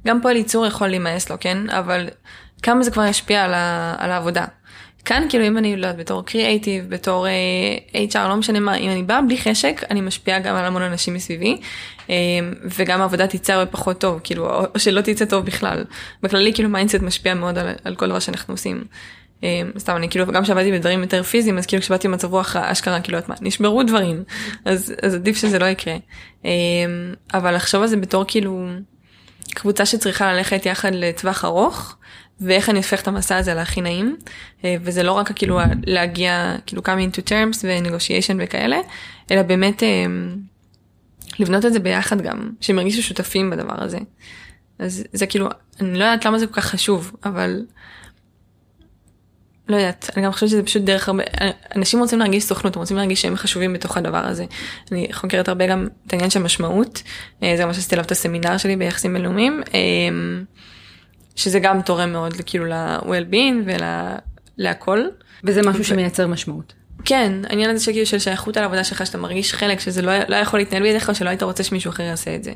גם 0.06 0.22
פועל 0.22 0.36
ייצור 0.36 0.66
יכול 0.66 0.88
להימאס 0.88 1.30
לו, 1.30 1.36
כן? 1.40 1.70
אבל 1.70 2.08
כמה 2.62 2.82
זה 2.82 2.90
כבר 2.90 3.04
ישפיע 3.04 3.44
על, 3.44 3.54
ה, 3.54 3.94
על 3.98 4.10
העבודה. 4.10 4.44
כאן 5.04 5.26
כאילו 5.28 5.46
אם 5.46 5.58
אני 5.58 5.76
לא 5.76 5.86
יודעת 5.86 6.00
בתור 6.00 6.24
קריאייטיב 6.24 6.84
בתור 6.88 7.26
uh, 7.26 8.12
HR 8.14 8.28
לא 8.28 8.36
משנה 8.36 8.60
מה 8.60 8.74
אם 8.74 8.90
אני 8.90 9.02
באה 9.02 9.22
בלי 9.22 9.38
חשק 9.38 9.80
אני 9.90 10.00
משפיעה 10.00 10.38
גם 10.38 10.56
על 10.56 10.64
המון 10.64 10.82
אנשים 10.82 11.14
מסביבי 11.14 11.60
um, 12.06 12.10
וגם 12.78 13.00
העבודה 13.00 13.26
תצא 13.26 13.52
הרבה 13.52 13.70
פחות 13.70 14.00
טוב 14.00 14.20
כאילו 14.24 14.64
או 14.74 14.78
שלא 14.78 15.00
תצא 15.00 15.24
טוב 15.24 15.44
בכלל 15.44 15.84
בכללי 16.22 16.54
כאילו 16.54 16.68
mindset 16.68 17.02
משפיע 17.02 17.34
מאוד 17.34 17.58
על, 17.58 17.74
על 17.84 17.94
כל 17.94 18.08
דבר 18.08 18.18
שאנחנו 18.18 18.54
עושים. 18.54 18.84
Um, 19.40 19.78
סתם 19.78 19.96
אני 19.96 20.08
כאילו 20.08 20.26
גם 20.26 20.42
כשעבדתי 20.42 20.72
בדברים 20.72 21.02
יותר 21.02 21.22
פיזיים 21.22 21.58
אז 21.58 21.66
כאילו 21.66 21.82
כשבאתי 21.82 22.08
במצב 22.08 22.32
רוח 22.32 22.56
אשכרה 22.56 23.00
כאילו 23.00 23.18
את 23.18 23.28
מה 23.28 23.34
נשברו 23.40 23.82
דברים 23.82 24.24
אז, 24.64 24.94
אז 25.02 25.14
עדיף 25.14 25.36
שזה 25.36 25.58
לא 25.58 25.64
יקרה 25.64 25.96
um, 26.42 26.46
אבל 27.34 27.54
לחשוב 27.54 27.82
על 27.82 27.88
זה 27.88 27.96
בתור 27.96 28.24
כאילו 28.28 28.68
קבוצה 29.54 29.86
שצריכה 29.86 30.32
ללכת 30.32 30.66
יחד 30.66 30.94
לטווח 30.94 31.44
ארוך 31.44 31.96
ואיך 32.40 32.70
אני 32.70 32.78
הופך 32.78 33.02
את 33.02 33.08
המסע 33.08 33.36
הזה 33.36 33.54
להכי 33.54 33.80
נעים 33.80 34.16
אה, 34.64 34.76
וזה 34.82 35.02
לא 35.02 35.12
רק 35.12 35.32
כאילו 35.32 35.60
להגיע 35.86 36.56
כאילו 36.66 36.82
coming 36.82 37.16
to 37.16 37.28
terms 37.28 37.58
ו-negotiation 37.64 38.34
וכאלה 38.38 38.78
אלא 39.30 39.42
באמת 39.42 39.82
אה, 39.82 40.04
לבנות 41.38 41.64
את 41.64 41.72
זה 41.72 41.78
ביחד 41.78 42.20
גם 42.22 42.50
שהם 42.60 42.78
ירגישו 42.78 43.02
שותפים 43.02 43.50
בדבר 43.50 43.84
הזה. 43.84 43.98
אז 44.78 45.04
זה 45.12 45.26
כאילו 45.26 45.48
אני 45.80 45.98
לא 45.98 46.04
יודעת 46.04 46.24
למה 46.24 46.38
זה 46.38 46.46
כל 46.46 46.52
כך 46.52 46.64
חשוב 46.64 47.16
אבל 47.24 47.62
לא 49.70 49.76
יודעת 49.76 50.10
אני 50.16 50.24
גם 50.24 50.32
חושבת 50.32 50.48
שזה 50.48 50.62
פשוט 50.62 50.82
דרך 50.82 51.08
הרבה 51.08 51.24
אנשים 51.76 52.00
רוצים 52.00 52.18
להרגיש 52.18 52.44
סוכנות 52.44 52.76
רוצים 52.76 52.96
להרגיש 52.96 53.22
שהם 53.22 53.36
חשובים 53.36 53.72
בתוך 53.72 53.96
הדבר 53.96 54.26
הזה. 54.26 54.44
אני 54.92 55.08
חוקרת 55.12 55.48
הרבה 55.48 55.66
גם 55.66 55.88
את 56.06 56.12
העניין 56.12 56.30
של 56.30 56.42
משמעות 56.42 57.02
אה, 57.42 57.54
זה 57.56 57.64
מה 57.66 57.74
שעשיתי 57.74 57.94
עליו 57.94 58.04
את 58.04 58.10
הסמינר 58.10 58.58
שלי 58.58 58.76
ביחסים 58.76 59.12
בינלאומיים. 59.12 59.62
שזה 61.36 61.58
גם 61.58 61.82
תורם 61.82 62.12
מאוד 62.12 62.34
כאילו 62.46 62.64
ל-well-being 62.64 63.70
ולהכל. 64.58 65.04
וזה 65.44 65.62
משהו. 65.62 65.84
שמייצר 65.84 66.26
משמעות. 66.26 66.72
כן, 67.04 67.32
העניין 67.48 67.70
הזה 67.70 67.84
שכאילו 67.84 68.06
של 68.06 68.18
שייכות 68.18 68.56
על 68.56 68.62
העבודה 68.62 68.84
שלך 68.84 69.06
שאתה 69.06 69.18
מרגיש 69.18 69.54
חלק 69.54 69.80
שזה 69.80 70.02
לא, 70.02 70.12
לא 70.28 70.36
יכול 70.36 70.58
להתנהל 70.58 70.82
בידיך 70.82 71.14
שלא 71.14 71.28
היית 71.28 71.42
רוצה 71.42 71.62
שמישהו 71.62 71.90
אחר 71.90 72.02
יעשה 72.02 72.34
את 72.34 72.44
זה. 72.44 72.52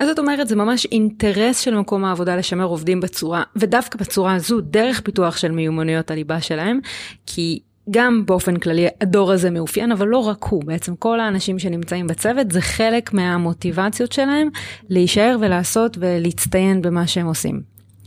אז 0.00 0.08
את 0.08 0.18
אומרת 0.18 0.48
זה 0.48 0.56
ממש 0.56 0.86
אינטרס 0.86 1.60
של 1.60 1.74
מקום 1.74 2.04
העבודה 2.04 2.36
לשמר 2.36 2.64
עובדים 2.64 3.00
בצורה 3.00 3.42
ודווקא 3.56 3.98
בצורה 3.98 4.34
הזו 4.34 4.60
דרך 4.60 5.00
פיתוח 5.00 5.36
של 5.36 5.52
מיומנויות 5.52 6.10
הליבה 6.10 6.40
שלהם 6.40 6.80
כי 7.26 7.60
גם 7.90 8.26
באופן 8.26 8.56
כללי 8.56 8.86
הדור 9.00 9.32
הזה 9.32 9.50
מאופיין 9.50 9.92
אבל 9.92 10.06
לא 10.06 10.18
רק 10.18 10.44
הוא 10.44 10.64
בעצם 10.64 10.96
כל 10.96 11.20
האנשים 11.20 11.58
שנמצאים 11.58 12.06
בצוות 12.06 12.52
זה 12.52 12.60
חלק 12.60 13.12
מהמוטיבציות 13.12 14.12
שלהם 14.12 14.48
להישאר 14.88 15.36
ולעשות 15.40 15.96
ולהצטיין 16.00 16.82
במה 16.82 17.06
שהם 17.06 17.26
עושים. 17.26 17.62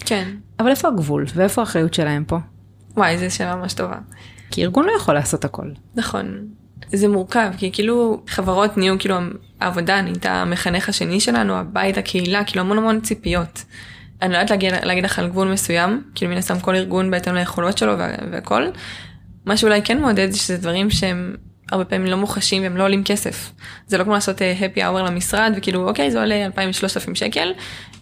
כן. 0.05 0.29
אבל 0.59 0.69
איפה 0.69 0.87
הגבול 0.87 1.25
ואיפה 1.35 1.61
האחריות 1.61 1.93
שלהם 1.93 2.23
פה? 2.25 2.37
וואי, 2.97 3.17
זו 3.17 3.35
שאלה 3.35 3.55
ממש 3.55 3.73
טובה. 3.73 3.97
כי 4.51 4.63
ארגון 4.63 4.85
לא 4.85 4.91
יכול 4.91 5.13
לעשות 5.13 5.45
הכל. 5.45 5.69
נכון. 5.95 6.47
זה 6.89 7.07
מורכב, 7.07 7.51
כי 7.57 7.71
כאילו 7.71 8.23
חברות 8.27 8.77
נהיו, 8.77 8.99
כאילו 8.99 9.15
העבודה 9.59 10.01
נהייתה 10.01 10.31
המחנך 10.31 10.89
השני 10.89 11.19
שלנו, 11.19 11.55
הבית, 11.55 11.97
הקהילה, 11.97 12.43
כאילו 12.43 12.61
המון 12.61 12.77
המון 12.77 12.99
ציפיות. 13.01 13.63
אני 14.21 14.33
לא 14.33 14.37
יודעת 14.37 14.49
להגיד, 14.49 14.73
להגיד 14.83 15.03
לך 15.03 15.19
על 15.19 15.27
גבול 15.29 15.47
מסוים, 15.47 16.03
כאילו 16.15 16.31
מן 16.31 16.37
הסתם 16.37 16.59
כל 16.59 16.75
ארגון 16.75 17.11
בהתאם 17.11 17.35
ליכולות 17.35 17.77
שלו 17.77 17.93
והכל. 18.31 18.67
מה 19.45 19.57
שאולי 19.57 19.81
כן 19.81 20.01
מעודד 20.01 20.31
זה 20.31 20.37
שזה 20.37 20.57
דברים 20.57 20.89
שהם 20.89 21.35
הרבה 21.71 21.85
פעמים 21.85 22.07
לא 22.07 22.17
מוחשים 22.17 22.63
והם 22.63 22.77
לא 22.77 22.83
עולים 22.83 23.03
כסף. 23.03 23.51
זה 23.87 23.97
לא 23.97 24.03
כמו 24.03 24.13
לעשות 24.13 24.41
אה, 24.41 24.53
happy 24.59 24.77
hour 24.77 25.09
למשרד 25.09 25.53
וכאילו 25.57 25.89
אוקיי 25.89 26.11
זה 26.11 26.19
עולה 26.19 26.47
2,000-3,000 26.47 27.15
שקל 27.15 27.53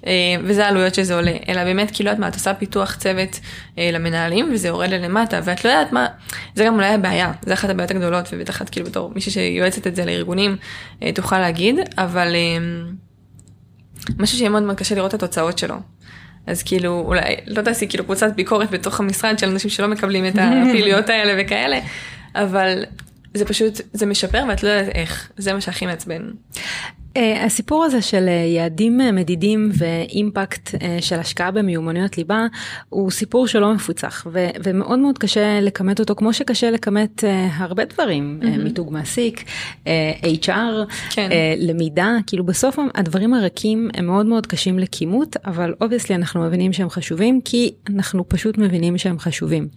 אה, 0.08 0.12
וזה 0.44 0.66
העלויות 0.66 0.96
שזה 0.96 1.16
עולה 1.16 1.34
אלא 1.50 1.64
באמת 1.64 1.92
כאילו 1.94 2.12
את 2.12 2.20
מה 2.20 2.28
את 2.28 2.34
עושה 2.34 2.54
פיתוח 2.54 2.96
צוות 2.96 3.40
אה, 3.78 3.90
למנהלים 3.94 4.50
וזה 4.54 4.68
יורד 4.68 4.90
ללמטה 4.90 5.40
ואת 5.44 5.66
לא 5.66 5.70
יודעת 5.70 5.92
מה 5.92 6.08
זה 6.56 6.64
גם 6.66 6.76
אולי 6.76 6.94
הבעיה 6.94 7.32
זה 7.42 7.54
אחת 7.54 7.70
הבעיות 7.70 7.92
הגדולות 7.92 8.30
ובטח 8.34 8.62
את 8.62 8.70
כאילו 8.70 8.86
בתור 8.86 9.12
מישהי 9.16 9.32
שיועצת 9.32 9.88
את 9.88 9.96
זה 9.96 10.06
לארגונים 10.06 10.58
תוכל 11.16 11.40
להגיד 11.40 11.76
אבל 11.98 12.36
משהו 14.20 14.38
שיהיה 14.38 14.50
מאוד 14.50 14.64
מאוד 14.64 14.78
קשה 14.78 14.96
לראות 14.96 15.16
את 15.16 15.24
התוצאות 15.24 15.58
שלו. 15.58 15.76
אז 16.48 16.64
כאילו 16.64 17.04
אולי 17.08 17.36
לא 17.48 17.62
תעשי 17.62 17.88
כאילו 17.90 18.04
קבוצת 18.04 18.36
ביקורת 18.36 18.72
בתוך 18.72 19.00
המשרד 19.00 19.40
של 19.40 19.50
אנשים 19.50 19.70
שלא 19.70 19.88
מקבלים 19.88 20.26
את 20.26 20.36
הפעילויות 20.40 21.10
האלה 21.10 21.44
וכאלה 21.44 21.80
אבל 22.36 22.84
זה 23.34 23.46
פשוט, 23.46 23.82
זה 23.94 24.06
משפר 24.06 24.44
ואת 24.50 24.64
לא 24.64 24.70
יודעת 24.70 24.96
איך, 24.96 25.32
זה 25.38 25.54
מה 25.54 25.62
שהכי 25.62 25.86
מעצבן. 25.86 26.30
Uh, 27.10 27.22
הסיפור 27.46 27.84
הזה 27.84 28.02
של 28.02 28.26
uh, 28.28 28.30
יעדים 28.30 29.02
uh, 29.02 29.12
מדידים 29.12 29.70
ואימפקט 29.78 30.76
uh, 30.76 30.78
של 31.02 31.20
השקעה 31.20 31.52
במיומנויות 31.52 32.18
ליבה 32.18 32.48
הוא 32.90 33.12
סיפור 33.12 33.48
שלא 33.48 33.74
מפוצח 33.74 34.28
ו- 34.32 34.48
ומאוד 34.64 35.00
מאוד 35.00 35.18
קשה 35.18 35.62
לכמת 35.62 36.00
אותו 36.00 36.16
כמו 36.16 36.34
שקשה 36.34 36.72
לכמת 36.72 37.24
uh, 37.24 37.28
הרבה 37.58 37.86
דברים, 37.86 38.40
mm-hmm. 38.42 38.46
uh, 38.46 38.64
מיתוג 38.64 38.94
מעסיק, 38.94 39.44
uh, 39.84 39.88
HR, 40.46 40.50
כן. 41.10 41.30
uh, 41.32 41.34
למידה, 41.58 42.12
כאילו 42.28 42.46
בסוף 42.46 42.80
הדברים 42.96 43.34
הרכים 43.34 43.90
הם 43.94 44.06
מאוד 44.06 44.26
מאוד 44.26 44.48
קשים 44.48 44.80
לכימות 44.80 45.38
אבל 45.46 45.74
obviously 45.82 46.16
אנחנו 46.16 46.42
מבינים 46.42 46.74
שהם 46.74 46.90
חשובים 46.90 47.42
כי 47.46 47.72
אנחנו 47.90 48.30
פשוט 48.30 48.58
מבינים 48.58 48.98
שהם 48.98 49.20
חשובים. 49.20 49.68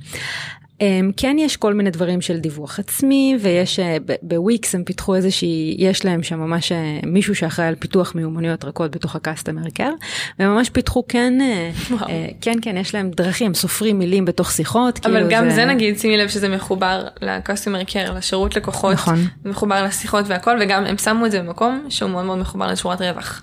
אמ, 0.82 1.10
כן 1.16 1.36
יש 1.38 1.56
כל 1.56 1.74
מיני 1.74 1.90
דברים 1.90 2.20
של 2.20 2.38
דיווח 2.38 2.78
עצמי 2.78 3.36
ויש 3.40 3.78
אה, 3.78 3.96
בוויקס 4.22 4.74
הם 4.74 4.84
פיתחו 4.84 5.14
איזושהי 5.14 5.76
יש 5.78 6.04
להם 6.04 6.22
שם 6.22 6.40
ממש 6.40 6.72
אה, 6.72 7.00
מישהו 7.06 7.34
שאחראי 7.34 7.68
על 7.68 7.74
פיתוח 7.74 8.14
מיומנויות 8.14 8.64
רכות 8.64 8.90
בתוך 8.90 9.16
הקאסטומר 9.16 9.70
קר 9.74 9.90
והם 10.38 10.54
ממש 10.54 10.70
פיתחו 10.70 11.04
כן 11.08 11.38
אה, 11.40 11.70
וואו. 11.90 12.06
כן 12.40 12.54
כן 12.62 12.76
יש 12.76 12.94
להם 12.94 13.10
דרכים 13.10 13.54
סופרים 13.54 13.98
מילים 13.98 14.24
בתוך 14.24 14.52
שיחות 14.52 15.06
אבל 15.06 15.14
כאילו 15.14 15.28
גם 15.30 15.48
זה... 15.48 15.54
זה 15.54 15.64
נגיד 15.64 15.98
שימי 15.98 16.16
לב 16.16 16.28
שזה 16.28 16.48
מחובר 16.48 17.04
לקאסטומר 17.22 17.84
קר 17.84 18.12
לשירות 18.12 18.56
לקוחות 18.56 18.92
נכון. 18.92 19.26
מחובר 19.44 19.84
לשיחות 19.84 20.24
והכל 20.28 20.58
וגם 20.60 20.84
הם 20.84 20.98
שמו 20.98 21.26
את 21.26 21.30
זה 21.30 21.42
במקום 21.42 21.86
שהוא 21.88 22.10
מאוד 22.10 22.24
מאוד 22.24 22.38
מחובר 22.38 22.66
לשורת 22.66 23.00
רווח. 23.00 23.42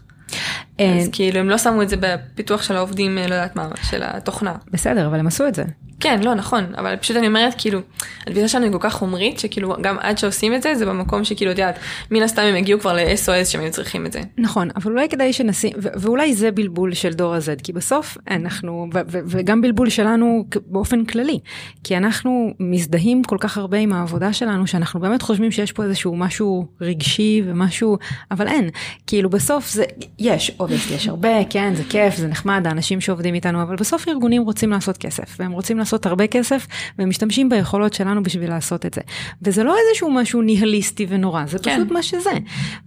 אז 0.79 1.09
כאילו 1.11 1.39
הם 1.39 1.49
לא 1.49 1.57
שמו 1.57 1.81
את 1.81 1.89
זה 1.89 1.95
בפיתוח 1.99 2.63
של 2.63 2.75
העובדים 2.75 3.15
לא 3.15 3.21
יודעת 3.21 3.55
מה 3.55 3.69
של 3.89 4.01
התוכנה. 4.03 4.55
בסדר 4.71 5.07
אבל 5.07 5.19
הם 5.19 5.27
עשו 5.27 5.47
את 5.47 5.55
זה. 5.55 5.63
כן, 5.99 6.19
לא, 6.23 6.35
נכון, 6.35 6.65
אבל 6.77 6.95
פשוט 6.95 7.17
אני 7.17 7.27
אומרת, 7.27 7.53
כאילו, 7.57 7.79
התפיסה 8.27 8.47
שלנו 8.47 8.65
היא 8.65 8.71
כל 8.71 8.77
כך 8.81 8.93
חומרית, 8.93 9.39
שכאילו, 9.39 9.75
גם 9.81 9.97
עד 9.99 10.17
שעושים 10.17 10.55
את 10.55 10.61
זה, 10.61 10.75
זה 10.75 10.85
במקום 10.85 11.23
שכאילו, 11.23 11.51
את 11.51 11.57
יודעת, 11.57 11.79
מן 12.11 12.23
הסתם 12.23 12.41
הם 12.41 12.55
הגיעו 12.55 12.79
כבר 12.79 12.93
ל-SOS 12.93 13.45
שהם 13.45 13.61
היו 13.61 13.71
צריכים 13.71 14.05
את 14.05 14.11
זה. 14.11 14.21
נכון, 14.37 14.69
אבל 14.75 14.91
אולי 14.91 15.09
כדאי 15.09 15.33
שנשים, 15.33 15.71
ואולי 15.77 16.33
זה 16.33 16.51
בלבול 16.51 16.93
של 16.93 17.13
דור 17.13 17.35
ה-Z, 17.35 17.63
כי 17.63 17.73
בסוף 17.73 18.17
אנחנו, 18.29 18.89
וגם 19.05 19.61
בלבול 19.61 19.89
שלנו 19.89 20.45
באופן 20.65 21.05
כללי, 21.05 21.39
כי 21.83 21.97
אנחנו 21.97 22.53
מזדהים 22.59 23.23
כל 23.23 23.37
כך 23.39 23.57
הרבה 23.57 23.77
עם 23.77 23.93
העבודה 23.93 24.33
שלנו, 24.33 24.67
שאנחנו 24.67 24.99
באמת 24.99 25.21
חושבים 25.21 25.51
שיש 25.51 25.71
פה 25.71 25.83
איזשהו 25.83 26.15
משהו 26.15 26.67
רגשי 26.81 27.41
ומשהו, 27.45 27.97
אבל 28.31 28.47
אין, 28.47 28.69
כאילו 29.07 29.29
בסוף 29.29 29.69
זה, 29.71 29.83
יש, 30.19 30.51
אובייסט, 30.69 30.91
יש 30.91 31.07
הרבה, 31.07 31.45
כן, 31.49 31.75
זה 31.75 31.83
כיף, 31.89 32.15
זה 32.15 32.27
נחמד, 32.27 32.67
האנשים 32.67 33.01
שעובדים 33.01 33.33
איתנו, 33.33 33.61
אבל 33.61 33.75
בסוף 33.75 34.07
ארגונים 34.07 34.41
רוצים 34.41 34.69
לעשות 34.69 34.97
כסף, 34.97 35.35
והם 35.39 35.51
רוצים 35.51 35.77
לעשות 35.77 36.05
הרבה 36.05 36.27
כסף 36.27 36.67
ומשתמשים 36.99 37.49
ביכולות 37.49 37.93
שלנו 37.93 38.23
בשביל 38.23 38.49
לעשות 38.49 38.85
את 38.85 38.93
זה. 38.93 39.01
וזה 39.41 39.63
לא 39.63 39.75
איזשהו 39.87 40.11
משהו 40.11 40.41
ניהליסטי 40.41 41.05
ונורא, 41.09 41.45
זה 41.45 41.59
כן. 41.59 41.75
פשוט 41.75 41.91
מה 41.91 42.03
שזה. 42.03 42.29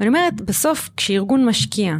ואני 0.00 0.08
אומרת, 0.08 0.40
בסוף 0.40 0.90
כשארגון 0.96 1.44
משקיע 1.44 1.96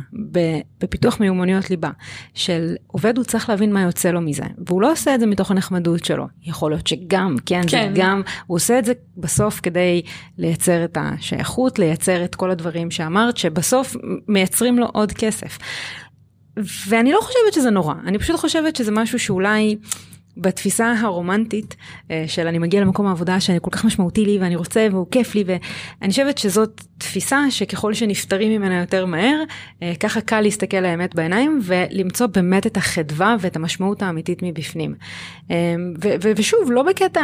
בפיתוח 0.80 1.20
מיומנויות 1.20 1.70
ליבה 1.70 1.90
של 2.34 2.74
עובד 2.86 3.16
הוא 3.16 3.24
צריך 3.24 3.48
להבין 3.48 3.72
מה 3.72 3.82
יוצא 3.82 4.10
לו 4.10 4.20
מזה, 4.20 4.44
והוא 4.66 4.82
לא 4.82 4.92
עושה 4.92 5.14
את 5.14 5.20
זה 5.20 5.26
מתוך 5.26 5.50
הנחמדות 5.50 6.04
שלו, 6.04 6.26
יכול 6.42 6.70
להיות 6.70 6.86
שגם, 6.86 7.36
כן, 7.46 7.60
כן. 7.66 7.68
זה 7.68 8.00
גם, 8.00 8.22
הוא 8.46 8.56
עושה 8.56 8.78
את 8.78 8.84
זה 8.84 8.92
בסוף 9.16 9.60
כדי 9.62 10.02
לייצר 10.38 10.84
את 10.84 10.98
השייכות, 11.00 11.78
לייצר 11.78 12.24
את 12.24 12.34
כל 12.34 12.50
הדברים 12.50 12.90
שאמרת, 12.90 13.36
שבסוף 13.36 13.96
מייצרים 14.28 14.78
לו 14.78 14.86
עוד 14.92 15.12
כסף. 15.12 15.58
ואני 16.56 17.12
לא 17.12 17.18
חושבת 17.22 17.52
שזה 17.52 17.70
נורא, 17.70 17.94
אני 18.06 18.18
פשוט 18.18 18.36
חושבת 18.36 18.76
שזה 18.76 18.90
משהו 18.90 19.18
שאולי 19.18 19.76
בתפיסה 20.36 20.94
הרומנטית 21.00 21.76
אה, 22.10 22.24
של 22.26 22.46
אני 22.46 22.58
מגיע 22.58 22.80
למקום 22.80 23.06
העבודה 23.06 23.40
שאני 23.40 23.58
כל 23.62 23.70
כך 23.70 23.84
משמעותי 23.84 24.24
לי 24.24 24.38
ואני 24.38 24.56
רוצה 24.56 24.86
והוא 24.90 25.06
כיף 25.10 25.34
לי 25.34 25.44
ואני 25.46 26.10
חושבת 26.10 26.38
שזאת 26.38 26.80
תפיסה 26.98 27.50
שככל 27.50 27.94
שנפטרים 27.94 28.52
ממנה 28.52 28.80
יותר 28.80 29.06
מהר 29.06 29.42
אה, 29.82 29.92
ככה 30.00 30.20
קל 30.20 30.40
להסתכל 30.40 30.76
לאמת 30.76 31.14
בעיניים 31.14 31.60
ולמצוא 31.62 32.26
באמת 32.26 32.66
את 32.66 32.76
החדווה 32.76 33.36
ואת 33.40 33.56
המשמעות 33.56 34.02
האמיתית 34.02 34.42
מבפנים. 34.42 34.94
אה, 35.50 35.74
ושוב 36.36 36.72
לא 36.72 36.82
בקטע 36.82 37.20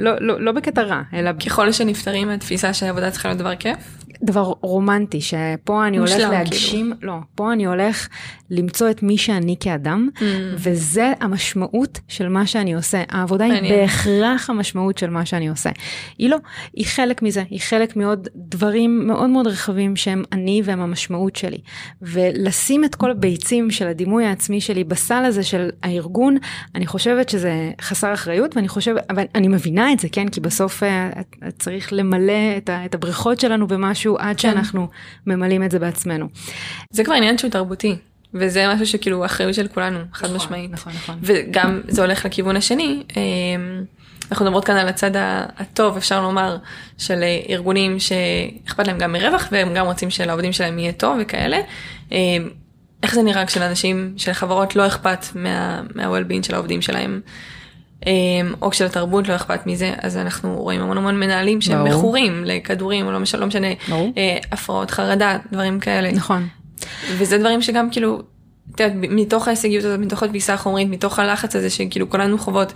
לא, 0.00 0.12
לא, 0.20 0.40
לא 0.40 0.52
בקטע 0.52 0.82
רע 0.82 1.02
אלא 1.12 1.30
ככל 1.46 1.72
שנפטרים 1.72 2.28
מהתפיסה 2.28 2.74
שהעבודה 2.74 3.10
צריכה 3.10 3.28
להיות 3.28 3.38
דבר 3.38 3.56
כיף. 3.56 3.78
דבר 4.24 4.52
רומנטי 4.60 5.20
שפה 5.20 5.86
אני 5.86 5.96
הולך 5.98 6.10
להגשים, 6.30 6.92
לא, 7.02 7.14
פה 7.34 7.52
אני 7.52 7.66
הולך 7.66 8.08
למצוא 8.50 8.90
את 8.90 9.02
מי 9.02 9.18
שאני 9.18 9.56
כאדם, 9.60 10.08
Mm. 10.16 10.22
וזה 10.54 11.12
המשמעות 11.20 11.98
של 12.08 12.28
מה 12.28 12.46
שאני 12.46 12.74
עושה. 12.74 13.02
העבודה 13.08 13.44
היא 13.44 13.52
מעניין. 13.52 13.80
בהכרח 13.80 14.50
המשמעות 14.50 14.98
של 14.98 15.10
מה 15.10 15.26
שאני 15.26 15.48
עושה. 15.48 15.70
היא 16.18 16.30
לא, 16.30 16.36
היא 16.74 16.86
חלק 16.86 17.22
מזה, 17.22 17.42
היא 17.50 17.60
חלק 17.60 17.96
מעוד 17.96 18.28
דברים 18.36 19.06
מאוד 19.06 19.30
מאוד 19.30 19.46
רחבים 19.46 19.96
שהם 19.96 20.22
אני 20.32 20.62
והם 20.64 20.80
המשמעות 20.80 21.36
שלי. 21.36 21.58
ולשים 22.02 22.84
את 22.84 22.94
כל 22.94 23.10
הביצים 23.10 23.70
של 23.70 23.86
הדימוי 23.88 24.24
העצמי 24.24 24.60
שלי 24.60 24.84
בסל 24.84 25.24
הזה 25.26 25.42
של 25.42 25.70
הארגון, 25.82 26.36
אני 26.74 26.86
חושבת 26.86 27.28
שזה 27.28 27.52
חסר 27.80 28.14
אחריות, 28.14 28.56
ואני 28.56 28.68
חושבת, 28.68 29.04
אבל 29.10 29.24
אני 29.34 29.48
מבינה 29.48 29.92
את 29.92 30.00
זה, 30.00 30.08
כן? 30.12 30.28
כי 30.28 30.40
בסוף 30.40 30.82
את- 30.82 31.36
את 31.48 31.54
צריך 31.58 31.92
למלא 31.92 32.32
את 32.56 32.68
ה- 32.68 32.84
את 32.84 32.94
הבריכות 32.94 33.40
שלנו 33.40 33.66
במשהו 33.66 34.09
עד 34.18 34.38
שאנחנו 34.38 34.88
ממלאים 35.26 35.62
את 35.62 35.70
זה 35.70 35.78
בעצמנו. 35.78 36.28
זה 36.90 37.04
כבר 37.04 37.14
עניין 37.14 37.38
שהוא 37.38 37.50
תרבותי, 37.50 37.96
וזה 38.34 38.68
משהו 38.74 38.86
שכאילו 38.86 39.24
אחריות 39.24 39.54
של 39.54 39.68
כולנו, 39.68 39.98
חד 40.12 40.32
משמעית. 40.32 40.70
נכון, 40.70 40.92
נכון. 40.92 41.18
וגם 41.22 41.80
זה 41.88 42.02
הולך 42.02 42.24
לכיוון 42.24 42.56
השני. 42.56 43.02
אמ, 43.16 43.84
אנחנו 44.30 44.44
מדברות 44.44 44.64
כאן 44.64 44.76
על 44.76 44.88
הצד 44.88 45.10
הטוב, 45.58 45.96
אפשר 45.96 46.22
לומר, 46.22 46.56
של 46.98 47.22
אה, 47.22 47.40
ארגונים 47.48 47.96
שאכפת 47.98 48.86
להם 48.86 48.98
גם 48.98 49.12
מרווח 49.12 49.48
והם 49.52 49.74
גם 49.74 49.86
רוצים 49.86 50.10
שלעובדים 50.10 50.52
שלהם 50.52 50.78
יהיה 50.78 50.92
טוב 50.92 51.16
וכאלה. 51.20 51.58
אמ, 52.12 52.16
איך 53.02 53.14
זה 53.14 53.22
נראה 53.22 53.46
כשלאנשים, 53.46 54.14
שלחברות 54.16 54.76
לא 54.76 54.86
אכפת 54.86 55.26
מה- 55.34 55.82
מה-well-being 55.94 56.46
של 56.46 56.54
העובדים 56.54 56.82
שלהם, 56.82 57.20
או 58.62 58.70
כשלתרבות 58.70 59.28
לא 59.28 59.34
אכפת 59.36 59.66
מזה, 59.66 59.94
אז 60.02 60.16
אנחנו 60.16 60.56
רואים 60.62 60.80
המון 60.80 60.98
המון 60.98 61.20
מנהלים 61.20 61.60
שהם. 61.60 61.84
מכורים 61.84 62.44
לכדורים, 62.44 63.06
או 63.06 63.12
לא 63.12 63.20
משנה, 63.20 63.40
לא 63.40 63.46
משנה. 63.46 63.66
אה, 64.16 64.38
הפרעות 64.52 64.90
חרדה, 64.90 65.38
דברים 65.52 65.80
כאלה. 65.80 66.12
נכון. 66.12 66.48
וזה 67.18 67.38
דברים 67.38 67.62
שגם 67.62 67.90
כאילו, 67.90 68.22
את 68.74 68.80
יודעת, 68.80 68.96
מתוך 69.10 69.48
ההישגיות 69.48 69.84
הזאת, 69.84 70.00
מתוך 70.00 70.22
התפיסה 70.22 70.54
החומרית, 70.54 70.88
מתוך 70.88 71.18
הלחץ 71.18 71.56
הזה 71.56 71.70
שכאילו 71.70 72.10
כולנו 72.10 72.38
חוות, 72.38 72.72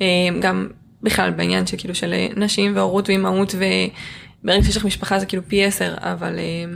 אה, 0.00 0.06
גם 0.40 0.68
בכלל 1.02 1.30
בעניין 1.30 1.66
שכאילו 1.66 1.94
של 1.94 2.14
נשים 2.36 2.76
והורות 2.76 3.08
ואימהות, 3.08 3.54
וברגע 3.54 4.62
שיש 4.64 4.76
לך 4.76 4.84
משפחה 4.84 5.18
זה 5.18 5.26
כאילו 5.26 5.42
פי 5.48 5.64
עשר, 5.64 5.94
אבל 5.98 6.38
אה, 6.38 6.72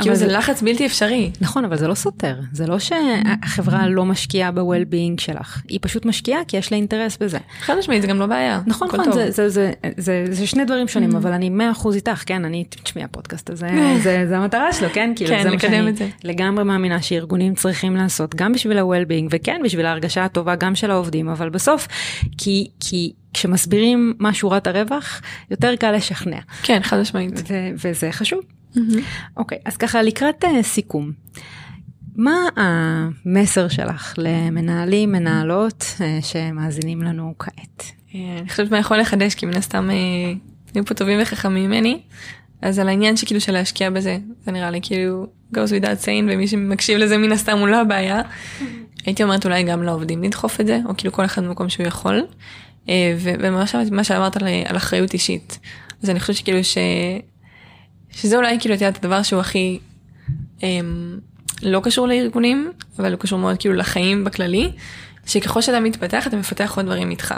כאילו 0.00 0.14
זה 0.14 0.26
לחץ 0.26 0.62
בלתי 0.62 0.86
אפשרי. 0.86 1.30
נכון, 1.40 1.64
אבל 1.64 1.76
זה 1.76 1.88
לא 1.88 1.94
סותר. 1.94 2.36
זה 2.52 2.66
לא 2.66 2.78
שהחברה 2.78 3.88
לא 3.88 4.04
משקיעה 4.04 4.50
ב-well-being 4.50 5.20
שלך. 5.20 5.62
היא 5.68 5.78
פשוט 5.82 6.06
משקיעה 6.06 6.40
כי 6.48 6.56
יש 6.56 6.72
לה 6.72 6.76
אינטרס 6.76 7.16
בזה. 7.20 7.38
חד 7.60 7.74
משמעית 7.78 8.02
זה 8.02 8.08
גם 8.08 8.18
לא 8.18 8.26
בעיה. 8.26 8.60
נכון, 8.66 8.88
נכון. 8.88 9.12
זה, 9.12 9.30
זה, 9.30 9.48
זה, 9.48 9.72
זה, 9.96 10.24
זה 10.30 10.46
שני 10.46 10.64
דברים 10.64 10.88
שונים, 10.88 11.04
Mm-hmm. 11.04 11.16
אבל 11.16 11.32
אני 11.32 11.50
מאה 11.50 11.70
אחוז 11.70 11.94
איתך, 11.94 12.22
כן, 12.26 12.44
אני, 12.44 12.64
תשמעי, 12.82 13.04
הפודקאסט 13.04 13.50
הזה, 13.50 13.68
זה, 14.02 14.24
זה 14.28 14.38
המטרה 14.38 14.72
שלו, 14.72 14.88
כן? 14.92 15.12
כאילו, 15.16 15.30
כן, 15.30 15.52
לקדם 15.52 15.88
את 15.88 15.96
זה. 15.96 16.08
לגמרי 16.24 16.64
מאמינה 16.64 17.02
שארגונים 17.02 17.54
צריכים 17.54 17.96
לעשות, 17.96 18.34
גם 18.34 18.52
בשביל 18.52 18.78
ה-well-being, 18.78 19.28
וכן, 19.30 19.60
בשביל 19.64 19.86
ההרגשה 19.86 20.24
הטובה 20.24 20.54
גם 20.54 20.74
של 20.74 20.90
העובדים, 20.90 21.28
אבל 21.28 21.48
בסוף, 21.48 21.88
כי, 22.38 22.68
כי 22.80 23.12
כשמסבירים 23.34 24.14
מה 24.18 24.34
שורת 24.34 24.66
הרווח, 24.66 25.20
יותר 25.50 25.76
קל 25.76 25.92
לשכנע, 25.92 26.38
כן, 26.62 26.80
חד 26.82 27.00
משמעית. 27.00 27.42
וזה 27.84 28.12
חשוב. 28.12 28.40
אוקיי, 29.36 29.58
אז 29.64 29.76
ככה 29.76 30.02
לקראת 30.02 30.44
uh, 30.44 30.62
סיכום. 30.62 31.12
מה 32.16 32.36
המסר 32.56 33.68
שלך 33.68 34.14
למנהלים, 34.18 35.12
מנהלות 35.12 35.82
uh, 35.82 36.24
שמאזינים 36.24 37.02
לנו 37.02 37.34
כעת? 37.38 37.82
אה, 38.14 38.38
אני 38.40 38.48
חושבת 38.48 38.70
מה 38.70 38.78
יכול 38.78 38.98
לחדש 38.98 39.34
כי 39.34 39.46
מן 39.46 39.56
הסתם 39.56 39.90
אה, 39.90 39.94
יהיו 40.74 40.84
פה 40.84 40.94
טובים 40.94 41.18
וחכמים 41.22 41.70
ממני. 41.70 42.00
אז 42.62 42.78
על 42.78 42.88
העניין 42.88 43.16
שכאילו 43.16 43.40
של 43.40 43.52
להשקיע 43.52 43.90
בזה 43.90 44.18
זה 44.44 44.52
נראה 44.52 44.70
לי 44.70 44.80
כאילו 44.82 45.26
goes 45.54 45.70
without 45.80 46.04
saying 46.04 46.24
ומי 46.28 46.48
שמקשיב 46.48 46.98
לזה 46.98 47.18
מן 47.18 47.32
הסתם 47.32 47.58
הוא 47.58 47.68
לא 47.68 47.80
הבעיה. 47.80 48.22
הייתי 49.06 49.22
אומרת 49.22 49.44
אולי 49.44 49.62
גם 49.62 49.82
לעובדים 49.82 50.22
לדחוף 50.22 50.60
את 50.60 50.66
זה 50.66 50.80
או 50.84 50.96
כאילו 50.96 51.12
כל 51.12 51.24
אחד 51.24 51.44
במקום 51.44 51.68
שהוא 51.68 51.86
יכול. 51.86 52.26
אה, 52.88 53.16
ומה 53.20 54.04
שאמרת- 54.04 54.36
על, 54.36 54.76
אחריות 54.76 55.12
אישית. 55.12 55.58
אז 56.02 56.10
אני 56.10 56.20
חושבת 56.20 56.36
שכאילו 56.36 56.64
ש... 56.64 56.78
שזה 58.16 58.36
אולי 58.36 58.60
כאילו 58.60 58.74
את 58.74 58.80
יודעת 58.80 59.04
הדבר 59.04 59.22
שהוא 59.22 59.40
הכי 59.40 59.78
אמ, 60.62 61.18
לא 61.62 61.80
קשור 61.80 62.08
לארגונים 62.08 62.72
אבל 62.98 63.12
הוא 63.12 63.20
קשור 63.20 63.38
מאוד 63.38 63.58
כאילו 63.58 63.74
לחיים 63.74 64.24
בכללי 64.24 64.70
שככל 65.26 65.60
שאתה 65.60 65.80
מתפתח 65.80 66.26
אתה 66.26 66.36
מפתח 66.36 66.72
עוד 66.76 66.86
דברים 66.86 67.10
איתך. 67.10 67.34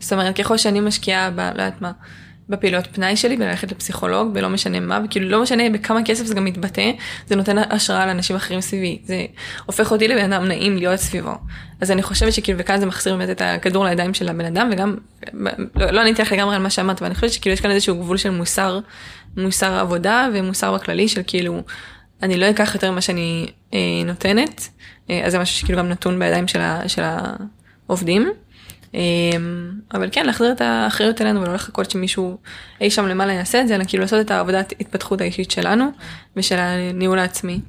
זאת 0.00 0.12
אומרת 0.12 0.36
ככל 0.36 0.56
שאני 0.56 0.80
משקיעה 0.80 1.30
ב... 1.30 1.40
לא 1.40 1.62
יודעת 1.62 1.82
מה. 1.82 1.92
בפעילויות 2.48 2.86
פנאי 2.92 3.16
שלי 3.16 3.36
בללכת 3.36 3.72
לפסיכולוג 3.72 4.30
ולא 4.34 4.48
משנה 4.48 4.80
מה 4.80 5.00
וכאילו 5.04 5.28
לא 5.28 5.42
משנה 5.42 5.70
בכמה 5.70 6.04
כסף 6.04 6.24
זה 6.24 6.34
גם 6.34 6.44
מתבטא 6.44 6.90
זה 7.26 7.36
נותן 7.36 7.58
השראה 7.58 8.06
לאנשים 8.06 8.36
אחרים 8.36 8.60
סביבי 8.60 8.98
זה 9.04 9.26
הופך 9.66 9.92
אותי 9.92 10.08
לבן 10.08 10.32
אדם 10.32 10.44
נעים 10.44 10.76
להיות 10.76 11.00
סביבו 11.00 11.34
אז 11.80 11.90
אני 11.90 12.02
חושבת 12.02 12.32
שכאילו 12.32 12.58
וכאן 12.58 12.80
זה 12.80 12.86
מחזיר 12.86 13.16
באמת 13.16 13.30
את 13.30 13.42
הכדור 13.44 13.84
לידיים 13.84 14.14
של 14.14 14.28
הבן 14.28 14.44
אדם 14.44 14.70
וגם 14.72 14.96
לא, 15.74 15.90
לא 15.90 16.00
עניתי 16.00 16.22
לך 16.22 16.32
לגמרי 16.32 16.54
על 16.54 16.62
מה 16.62 16.70
שאמרת 16.70 17.02
ואני 17.02 17.14
חושבת 17.14 17.32
שכאילו 17.32 17.52
יש 17.52 17.60
כאן 17.60 17.70
איזשהו 17.70 17.96
גבול 17.96 18.16
של 18.16 18.30
מוסר 18.30 18.80
מוסר 19.36 19.78
עבודה 19.78 20.28
ומוסר 20.34 20.74
בכללי 20.74 21.08
של 21.08 21.20
כאילו 21.26 21.62
אני 22.22 22.36
לא 22.36 22.50
אקח 22.50 22.74
יותר 22.74 22.90
ממה 22.90 23.00
שאני 23.00 23.46
אה, 23.74 23.78
נותנת 24.06 24.68
אה, 25.10 25.26
אז 25.26 25.32
זה 25.32 25.38
משהו 25.38 25.56
שכאילו 25.56 25.78
גם 25.78 25.88
נתון 25.88 26.18
בידיים 26.18 26.48
של, 26.48 26.60
ה, 26.60 26.88
של 26.88 27.02
העובדים. 27.86 28.30
אה, 28.94 29.00
אבל 29.94 30.08
כן 30.12 30.26
להחזיר 30.26 30.52
את 30.52 30.60
האחריות 30.60 31.22
אלינו 31.22 31.42
ולא 31.42 31.54
לחכות 31.54 31.90
שמישהו 31.90 32.38
אי 32.80 32.90
שם 32.90 33.06
למעלה 33.06 33.32
יעשה 33.32 33.60
את 33.60 33.68
זה 33.68 33.74
אלא 33.74 33.84
כאילו 33.88 34.00
לעשות 34.00 34.20
את 34.20 34.30
העבודת 34.30 34.72
התפתחות 34.80 35.20
האישית 35.20 35.50
שלנו 35.50 35.90
ושל 36.36 36.56
הניהול 36.58 37.18
העצמי. 37.18 37.60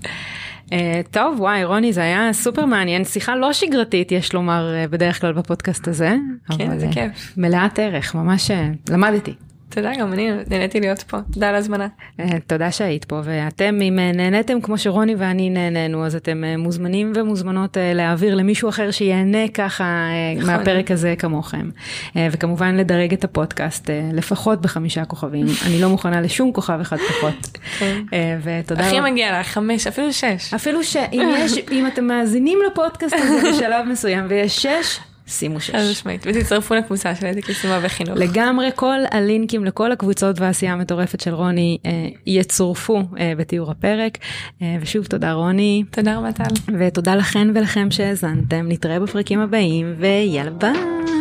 Uh, 0.66 0.70
טוב, 1.12 1.40
וואי, 1.40 1.64
רוני, 1.64 1.94
זה 1.94 2.02
היה 2.02 2.34
סופר 2.34 2.66
מעניין, 2.66 3.06
שיחה 3.06 3.36
לא 3.36 3.54
שגרתית, 3.54 4.12
יש 4.12 4.34
לומר, 4.34 4.74
uh, 4.86 4.92
בדרך 4.92 5.22
כלל 5.22 5.34
בפודקאסט 5.34 5.88
הזה. 5.88 6.16
כן, 6.58 6.72
אבל, 6.72 6.80
זה 6.80 6.90
uh, 6.90 6.94
כיף. 6.94 7.34
מלאת 7.38 7.80
ערך, 7.80 8.16
ממש 8.16 8.52
למדתי. 8.90 9.34
תודה 9.70 9.92
גם 10.00 10.14
אני 10.14 10.32
נהניתי 10.50 10.80
להיות 10.80 11.02
פה 11.02 11.18
תודה 11.34 11.50
על 11.50 11.56
ההזמנה. 11.56 11.88
Uh, 12.22 12.24
תודה 12.48 12.72
שהיית 12.72 13.06
פה, 13.06 13.22
ואתם, 13.24 13.80
אם 13.82 14.00
uh, 14.00 14.18
נהניתם 14.18 14.62
כמו 14.62 14.78
שרוני 14.78 15.16
ואני 15.16 15.50
נהנינו, 15.50 16.06
אז 16.06 16.16
אתם 16.16 16.44
uh, 16.44 16.58
מוזמנים 16.58 17.14
ומוזמנות 17.16 17.78
להעביר 17.96 18.36
למישהו 18.36 18.70
אחר 18.70 18.92
שיהנה 18.92 19.48
ככה 19.54 20.08
נכון. 20.38 20.50
מהפרק 20.50 20.92
הזה 20.92 21.16
כמוכם. 21.20 21.70
וכמובן 22.16 22.76
לדרג 22.76 23.14
את 23.14 23.24
הפודקאסט 23.24 23.90
לפחות 24.14 24.62
בחמישה 24.62 25.06
כוכבים. 25.06 25.46
אני 25.68 25.82
לא 25.82 25.90
מוכנה 25.90 26.22
לשום 26.22 26.52
כוכב 26.54 26.80
אחד 26.82 26.98
פחות. 26.98 27.58
כן. 27.80 28.02
ותודה 28.44 28.88
הכי. 28.88 29.00
מגיע 29.00 29.40
לך 29.40 29.48
חמש 29.48 29.88
אפילו 29.88 30.14
שש. 30.14 30.54
אפילו 30.54 30.84
שאם 30.84 31.88
אתם 31.88 32.06
מאזינים 32.06 32.60
לפודקאסט 32.72 33.16
הזה 33.20 33.42
בשלב 33.52 33.86
מסוים 33.86 34.26
ויש 34.30 34.56
שש, 34.56 35.00
שימו 35.28 35.60
שש. 35.60 35.70
חד 35.70 35.82
משמעית 35.92 36.24
ותצטרפו 36.28 36.76
לקבוצה 36.76 37.16
של 37.16 37.26
הייטק 37.26 37.50
יישומה 37.50 37.80
וחינוך. 37.84 38.18
לגמרי 38.18 38.70
כל 38.76 39.00
הלינקים 39.12 39.66
לכל 39.66 39.92
הקבוצות 39.92 40.40
והעשייה 40.40 40.74
המטורפת 40.74 41.20
של 41.20 41.34
רוני 41.34 41.78
אה, 41.86 42.08
יצורפו 42.26 43.02
אה, 43.20 43.34
בתיאור 43.38 43.72
הפרק. 43.72 44.18
אה, 44.62 44.78
ושוב 44.82 45.06
תודה 45.06 45.34
רוני, 45.34 45.84
תודה 45.92 46.18
רבה 46.18 46.32
טל. 46.32 46.74
ותודה 46.80 47.16
לכן 47.16 47.48
ולכם 47.56 47.92
שהאזנתם, 47.92 48.66
נתראה 48.68 49.00
בפרקים 49.00 49.40
הבאים 49.40 49.96
ויאללה 49.98 50.52
ביי. 50.52 51.17